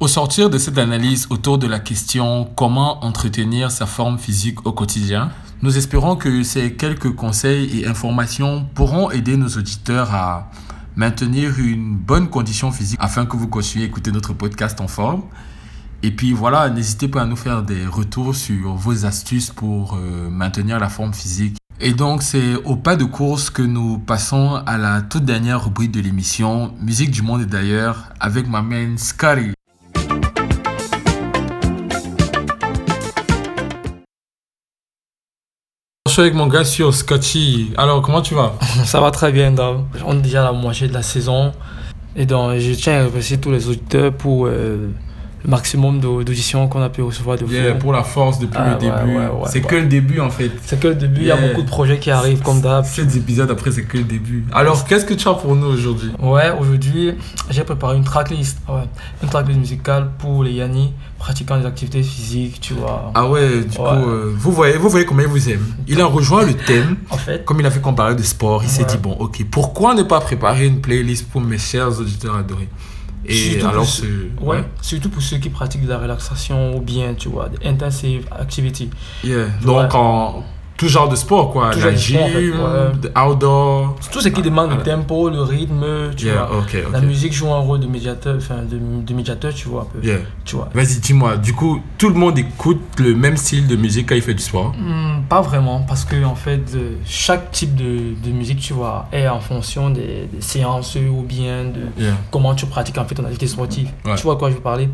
Au 0.00 0.06
sortir 0.06 0.50
de 0.50 0.58
cette 0.58 0.76
analyse 0.76 1.26
autour 1.30 1.56
de 1.56 1.66
la 1.66 1.80
question 1.80 2.44
comment 2.56 3.02
entretenir 3.06 3.70
sa 3.70 3.86
forme 3.86 4.18
physique 4.18 4.66
au 4.66 4.72
quotidien, 4.72 5.30
nous 5.62 5.78
espérons 5.78 6.16
que 6.16 6.42
ces 6.42 6.74
quelques 6.74 7.14
conseils 7.14 7.80
et 7.80 7.86
informations 7.86 8.66
pourront 8.74 9.10
aider 9.10 9.38
nos 9.38 9.48
auditeurs 9.48 10.14
à 10.14 10.50
maintenir 10.94 11.58
une 11.58 11.96
bonne 11.96 12.28
condition 12.28 12.70
physique 12.70 12.98
afin 13.00 13.24
que 13.24 13.38
vous 13.38 13.48
continuiez 13.48 13.86
à 13.86 13.88
écouter 13.88 14.12
notre 14.12 14.34
podcast 14.34 14.78
en 14.82 14.88
forme 14.88 15.22
et 16.00 16.12
puis 16.12 16.32
voilà, 16.32 16.70
n'hésitez 16.70 17.08
pas 17.08 17.22
à 17.22 17.26
nous 17.26 17.34
faire 17.34 17.64
des 17.64 17.84
retours 17.84 18.32
sur 18.36 18.74
vos 18.74 19.04
astuces 19.04 19.50
pour 19.50 19.96
euh, 19.96 20.30
maintenir 20.30 20.78
la 20.78 20.88
forme 20.88 21.12
physique. 21.12 21.56
Et 21.80 21.92
donc 21.92 22.22
c'est 22.22 22.54
au 22.64 22.76
pas 22.76 22.94
de 22.94 23.02
course 23.02 23.50
que 23.50 23.62
nous 23.62 23.98
passons 23.98 24.62
à 24.64 24.78
la 24.78 25.02
toute 25.02 25.24
dernière 25.24 25.64
rubrique 25.64 25.90
de 25.90 26.00
l'émission, 26.00 26.72
Musique 26.80 27.10
du 27.10 27.22
monde 27.22 27.42
et 27.42 27.46
d'ailleurs, 27.46 28.10
avec 28.20 28.48
ma 28.48 28.62
main 28.62 28.96
Scary. 28.96 29.52
Je 36.06 36.12
suis 36.12 36.22
avec 36.22 36.34
mon 36.34 36.46
gars 36.46 36.64
sur 36.64 36.94
Scotchy. 36.94 37.72
Alors 37.76 38.02
comment 38.02 38.22
tu 38.22 38.34
vas? 38.34 38.54
Ça 38.84 39.00
va 39.00 39.10
très 39.10 39.32
bien, 39.32 39.50
Dave. 39.50 39.82
On 40.06 40.16
est 40.16 40.22
déjà 40.22 40.42
à 40.42 40.44
la 40.44 40.52
moitié 40.52 40.86
de 40.86 40.94
la 40.94 41.02
saison. 41.02 41.50
Et 42.14 42.24
donc 42.24 42.56
je 42.58 42.72
tiens 42.72 43.00
à 43.00 43.06
remercier 43.06 43.38
tous 43.38 43.50
les 43.50 43.68
auditeurs 43.68 44.12
pour... 44.12 44.46
Euh, 44.46 44.92
maximum 45.48 45.98
d'auditions 46.00 46.68
qu'on 46.68 46.82
a 46.82 46.88
pu 46.90 47.02
recevoir 47.02 47.38
de 47.38 47.46
yeah, 47.46 47.74
Pour 47.74 47.92
la 47.92 48.04
force 48.04 48.38
depuis 48.38 48.58
le 48.58 48.64
Ah, 48.72 48.74
début. 48.74 49.18
c'est 49.46 49.60
que 49.62 49.76
le 49.76 49.86
début 49.86 50.20
en 50.20 50.30
fait. 50.30 50.50
C'est 50.64 50.78
que 50.78 50.88
le 50.88 50.94
début, 50.94 51.22
il 51.22 51.26
y 51.26 51.30
a 51.30 51.36
beaucoup 51.36 51.62
de 51.62 51.68
projets 51.68 51.98
qui 51.98 52.10
arrivent 52.10 52.42
comme 52.42 52.60
d'hab. 52.60 52.84
Cet 52.84 53.16
épisode 53.16 53.50
après 53.50 53.72
c'est 53.72 53.82
que 53.84 53.96
le 53.96 54.04
début. 54.04 54.44
Alors 54.52 54.84
qu'est-ce 54.84 55.04
que 55.04 55.14
tu 55.14 55.26
as 55.26 55.34
pour 55.34 55.56
nous 55.56 55.66
aujourd'hui? 55.66 56.10
Ouais, 56.20 56.50
aujourd'hui, 56.60 57.14
j'ai 57.50 57.64
préparé 57.64 57.96
une 57.96 58.04
tracklist. 58.04 58.58
Ouais. 58.68 58.82
Une 59.22 59.28
tracklist 59.28 59.58
musicale 59.58 60.10
pour 60.18 60.44
les 60.44 60.52
Yanni 60.52 60.92
pratiquant 61.18 61.58
des 61.58 61.66
activités 61.66 62.02
physiques, 62.02 62.60
tu 62.60 62.74
vois. 62.74 63.10
Ah 63.14 63.26
ouais, 63.28 63.60
du 63.64 63.76
coup, 63.76 63.82
euh, 63.84 64.32
vous 64.36 64.52
voyez, 64.52 64.76
vous 64.76 64.88
voyez 64.88 65.04
combien 65.06 65.24
il 65.26 65.30
vous 65.30 65.48
aime. 65.48 65.64
Il 65.88 66.00
a 66.00 66.06
rejoint 66.06 66.44
le 66.44 66.54
thème. 66.54 66.96
En 67.10 67.16
fait. 67.16 67.44
Comme 67.44 67.58
il 67.58 67.66
a 67.66 67.70
fait 67.70 67.80
qu'on 67.80 67.94
parlait 67.94 68.14
de 68.14 68.22
sport, 68.22 68.62
il 68.62 68.68
s'est 68.68 68.84
dit 68.84 68.98
bon, 68.98 69.16
ok, 69.18 69.44
pourquoi 69.50 69.94
ne 69.94 70.02
pas 70.02 70.20
préparer 70.20 70.66
une 70.66 70.80
playlist 70.80 71.28
pour 71.28 71.40
mes 71.40 71.58
chers 71.58 71.98
auditeurs 71.98 72.36
adorés? 72.36 72.68
Et 73.26 73.34
Surtout 73.52 73.66
alors, 73.66 73.86
c'est. 73.86 74.02
ceux- 74.02 74.30
ouais, 74.40 74.64
surtout 74.80 75.10
pour 75.10 75.22
ceux 75.22 75.38
qui 75.38 75.50
pratiquent 75.50 75.84
de 75.84 75.88
la 75.90 75.98
relaxation 75.98 76.76
ou 76.76 76.80
bien, 76.80 77.14
tu 77.14 77.28
vois, 77.28 77.48
intensive 77.64 78.26
activity. 78.30 78.90
Yeah. 79.24 79.36
Ouais. 79.44 79.48
Donc, 79.64 79.94
en 79.94 80.44
tout 80.78 80.88
genre 80.88 81.08
de 81.10 81.16
sport, 81.16 81.50
quoi. 81.52 81.68
Tout 81.70 81.80
la 81.80 81.94
gym, 81.94 82.16
sport, 82.16 82.26
en 82.26 82.30
fait, 82.30 82.50
ouais. 82.50 82.98
de 83.02 83.10
outdoor. 83.20 83.96
Tout 84.10 84.20
ce 84.22 84.28
qui 84.28 84.40
demande 84.40 84.70
le 84.70 84.82
tempo, 84.82 85.28
le 85.28 85.42
rythme, 85.42 85.84
tu 86.16 86.26
Yeah, 86.26 86.44
vois. 86.46 86.60
ok, 86.60 86.76
ok. 86.86 86.92
La 86.92 87.00
musique 87.02 87.32
joue 87.34 87.52
un 87.52 87.58
rôle 87.58 87.80
de 87.80 87.86
médiateur, 87.86 88.36
enfin, 88.38 88.62
de, 88.62 88.78
de 89.04 89.14
médiateur, 89.14 89.52
tu 89.52 89.68
vois, 89.68 89.82
un 89.82 89.98
peu. 90.00 90.06
Yeah. 90.06 90.18
Tu 90.46 90.56
vois. 90.56 90.70
Vas-y, 90.72 91.00
dis-moi, 91.00 91.36
du 91.36 91.52
coup, 91.52 91.80
tout 91.98 92.08
le 92.08 92.14
monde 92.14 92.38
écoute 92.38 92.80
le 92.98 93.14
même 93.14 93.36
style 93.36 93.66
de 93.66 93.76
musique 93.76 94.08
quand 94.08 94.14
il 94.14 94.22
fait 94.22 94.34
du 94.34 94.42
sport? 94.42 94.72
Hmm, 94.78 95.22
pas 95.28 95.40
vraiment, 95.42 95.80
parce 95.80 96.04
que 96.06 96.24
en 96.24 96.34
fait, 96.36 96.62
euh, 96.74 96.92
chaque 97.04 97.50
type 97.50 97.74
de, 97.74 98.14
de 98.24 98.30
musique, 98.30 98.60
tu 98.60 98.72
vois, 98.72 99.06
est 99.12 99.28
en 99.28 99.40
fonction 99.40 99.90
des, 99.90 100.28
des 100.32 100.40
séances 100.40 100.96
ou 100.96 101.22
bien 101.22 101.64
de 101.64 102.02
Yeah. 102.02 102.14
comment 102.30 102.54
tu 102.54 102.66
pratiques 102.66 102.98
en 102.98 103.04
fait 103.04 103.16
ton 103.16 103.24
activité 103.24 103.48
sportive. 103.48 103.88
Ouais. 104.04 104.14
Tu 104.14 104.22
vois 104.22 104.34
à 104.34 104.36
quoi 104.36 104.48
je 104.50 104.54
veux 104.54 104.60
parler? 104.60 104.88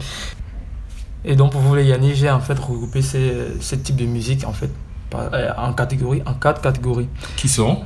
Et 1.27 1.37
donc 1.37 1.53
pour 1.53 1.61
vous 1.61 1.75
les 1.75 1.85
Yannis, 1.85 2.14
j'ai 2.14 2.31
en 2.31 2.40
fait 2.40 2.59
regroupé 2.59 3.01
ces, 3.03 3.33
ces 3.61 3.79
types 3.79 3.97
de 3.97 4.05
musique 4.07 4.47
en 4.47 4.53
fait 4.53 4.70
euh, 5.33 5.50
en 5.57 5.72
catégories, 5.72 6.22
en 6.27 6.35
quatre 6.35 6.61
catégories. 6.61 7.09
Qui 7.37 7.48
sont 7.48 7.83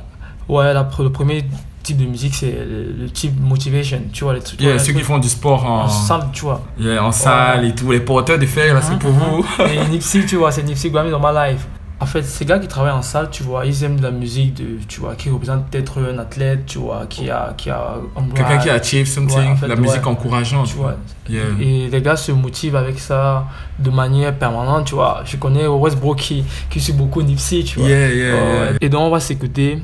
Ouais, 0.47 0.73
la, 0.73 0.87
le 0.99 1.09
premier 1.11 1.45
type 1.83 1.97
de 1.97 2.05
musique 2.05 2.35
c'est 2.35 2.51
le, 2.51 2.91
le 3.03 3.09
type 3.09 3.39
motivation, 3.39 4.01
tu 4.11 4.23
vois 4.23 4.33
les 4.33 4.41
trucs. 4.41 4.59
Yeah, 4.61 4.73
les 4.73 4.79
ceux 4.79 4.87
qui 4.87 4.93
trucs 4.93 5.05
font 5.05 5.17
du 5.19 5.29
sport 5.29 5.63
en, 5.65 5.83
en 5.83 5.87
salle, 5.89 6.23
tu 6.33 6.41
vois. 6.41 6.61
Yeah, 6.79 7.03
en 7.03 7.11
salle 7.11 7.65
et 7.65 7.73
tout, 7.75 7.91
les 7.91 7.99
porteurs 7.99 8.37
de 8.39 8.45
fer, 8.45 8.73
là, 8.73 8.81
c'est 8.81 8.97
pour 8.99 9.11
vous. 9.11 9.45
Et 9.69 9.87
Nipsey, 9.89 10.25
tu 10.25 10.35
vois, 10.37 10.51
c'est 10.51 10.63
Nipsey 10.63 10.89
Grammy 10.89 11.11
dans 11.11 11.19
ma 11.19 11.51
life. 11.51 11.67
En 12.01 12.05
fait, 12.05 12.23
ces 12.23 12.45
gars 12.45 12.59
qui 12.59 12.67
travaillent 12.67 12.93
en 12.93 13.01
salle, 13.01 13.29
tu 13.29 13.43
vois, 13.43 13.65
ils 13.65 13.83
aiment 13.83 13.97
de 13.97 14.03
la 14.03 14.11
musique, 14.11 14.53
de, 14.53 14.79
tu 14.87 15.01
vois, 15.01 15.15
qui 15.15 15.29
représente 15.29 15.67
peut-être 15.69 16.01
un 16.01 16.17
athlète, 16.17 16.65
tu 16.65 16.77
vois, 16.77 17.05
qui 17.09 17.29
a... 17.29 17.53
Qui 17.57 17.69
a 17.69 17.95
Quelqu'un 18.33 18.57
qui 18.57 18.69
a 18.69 18.75
achieve 18.75 19.05
something, 19.05 19.37
Ouais, 19.37 19.47
en 19.47 19.55
fait, 19.57 19.67
la 19.67 19.75
musique 19.75 20.03
ouais. 20.05 20.07
encourageante. 20.07 20.67
Tu 20.67 20.75
vois. 20.75 20.95
Yeah. 21.29 21.41
Et 21.59 21.89
les 21.89 22.01
gars 22.01 22.15
se 22.15 22.31
motivent 22.31 22.77
avec 22.77 22.99
ça 22.99 23.47
de 23.77 23.89
manière 23.89 24.33
permanente, 24.33 24.85
tu 24.85 24.95
vois. 24.95 25.23
Je 25.25 25.35
connais 25.35 25.67
Westbrook 25.67 26.17
qui, 26.19 26.45
qui 26.69 26.79
suit 26.79 26.93
beaucoup 26.93 27.21
Nipsey, 27.21 27.63
tu 27.63 27.79
vois. 27.79 27.89
Yeah, 27.89 28.07
yeah, 28.07 28.27
yeah. 28.27 28.71
Et 28.79 28.87
donc, 28.87 29.01
on 29.01 29.09
va 29.09 29.19
s'écouter 29.19 29.79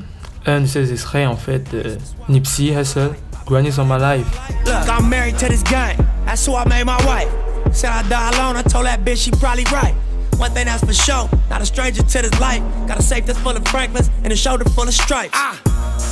un 0.46 0.62
de 0.62 0.66
ces 0.66 0.90
extraits, 0.90 1.28
en 1.28 1.36
fait, 1.36 1.70
de 1.70 1.98
Nipsey 2.30 2.72
Hussle, 2.74 3.10
Granny's 3.46 3.78
on 3.78 3.84
my 3.84 3.98
life. 3.98 4.26
Look, 4.64 4.88
I'm 4.88 5.10
married 5.10 5.36
to 5.38 5.48
this 5.48 5.62
gang. 5.62 5.98
That's 6.24 6.46
who 6.46 6.54
I 6.56 6.64
made 6.66 6.86
my 6.86 6.96
wife. 7.04 7.28
Said 7.72 7.90
I 7.90 8.08
die 8.08 8.30
alone. 8.38 8.56
I 8.56 8.62
told 8.62 8.86
that 8.86 9.04
bitch 9.04 9.18
she 9.24 9.30
probably 9.32 9.64
right. 9.64 9.94
One 10.38 10.50
thing 10.52 10.66
that's 10.66 10.84
for 10.84 10.92
sure, 10.92 11.28
not 11.48 11.62
a 11.62 11.66
stranger 11.66 12.02
to 12.02 12.22
this 12.22 12.40
life. 12.40 12.62
Got 12.86 12.98
a 12.98 13.02
safe 13.02 13.24
that's 13.24 13.38
full 13.38 13.56
of 13.56 13.66
Franklins 13.68 14.10
and 14.22 14.32
a 14.32 14.36
shoulder 14.36 14.64
full 14.64 14.84
of 14.84 14.92
stripes. 14.92 15.32
I 15.34 15.58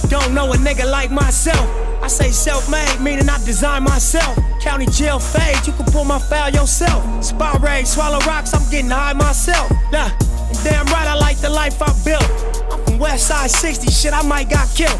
don't 0.08 0.34
know 0.34 0.52
a 0.52 0.56
nigga 0.56 0.90
like 0.90 1.10
myself. 1.10 1.68
I 2.02 2.08
say 2.08 2.30
self-made, 2.30 3.00
meaning 3.00 3.28
I 3.28 3.36
design 3.44 3.82
myself. 3.82 4.38
County 4.60 4.86
jail 4.86 5.18
fade, 5.18 5.66
you 5.66 5.72
can 5.74 5.84
pull 5.86 6.04
my 6.04 6.18
file 6.18 6.50
yourself. 6.50 7.24
Spot 7.24 7.60
raid, 7.62 7.86
swallow 7.86 8.18
rocks, 8.20 8.54
I'm 8.54 8.68
getting 8.70 8.90
high 8.90 9.12
myself. 9.12 9.70
Nah, 9.92 10.10
and 10.10 10.64
damn 10.64 10.86
right 10.86 11.06
I 11.06 11.14
like 11.14 11.38
the 11.38 11.50
life 11.50 11.82
I 11.82 11.92
built. 12.04 12.24
I'm 12.72 12.82
from 12.84 12.98
West 12.98 13.28
Side 13.28 13.50
60, 13.50 13.90
shit 13.90 14.14
I 14.14 14.22
might 14.22 14.48
got 14.48 14.68
killed. 14.74 14.98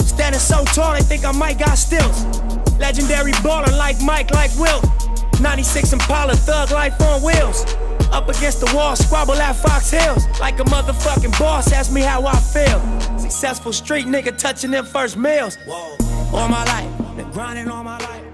Standing 0.00 0.40
so 0.40 0.64
tall, 0.64 0.94
they 0.94 1.02
think 1.02 1.24
I 1.24 1.32
might 1.32 1.58
got 1.58 1.76
stills. 1.76 2.24
Legendary 2.78 3.32
baller 3.42 3.76
like 3.76 4.00
Mike, 4.00 4.30
like 4.30 4.54
Will. 4.56 4.80
96 5.40 5.92
Impala, 5.92 6.34
thug 6.34 6.70
life 6.70 7.00
on 7.00 7.22
wheels. 7.22 7.64
Up 8.12 8.28
against 8.28 8.60
the 8.60 8.74
wall, 8.74 8.96
squabble 8.96 9.34
at 9.34 9.54
Fox 9.54 9.90
Hills. 9.90 10.26
Like 10.40 10.58
a 10.60 10.64
motherfucking 10.64 11.38
boss, 11.38 11.72
ask 11.72 11.92
me 11.92 12.00
how 12.00 12.26
I 12.26 12.36
feel. 12.36 12.80
Successful 13.18 13.72
street 13.72 14.06
nigga 14.06 14.36
touching 14.36 14.70
them 14.70 14.84
first 14.84 15.16
meals. 15.16 15.56
All 16.32 16.48
my 16.48 16.64
life, 16.64 17.16
been 17.16 17.30
grinding 17.30 17.68
all 17.68 17.84
my 17.84 17.98
life. 17.98 18.30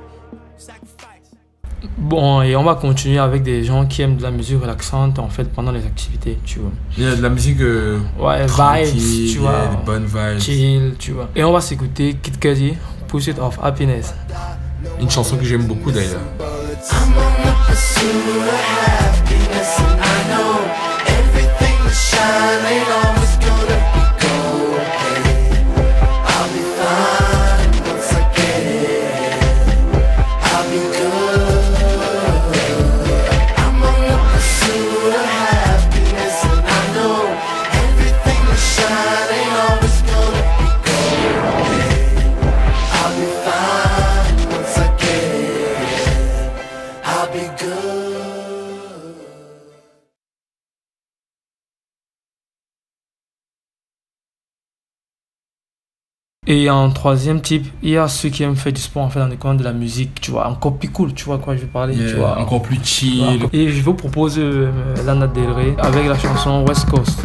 Bon, 1.98 2.42
et 2.42 2.56
on 2.56 2.62
va 2.62 2.74
continuer 2.74 3.18
avec 3.18 3.42
des 3.42 3.64
gens 3.64 3.86
qui 3.86 4.02
aiment 4.02 4.16
de 4.16 4.22
la 4.22 4.30
musique 4.30 4.60
relaxante 4.60 5.18
en 5.18 5.28
fait 5.28 5.44
pendant 5.44 5.72
les 5.72 5.84
activités, 5.84 6.38
tu 6.44 6.58
vois. 6.60 6.70
Il 6.96 7.04
y 7.04 7.06
a 7.06 7.14
de 7.14 7.22
la 7.22 7.28
musique 7.28 7.60
euh, 7.60 7.98
ouais, 8.18 8.46
vibes, 8.46 9.32
tu 9.32 9.38
vois. 9.38 9.52
Il 9.52 9.72
y 9.72 9.74
a 9.74 9.76
des 9.76 9.84
bonnes 9.84 10.06
vibes. 10.06 10.40
Chill, 10.40 10.94
tu 10.98 11.12
vois. 11.12 11.28
Et 11.34 11.44
on 11.44 11.52
va 11.52 11.60
s'écouter 11.60 12.16
Kid 12.22 12.38
Cudi, 12.38 12.74
Pursuit 13.08 13.38
of 13.40 13.58
Happiness. 13.62 14.14
Une 15.00 15.10
chanson 15.10 15.36
que 15.36 15.44
j'aime 15.44 15.64
beaucoup 15.64 15.90
d'ailleurs. 15.90 16.20
promise 19.56 19.80
I 19.80 20.28
know 20.30 20.52
everything 21.18 21.86
is 21.86 22.00
shining 22.10 22.82
on 22.88 23.20
me. 23.20 23.25
Et 56.48 56.70
en 56.70 56.90
troisième 56.90 57.40
type, 57.40 57.66
il 57.82 57.90
y 57.90 57.96
a 57.96 58.06
ceux 58.06 58.28
qui 58.28 58.44
aiment 58.44 58.54
faire 58.54 58.72
du 58.72 58.80
sport 58.80 59.02
en 59.02 59.08
fait 59.10 59.18
dans 59.18 59.26
le 59.26 59.34
coin 59.36 59.54
de 59.54 59.64
la 59.64 59.72
musique, 59.72 60.20
tu 60.20 60.30
vois, 60.30 60.46
encore 60.48 60.76
plus 60.76 60.88
cool, 60.90 61.12
tu 61.12 61.24
vois 61.24 61.38
quoi 61.38 61.56
je 61.56 61.62
veux 61.62 61.66
parler, 61.66 61.94
Yeah, 61.96 62.10
tu 62.10 62.16
vois. 62.16 62.38
encore 62.38 62.62
plus 62.62 62.78
chill. 62.84 63.48
Et 63.52 63.68
je 63.70 63.82
vous 63.82 63.94
propose 63.94 64.36
euh, 64.38 64.70
Lana 65.04 65.26
Del 65.26 65.50
Rey 65.50 65.74
avec 65.78 66.06
la 66.06 66.16
chanson 66.16 66.64
West 66.68 66.88
Coast. 66.88 67.18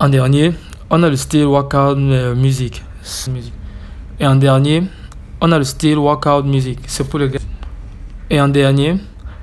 En 0.00 0.08
dernier, 0.08 0.52
on 0.90 1.02
a 1.02 1.08
le 1.08 1.16
style 1.16 1.44
workout 1.46 1.98
euh, 1.98 2.34
music. 2.34 2.82
Et 4.20 4.26
en 4.26 4.36
dernier, 4.36 4.82
on 5.40 5.50
a 5.52 5.58
le 5.58 5.64
style 5.64 5.98
workout 5.98 6.44
music. 6.44 6.78
C'est 6.86 7.08
pour 7.08 7.18
les 7.18 7.28
gars. 7.28 7.38
Et 8.30 8.40
en 8.40 8.48
dernier, 8.48 8.96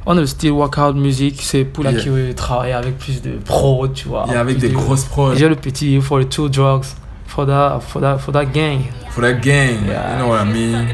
on 0.06 0.18
a 0.18 0.22
le 0.22 0.26
style 0.28 0.52
workout 0.52 0.96
music. 0.96 1.40
C'est 1.42 1.66
pour 1.66 1.84
les 1.84 1.92
Yeah. 1.92 2.02
qui 2.02 2.10
veulent 2.10 2.36
travailler 2.36 2.74
avec 2.74 2.98
plus 2.98 3.22
de 3.22 3.32
pros, 3.44 3.88
tu 3.88 4.08
vois. 4.08 4.26
Yeah, 4.30 4.40
avec 4.42 4.58
des 4.58 4.70
de- 4.70 4.74
grosses 4.76 5.06
pros. 5.06 5.34
J'ai 5.36 5.50
le 5.50 5.56
petit 5.56 6.00
for 6.02 6.20
the 6.20 6.30
two 6.30 6.50
drugs. 6.50 6.86
For 7.28 7.46
that, 7.48 7.80
for 7.82 8.02
that, 8.02 8.18
for 8.20 8.32
that 8.34 8.46
gang. 8.46 8.82
For 9.10 9.22
that 9.22 9.42
gang, 9.42 9.80
you 9.88 10.18
know 10.20 10.30
what 10.30 10.42
I 10.42 10.46
mean? 10.46 10.88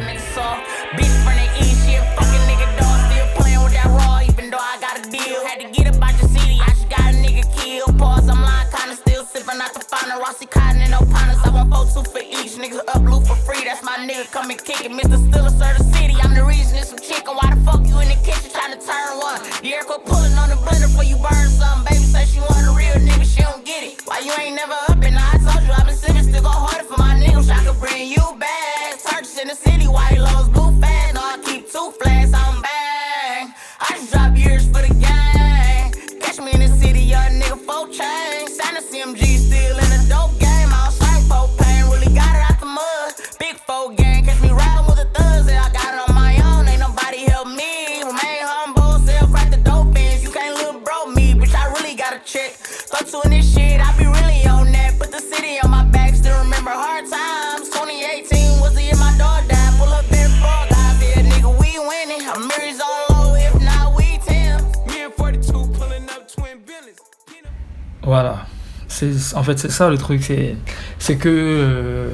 Rossi 10.22 10.46
Cotton 10.46 10.82
and 10.82 10.92
no 10.92 11.00
partners, 11.00 11.42
I 11.44 11.50
want 11.50 11.74
folks 11.74 11.96
two 11.96 12.04
for 12.04 12.22
each. 12.22 12.54
Niggas 12.54 12.86
up 12.94 13.02
blue 13.02 13.22
for 13.26 13.36
free, 13.42 13.64
that's 13.64 13.82
my 13.82 13.98
nigga, 14.06 14.32
come 14.32 14.52
and 14.52 14.64
kick 14.64 14.86
it. 14.86 14.92
Mr. 14.92 15.18
Stiller, 15.18 15.50
sir, 15.50 15.74
the 15.76 15.84
city, 15.98 16.14
I'm 16.22 16.36
the 16.36 16.46
reason 16.46 16.78
it's 16.78 16.90
some 16.90 17.00
chicken. 17.00 17.34
Why 17.34 17.50
the 17.50 17.60
fuck 17.66 17.82
you 17.90 17.98
in 17.98 18.08
the 18.08 18.20
kitchen 18.22 18.54
trying 18.54 18.78
to 18.78 18.86
turn 18.86 19.18
one? 19.18 19.42
The 19.66 19.74
air 19.74 19.82
quit 19.82 20.06
pulling 20.06 20.38
on 20.38 20.50
the 20.54 20.62
blender 20.62 20.94
before 20.94 21.10
you 21.10 21.18
burn 21.18 21.50
something. 21.50 21.90
Baby 21.90 22.06
say 22.06 22.26
she 22.30 22.38
want 22.38 22.70
a 22.70 22.74
real 22.78 23.02
nigga, 23.02 23.26
she 23.26 23.42
don't 23.42 23.66
get 23.66 23.82
it. 23.82 24.06
Why 24.06 24.20
you 24.22 24.30
ain't 24.38 24.54
never 24.54 24.78
up 24.94 25.02
and 25.02 25.18
I 25.18 25.42
told 25.42 25.66
you 25.66 25.74
I've 25.74 25.90
been 25.90 25.98
sipping, 25.98 26.22
still 26.22 26.46
go 26.46 26.54
harder 26.54 26.86
for 26.86 27.02
my 27.02 27.18
niggas. 27.18 27.50
I 27.50 27.66
could 27.66 27.80
bring 27.82 28.06
you 28.06 28.22
back. 28.38 29.02
Search 29.02 29.42
in 29.42 29.50
the 29.50 29.58
city, 29.58 29.90
white 29.90 30.22
lows, 30.22 30.50
blue 30.54 30.70
fast. 30.78 31.18
No, 31.18 31.22
I 31.26 31.42
keep 31.42 31.66
two 31.66 31.90
flags, 31.98 32.30
en 69.36 69.44
fait, 69.44 69.58
c'est 69.60 69.72
ça 69.72 69.90
le 69.90 69.98
truc. 69.98 70.24
C'est, 70.24 70.56
c'est 71.00 71.16
que 71.18 71.30
euh, 71.30 72.10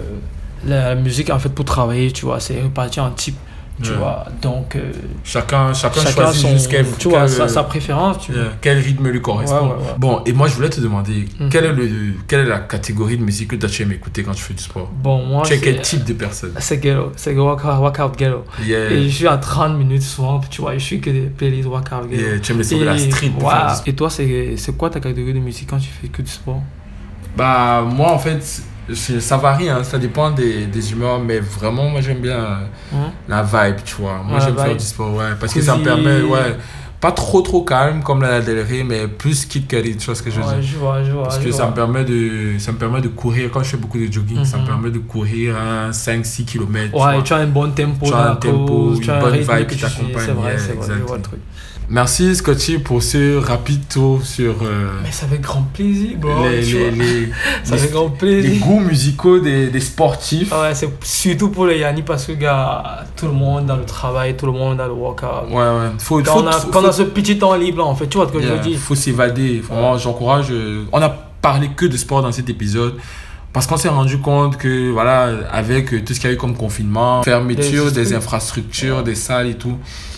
la 0.65 0.95
musique, 0.95 1.29
en 1.29 1.39
fait, 1.39 1.49
pour 1.49 1.65
travailler, 1.65 2.11
tu 2.11 2.25
vois, 2.25 2.39
c'est 2.39 2.59
réparti 2.61 2.99
en 2.99 3.11
type. 3.11 3.37
Tu 3.79 3.91
vois, 3.91 4.25
donc. 4.41 4.75
euh, 4.75 4.91
Chacun, 5.23 5.71
chacun, 5.71 6.01
choisit 6.01 6.41
son- 6.41 6.49
juste 6.49 6.67
quel, 6.67 6.83
tu 6.97 7.09
vois, 7.09 7.19
quel- 7.19 7.29
sa, 7.29 7.47
sa 7.47 7.61
préférence. 7.63 8.17
Tu 8.25 8.31
Yeah, 8.31 8.41
vois. 8.45 8.51
Quel 8.59 8.79
rythme 8.79 9.07
lui 9.09 9.21
correspond. 9.21 9.55
Ouais, 9.55 9.61
ouais, 9.67 9.69
ouais. 9.75 9.93
Bon, 9.99 10.23
et 10.25 10.33
moi 10.33 10.47
je 10.47 10.55
voulais 10.55 10.71
te 10.71 10.81
demander, 10.81 11.25
Mhm. 11.39 11.49
quelle, 11.51 11.65
est 11.65 11.73
le, 11.73 11.87
quelle 12.27 12.39
est 12.39 12.45
la 12.49 12.57
catégorie 12.61 13.17
de 13.19 13.23
musique 13.23 13.49
que 13.55 13.67
tu 13.67 13.83
aimes 13.83 13.91
écouter 13.91 14.23
quand 14.23 14.31
tu 14.31 14.41
fais 14.41 14.55
du 14.55 14.63
sport? 14.63 14.89
Bon, 14.91 15.23
moi. 15.23 15.43
Tu 15.45 15.53
es 15.53 15.57
c'est- 15.57 15.61
quel 15.63 15.81
type 15.83 16.03
de 16.05 16.13
personne? 16.13 16.53
C'est 16.57 16.79
ghetto, 16.79 17.11
c'est 17.15 17.35
workout, 17.35 18.17
ghetto. 18.17 18.45
Yeah. 18.65 18.89
Et 18.93 19.03
je 19.09 19.15
suis 19.15 19.27
à 19.27 19.37
30 19.37 19.77
minutes 19.77 20.01
souvent, 20.01 20.39
tu 20.49 20.59
vois, 20.61 20.73
je 20.73 20.79
suis 20.83 20.99
que 20.99 21.11
des 21.11 21.21
playlists 21.37 21.67
workout 21.67 22.09
ghetto. 22.09 22.39
Tu 22.41 22.51
aimes 22.53 22.57
les 22.57 22.63
sons 22.63 22.79
de 22.79 22.83
la 22.83 22.95
Et- 22.95 23.11
street 23.11 23.29
sport. 23.37 23.83
Et 23.85 23.93
toi, 23.93 24.09
c'est, 24.09 24.55
c'est 24.57 24.75
quoi 24.75 24.89
ta 24.89 24.99
catégorie 24.99 25.35
de 25.35 25.39
musique 25.39 25.69
quand 25.69 25.77
tu 25.77 25.89
fais 26.01 26.07
que 26.07 26.23
du 26.23 26.31
sport? 26.31 26.63
Bah, 27.37 27.83
moi 27.87 28.11
en 28.11 28.19
fait, 28.19 28.39
ça 28.93 29.37
varie, 29.37 29.69
hein, 29.69 29.83
ça 29.83 29.97
dépend 29.99 30.31
des, 30.31 30.65
des 30.65 30.91
humeurs, 30.91 31.19
mais 31.19 31.39
vraiment, 31.39 31.89
moi 31.89 32.01
j'aime 32.01 32.19
bien 32.19 32.61
Hein? 32.93 33.11
la 33.27 33.43
vibe, 33.43 33.77
tu 33.85 33.95
vois. 33.95 34.21
Moi 34.23 34.39
Ouais, 34.39 34.45
j'aime 34.45 34.57
faire 34.57 34.75
du 34.75 34.83
sport, 34.85 35.13
ouais, 35.13 35.31
parce 35.39 35.53
que 35.53 35.61
ça 35.61 35.75
me 35.75 35.83
permet, 35.83 36.21
ouais, 36.23 36.55
pas 36.99 37.11
trop 37.11 37.41
trop 37.41 37.61
calme 37.63 38.01
comme 38.01 38.21
la 38.23 38.41
Del 38.41 38.61
Rey, 38.61 38.83
mais 38.83 39.07
plus 39.07 39.45
Cudi, 39.45 39.97
tu 39.97 40.05
vois 40.05 40.15
ce 40.15 40.23
que 40.23 40.31
je 40.31 40.39
veux 40.41 40.47
Ouais, 40.47 40.55
dire. 40.61 40.63
je 40.71 40.77
vois, 40.77 41.03
je 41.03 41.11
vois, 41.11 41.23
Parce 41.25 41.37
je 41.39 41.43
que 41.43 41.51
ça 41.51 41.63
vois. 41.63 41.71
me, 41.71 41.75
permet 41.75 42.03
de, 42.05 42.57
ça 42.57 42.71
me 42.71 42.77
permet 42.77 43.01
de 43.01 43.09
courir, 43.09 43.51
quand 43.51 43.61
je 43.61 43.69
fais 43.69 43.77
beaucoup 43.77 43.99
de 43.99 44.11
jogging, 44.11 44.43
ça 44.43 44.57
me 44.57 44.61
Mhm. 44.63 44.67
permet 44.67 44.89
de 44.91 44.97
courir 44.99 45.55
à 45.57 45.91
5-6 45.93 46.45
km. 46.45 46.95
Ouais, 46.95 47.21
tu 47.23 47.33
as 47.33 47.37
un 47.37 47.45
bon 47.47 47.69
tempo 47.71 48.07
Tu 48.07 48.13
as 48.13 48.31
un 48.31 48.35
tempo, 48.35 48.93
une 48.95 49.03
tu 49.03 49.11
un 49.11 49.19
bonne 49.19 49.33
rythme 49.33 49.57
vibe 49.57 49.67
qui 49.67 49.75
tu 49.75 49.81
t'accompagne. 49.81 50.25
c'est 50.25 50.31
vrai, 50.31 50.49
yeah, 50.53 50.57
c'est 50.57 50.73
vrai, 50.73 50.87
je 50.97 51.03
vois 51.03 51.17
le 51.17 51.21
truc. 51.23 51.39
Merci 51.89 52.35
Scotty 52.35 52.79
pour 52.79 53.01
ce 53.01 53.37
rapide 53.37 53.87
tour 53.87 54.21
sur 54.25 54.55
euh, 54.61 54.89
Mais 55.03 55.11
ça 55.11 55.25
fait 55.25 55.37
grand 55.39 55.61
plaisir, 55.73 56.17
bro. 56.17 56.43
les, 56.43 56.61
les, 56.61 56.91
les- 56.91 57.29
ça 57.63 57.75
les- 57.75 57.81
fait 57.81 57.91
grand 57.93 58.09
plaisir. 58.09 58.51
les 58.51 58.57
goûts 58.57 58.81
musicaux 58.81 59.39
des, 59.39 59.67
des 59.67 59.79
sportifs. 59.79 60.51
Ouais, 60.51 60.75
c'est 60.75 60.89
surtout 61.05 61.47
pour 61.49 61.65
les 61.65 61.79
Yanni 61.79 62.01
parce 62.01 62.25
que, 62.25 62.33
gars, 62.33 63.05
tout 63.15 63.27
le 63.27 63.31
monde 63.31 63.67
dans 63.67 63.77
le 63.77 63.85
travail, 63.85 64.35
tout 64.35 64.47
le 64.47 64.51
monde 64.51 64.77
dans 64.77 64.87
le 64.87 64.91
workout. 64.93 65.49
Ouais, 65.49 65.55
ouais. 65.55 65.91
Faut, 65.99 66.21
quand 66.21 66.33
faut- 66.33 66.39
on 66.43 66.47
a, 66.47 66.51
faut- 66.51 66.71
quand 66.71 66.83
on 66.83 66.87
a 66.89 66.91
ce 66.91 67.03
petit 67.03 67.37
temps 67.37 67.55
libre, 67.55 67.85
en 67.87 67.95
fait, 67.95 68.07
tu 68.07 68.17
vois 68.17 68.27
ce 68.27 68.33
que 68.33 68.41
je 68.41 68.47
Yeah, 68.47 68.55
veux 68.57 68.61
dire? 68.61 68.77
faut 68.77 68.95
s'évader. 68.95 69.59
Vraiment, 69.61 69.97
j'encourage. 69.97 70.47
euh, 70.51 70.83
on 70.91 70.99
n'a 70.99 71.09
parler 71.41 71.69
que 71.73 71.85
de 71.85 71.95
sport 71.95 72.21
dans 72.21 72.33
cet 72.33 72.49
épisode. 72.49 72.95
Parce 73.53 73.65
qu'on 73.65 73.77
s'est 73.77 73.87
rendu 73.89 74.17
compte 74.19 74.57
que, 74.57 74.91
voilà, 74.91 75.29
avec 75.53 75.89
tout 76.03 76.13
ce 76.13 76.19
qu'il 76.19 76.29
y 76.29 76.33
a 76.33 76.35
eu 76.35 76.37
comme 76.37 76.53
confinement, 76.55 77.23
fermeture 77.23 77.91
des, 77.93 78.13
infrastructures, 78.13 79.03
des 79.03 79.15
salles 79.15 79.47
et 79.47 79.55
tout, 79.55 79.77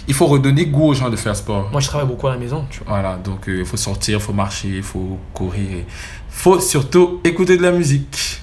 il 0.10 0.14
faut 0.16 0.26
redonner 0.26 0.66
goût 0.66 0.88
aux 0.89 0.93
gens 0.93 1.10
de 1.10 1.16
faire 1.16 1.36
sport. 1.36 1.70
Moi, 1.72 1.80
je 1.80 1.88
travaille 1.88 2.07
beaucoup 2.07 2.28
à 2.28 2.32
la 2.32 2.38
maison, 2.38 2.66
tu 2.70 2.80
vois. 2.80 2.88
Voilà, 2.99 3.16
donc 3.18 3.41
il 3.47 3.64
faut 3.64 3.78
sortir, 3.78 4.18
il 4.18 4.22
faut 4.22 4.34
marcher, 4.34 4.68
il 4.78 4.84
faut 4.84 5.18
courir. 5.34 5.62
Il 5.72 5.86
faut 6.30 6.60
surtout 6.60 7.22
écouter 7.24 7.55
de 7.57 7.62
la 7.62 7.72
musique. 7.72 8.41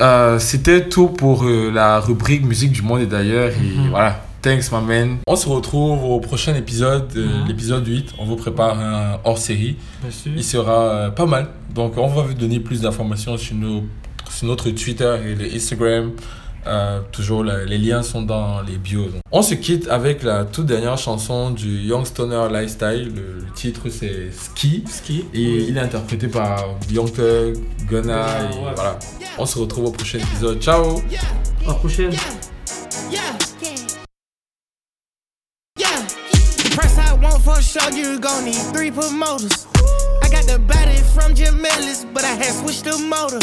Euh, 0.00 0.38
C'était 0.38 0.88
tout 0.88 1.08
pour 1.08 1.44
euh, 1.44 1.70
la 1.72 2.00
rubrique 2.00 2.44
musique 2.44 2.72
du 2.72 2.82
monde 2.82 3.00
et 3.00 3.06
d'ailleurs. 3.06 3.48
Et 3.50 3.88
voilà, 3.90 4.22
thanks, 4.42 4.70
my 4.72 4.82
man. 4.82 5.16
On 5.26 5.36
se 5.36 5.48
retrouve 5.48 6.04
au 6.04 6.20
prochain 6.20 6.54
épisode, 6.54 7.10
euh, 7.16 7.44
l'épisode 7.46 7.86
8. 7.86 8.14
On 8.18 8.24
vous 8.26 8.36
prépare 8.36 8.78
un 8.78 9.18
hors 9.24 9.38
série. 9.38 9.76
Il 10.26 10.44
sera 10.44 10.80
euh, 10.82 11.10
pas 11.10 11.26
mal. 11.26 11.48
Donc, 11.74 11.96
on 11.96 12.08
va 12.08 12.22
vous 12.22 12.34
donner 12.34 12.60
plus 12.60 12.80
d'informations 12.82 13.36
sur, 13.38 13.54
nos, 13.56 13.84
sur 14.30 14.46
notre 14.46 14.70
Twitter 14.70 15.16
et 15.26 15.34
le 15.34 15.54
Instagram. 15.54 16.12
Euh, 16.66 17.00
toujours, 17.12 17.44
la- 17.44 17.64
les 17.64 17.78
liens 17.78 18.02
sont 18.02 18.22
dans 18.22 18.60
les 18.62 18.76
bios. 18.78 19.04
Donc, 19.04 19.20
On 19.30 19.42
se 19.42 19.54
quitte 19.54 19.88
avec 19.88 20.22
la 20.22 20.44
toute 20.44 20.66
dernière 20.66 20.98
chanson 20.98 21.50
du 21.50 21.78
Young 21.82 22.04
Stoner 22.04 22.48
Lifestyle. 22.52 23.12
Le, 23.14 23.38
le 23.44 23.52
titre 23.54 23.88
c'est 23.88 24.30
Ski. 24.32 24.82
Ski. 24.88 25.24
Et 25.32 25.40
il 25.68 25.76
est 25.76 25.80
interprété 25.80 26.28
par 26.28 26.64
Young 26.90 27.12
Thug, 27.12 27.56
Gunna. 27.88 28.26
et 28.50 28.74
voilà. 28.74 28.98
On 29.38 29.46
se 29.46 29.58
retrouve 29.58 29.86
au 29.86 29.90
prochain 29.92 30.18
épisode. 30.18 30.60
Ciao. 30.60 30.98
À 31.64 31.68
la 31.68 31.74
prochaine. 31.74 32.12
I 36.98 37.12
want 37.22 37.42
for 37.42 37.58
a 37.58 37.62
show, 37.62 37.88
you 37.94 38.18
gon' 38.20 38.44
need 38.44 38.54
three 38.74 38.90
promoters. 38.90 39.66
I 40.22 40.28
got 40.28 40.44
the 40.46 40.58
body 40.58 40.96
from 41.14 41.34
Jim 41.34 41.64
Ellis, 41.64 42.04
but 42.12 42.24
I 42.24 42.34
had 42.34 42.52
switched 42.54 42.84
the 42.84 42.98
motor. 42.98 43.40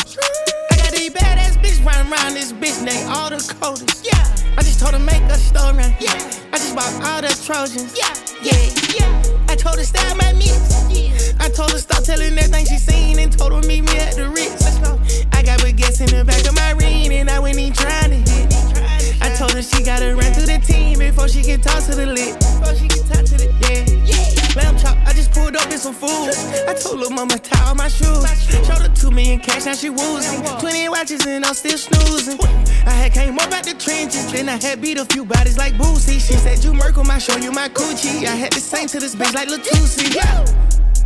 These 0.93 1.09
badass 1.09 1.57
bitch 1.57 1.83
riding 1.83 2.11
around 2.11 2.33
this 2.35 2.53
bitch, 2.53 2.77
and 2.79 2.87
they 2.87 3.03
all 3.05 3.29
the 3.29 3.37
coders. 3.37 4.05
Yeah, 4.05 4.21
I 4.57 4.61
just 4.61 4.79
told 4.79 4.93
her 4.93 4.99
make 4.99 5.23
a 5.23 5.37
story. 5.37 5.89
Yeah, 5.99 6.13
I 6.53 6.57
just 6.61 6.75
bought 6.75 6.93
all 7.01 7.21
the 7.21 7.33
Trojans. 7.43 7.97
Yeah, 7.97 8.13
yeah, 8.41 8.61
yeah. 8.93 9.49
I 9.49 9.55
told 9.55 9.77
her 9.77 9.83
style 9.83 10.15
my 10.15 10.33
mix. 10.33 10.53
Yeah. 10.89 11.13
I 11.39 11.49
told 11.49 11.71
her 11.71 11.79
stop 11.79 12.03
telling 12.03 12.37
everything 12.37 12.65
she 12.65 12.77
seen 12.77 13.19
and 13.19 13.35
told 13.35 13.53
her 13.53 13.67
meet 13.67 13.81
me 13.81 13.97
at 13.97 14.15
the 14.15 14.29
Ritz. 14.29 14.61
Let's 14.61 14.77
go. 14.79 14.99
I 15.33 15.41
got 15.41 15.59
baguettes 15.59 15.99
in 15.99 16.15
the 16.15 16.23
back 16.23 16.45
of 16.47 16.55
my 16.55 16.71
ring 16.71 17.11
and 17.11 17.29
I 17.29 17.39
went 17.39 17.57
in 17.57 17.73
trying 17.73 18.11
to 18.11 18.31
hit. 18.31 18.82
I 19.23 19.33
told 19.37 19.53
her 19.53 19.63
she 19.63 19.83
gotta 19.83 20.13
run 20.13 20.33
through 20.33 20.47
the 20.47 20.59
team 20.59 20.99
before 20.99 21.29
she 21.29 21.41
can 21.41 21.61
talk 21.61 21.81
to 21.85 21.95
the 21.95 22.05
lit. 22.05 22.35
Before 22.35 22.75
she 22.75 22.87
can 22.87 23.03
talk 23.07 23.23
to 23.23 23.35
the 23.39 23.47
yeah. 23.63 23.87
yeah. 24.03 24.43
Lamb 24.55 24.77
chop, 24.77 24.97
I 25.07 25.13
just 25.13 25.31
pulled 25.31 25.55
up 25.55 25.71
in 25.71 25.79
some 25.79 25.95
food. 25.95 26.29
I 26.67 26.75
told 26.75 26.99
her 27.01 27.09
mama 27.09 27.39
tie 27.39 27.65
all 27.67 27.75
my 27.75 27.87
shoes. 27.87 28.21
Showed 28.67 28.83
her 28.83 28.93
two 28.93 29.11
million 29.11 29.39
cash, 29.39 29.65
now 29.65 29.73
she 29.73 29.89
woozing. 29.89 30.43
Twenty 30.59 30.89
watches 30.89 31.25
and 31.25 31.45
I'm 31.45 31.53
still 31.53 31.77
snoozing. 31.77 32.37
I 32.85 32.91
had 32.91 33.13
came 33.13 33.39
up 33.39 33.51
out 33.51 33.63
the 33.63 33.73
trenches, 33.73 34.31
then 34.31 34.49
I 34.49 34.57
had 34.61 34.81
beat 34.81 34.99
a 34.99 35.05
few 35.05 35.23
bodies 35.25 35.57
like 35.57 35.73
Boosie. 35.75 36.19
She 36.19 36.35
said 36.35 36.63
you 36.63 36.73
Merkle, 36.73 37.09
I 37.09 37.17
show 37.17 37.37
you 37.37 37.51
my 37.51 37.69
coochie. 37.69 38.25
I 38.25 38.35
had 38.35 38.51
to 38.51 38.59
sing 38.59 38.87
to 38.89 38.99
this 38.99 39.15
bitch 39.15 39.33
like 39.33 39.47
Latusi. 39.47 40.13
Yeah, 40.13 40.45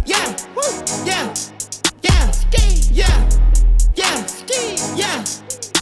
yeah, 0.05 0.35
yeah, 1.05 1.33
yeah, 2.01 2.31
yeah, 2.91 3.21
yeah, 3.95 4.25
yeah. 4.95 5.23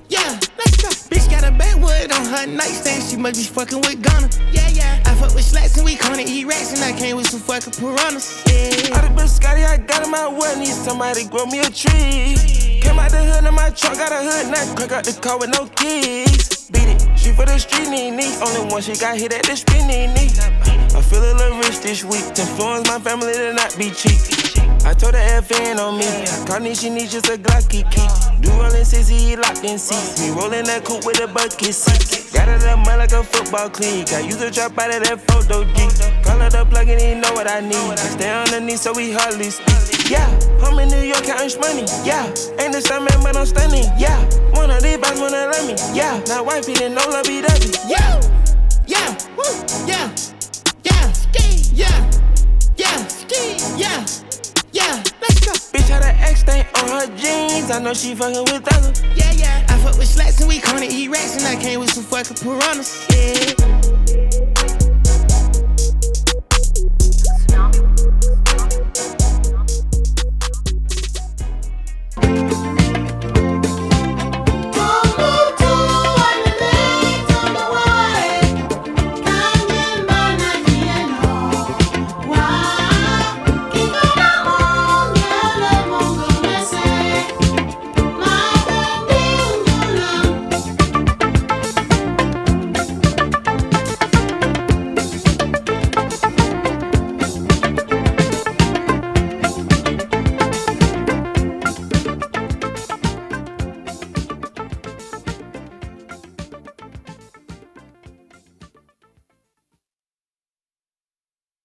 Yeah, 0.08 0.40
go. 0.40 0.45
Bitch 1.16 1.32
got 1.32 1.48
a 1.48 1.52
backwood 1.52 2.12
on 2.12 2.26
her 2.26 2.46
nightstand. 2.46 3.02
She 3.08 3.16
must 3.16 3.40
be 3.40 3.48
fucking 3.48 3.80
with 3.80 4.04
Ghana. 4.04 4.28
Yeah, 4.52 4.68
yeah. 4.68 5.02
I 5.06 5.16
fuck 5.16 5.34
with 5.34 5.46
slats 5.46 5.78
and 5.78 5.86
we 5.86 5.96
gonna 5.96 6.24
eat 6.28 6.44
rats. 6.44 6.76
And 6.76 6.84
I 6.84 6.92
came 6.92 7.16
with 7.16 7.28
some 7.28 7.40
fucking 7.40 7.72
piranhas. 7.72 8.44
Yeah. 8.44 9.00
All 9.00 9.02
the 9.08 9.16
bitch 9.16 9.30
Scotty, 9.30 9.64
I 9.64 9.78
got 9.78 10.04
in 10.04 10.12
my 10.12 10.28
way. 10.28 10.60
Need 10.60 10.76
somebody 10.76 11.24
grow 11.24 11.46
me 11.46 11.60
a 11.60 11.70
tree. 11.72 12.36
Came 12.84 13.00
out 13.00 13.12
the 13.12 13.24
hood 13.24 13.48
in 13.48 13.56
my 13.56 13.70
truck, 13.70 13.96
got 13.96 14.12
a 14.12 14.20
hood, 14.28 14.52
now 14.52 14.76
crank 14.76 14.92
out 14.92 15.06
the 15.06 15.14
car 15.22 15.40
with 15.40 15.52
no 15.56 15.68
keys. 15.80 16.68
Beat 16.70 16.90
it, 16.92 17.02
she 17.18 17.32
for 17.32 17.46
the 17.46 17.58
street 17.60 17.88
knee 17.88 18.12
knee. 18.12 18.36
Only 18.44 18.70
one 18.70 18.82
she 18.82 18.98
got 18.98 19.18
hit 19.18 19.32
at 19.32 19.46
the 19.46 19.56
street 19.56 19.88
knee 19.88 20.08
knee. 20.12 20.36
I 20.92 21.02
feel 21.02 21.24
a 21.24 21.32
little 21.32 21.58
rich 21.60 21.80
this 21.80 22.04
week. 22.04 22.28
To 22.36 22.42
influence 22.42 22.90
my 22.90 23.00
family 23.00 23.32
to 23.32 23.54
not 23.54 23.74
be 23.78 23.90
cheap. 23.92 24.45
I 24.86 24.94
told 24.94 25.16
her 25.16 25.42
FN 25.42 25.80
on 25.80 25.98
me. 25.98 26.06
Call 26.46 26.62
she 26.74 26.90
needs 26.90 27.12
just 27.12 27.28
a 27.30 27.38
Glocky 27.38 27.84
key. 27.90 28.08
Do 28.42 28.52
rollin' 28.52 28.86
60, 28.86 29.36
locked 29.38 29.64
in 29.64 29.80
seats. 29.80 30.22
Me 30.22 30.30
rollin' 30.30 30.66
that 30.66 30.86
coupe 30.86 31.06
with 31.06 31.20
a 31.20 31.28
bucket 31.28 31.74
seat. 31.74 32.32
Got 32.34 32.50
it 32.50 32.64
up 32.64 32.80
mud 32.86 33.00
like 33.00 33.12
a 33.12 33.24
football 33.24 33.70
clique. 33.70 34.14
I 34.14 34.20
use 34.20 34.42
a 34.42 34.52
drop 34.52 34.78
out 34.78 34.94
of 34.94 35.04
that 35.04 35.20
photo 35.26 35.64
G. 35.64 35.90
Call 36.22 36.40
her 36.40 36.50
the 36.50 36.66
plug 36.66 36.88
and 36.88 37.02
he 37.02 37.16
know 37.16 37.34
what 37.34 37.50
I 37.50 37.62
need. 37.62 37.74
I 37.74 38.08
stay 38.14 38.30
underneath 38.30 38.80
so 38.80 38.94
we 38.94 39.12
hardly 39.12 39.50
speak. 39.50 40.12
Yeah, 40.12 40.28
I'm 40.62 40.78
in 40.80 40.90
New 40.90 41.02
York 41.02 41.24
counting 41.24 41.60
money. 41.60 41.86
Yeah, 42.06 42.28
ain't 42.60 42.74
the 42.74 42.82
same 42.82 43.06
man, 43.06 43.20
but 43.24 43.36
I'm 43.36 43.46
stunning. 43.46 43.90
Yeah, 43.98 44.22
one 44.52 44.70
of 44.70 44.84
these 44.84 44.98
boys 44.98 45.20
wanna 45.20 45.50
love 45.50 45.66
me. 45.66 45.74
Yeah, 45.98 46.22
now 46.28 46.44
wifey 46.44 46.74
didn't 46.74 46.96
know 46.96 47.08
love 47.10 47.26
be. 47.26 47.42
Yeah, 47.90 48.22
yeah, 48.86 49.18
woo, 49.34 49.50
yeah, 49.88 50.14
yeah, 50.84 51.12
ski, 51.14 51.74
yeah, 51.74 51.98
yeah, 52.78 53.08
ski, 53.08 53.58
yeah. 53.78 54.25
X 56.36 56.42
stain 56.42 56.66
on 56.76 56.90
her 56.90 57.08
jeans. 57.16 57.72
I 57.72 57.80
know 57.80 57.94
she 57.94 58.14
fucking 58.14 58.44
with 58.52 58.74
others. 58.74 59.02
Yeah, 59.16 59.32
yeah. 59.32 59.66
I 59.70 59.78
fuck 59.80 59.98
with 59.98 60.08
slats 60.08 60.40
and 60.40 60.50
we 60.50 60.56
eat 60.56 61.10
rats. 61.10 61.38
And 61.38 61.46
I 61.46 61.62
came 61.62 61.80
with 61.80 61.94
some 61.94 62.04
fucking 62.04 62.38
piranhas. 62.38 63.08
Yeah. 63.10 64.25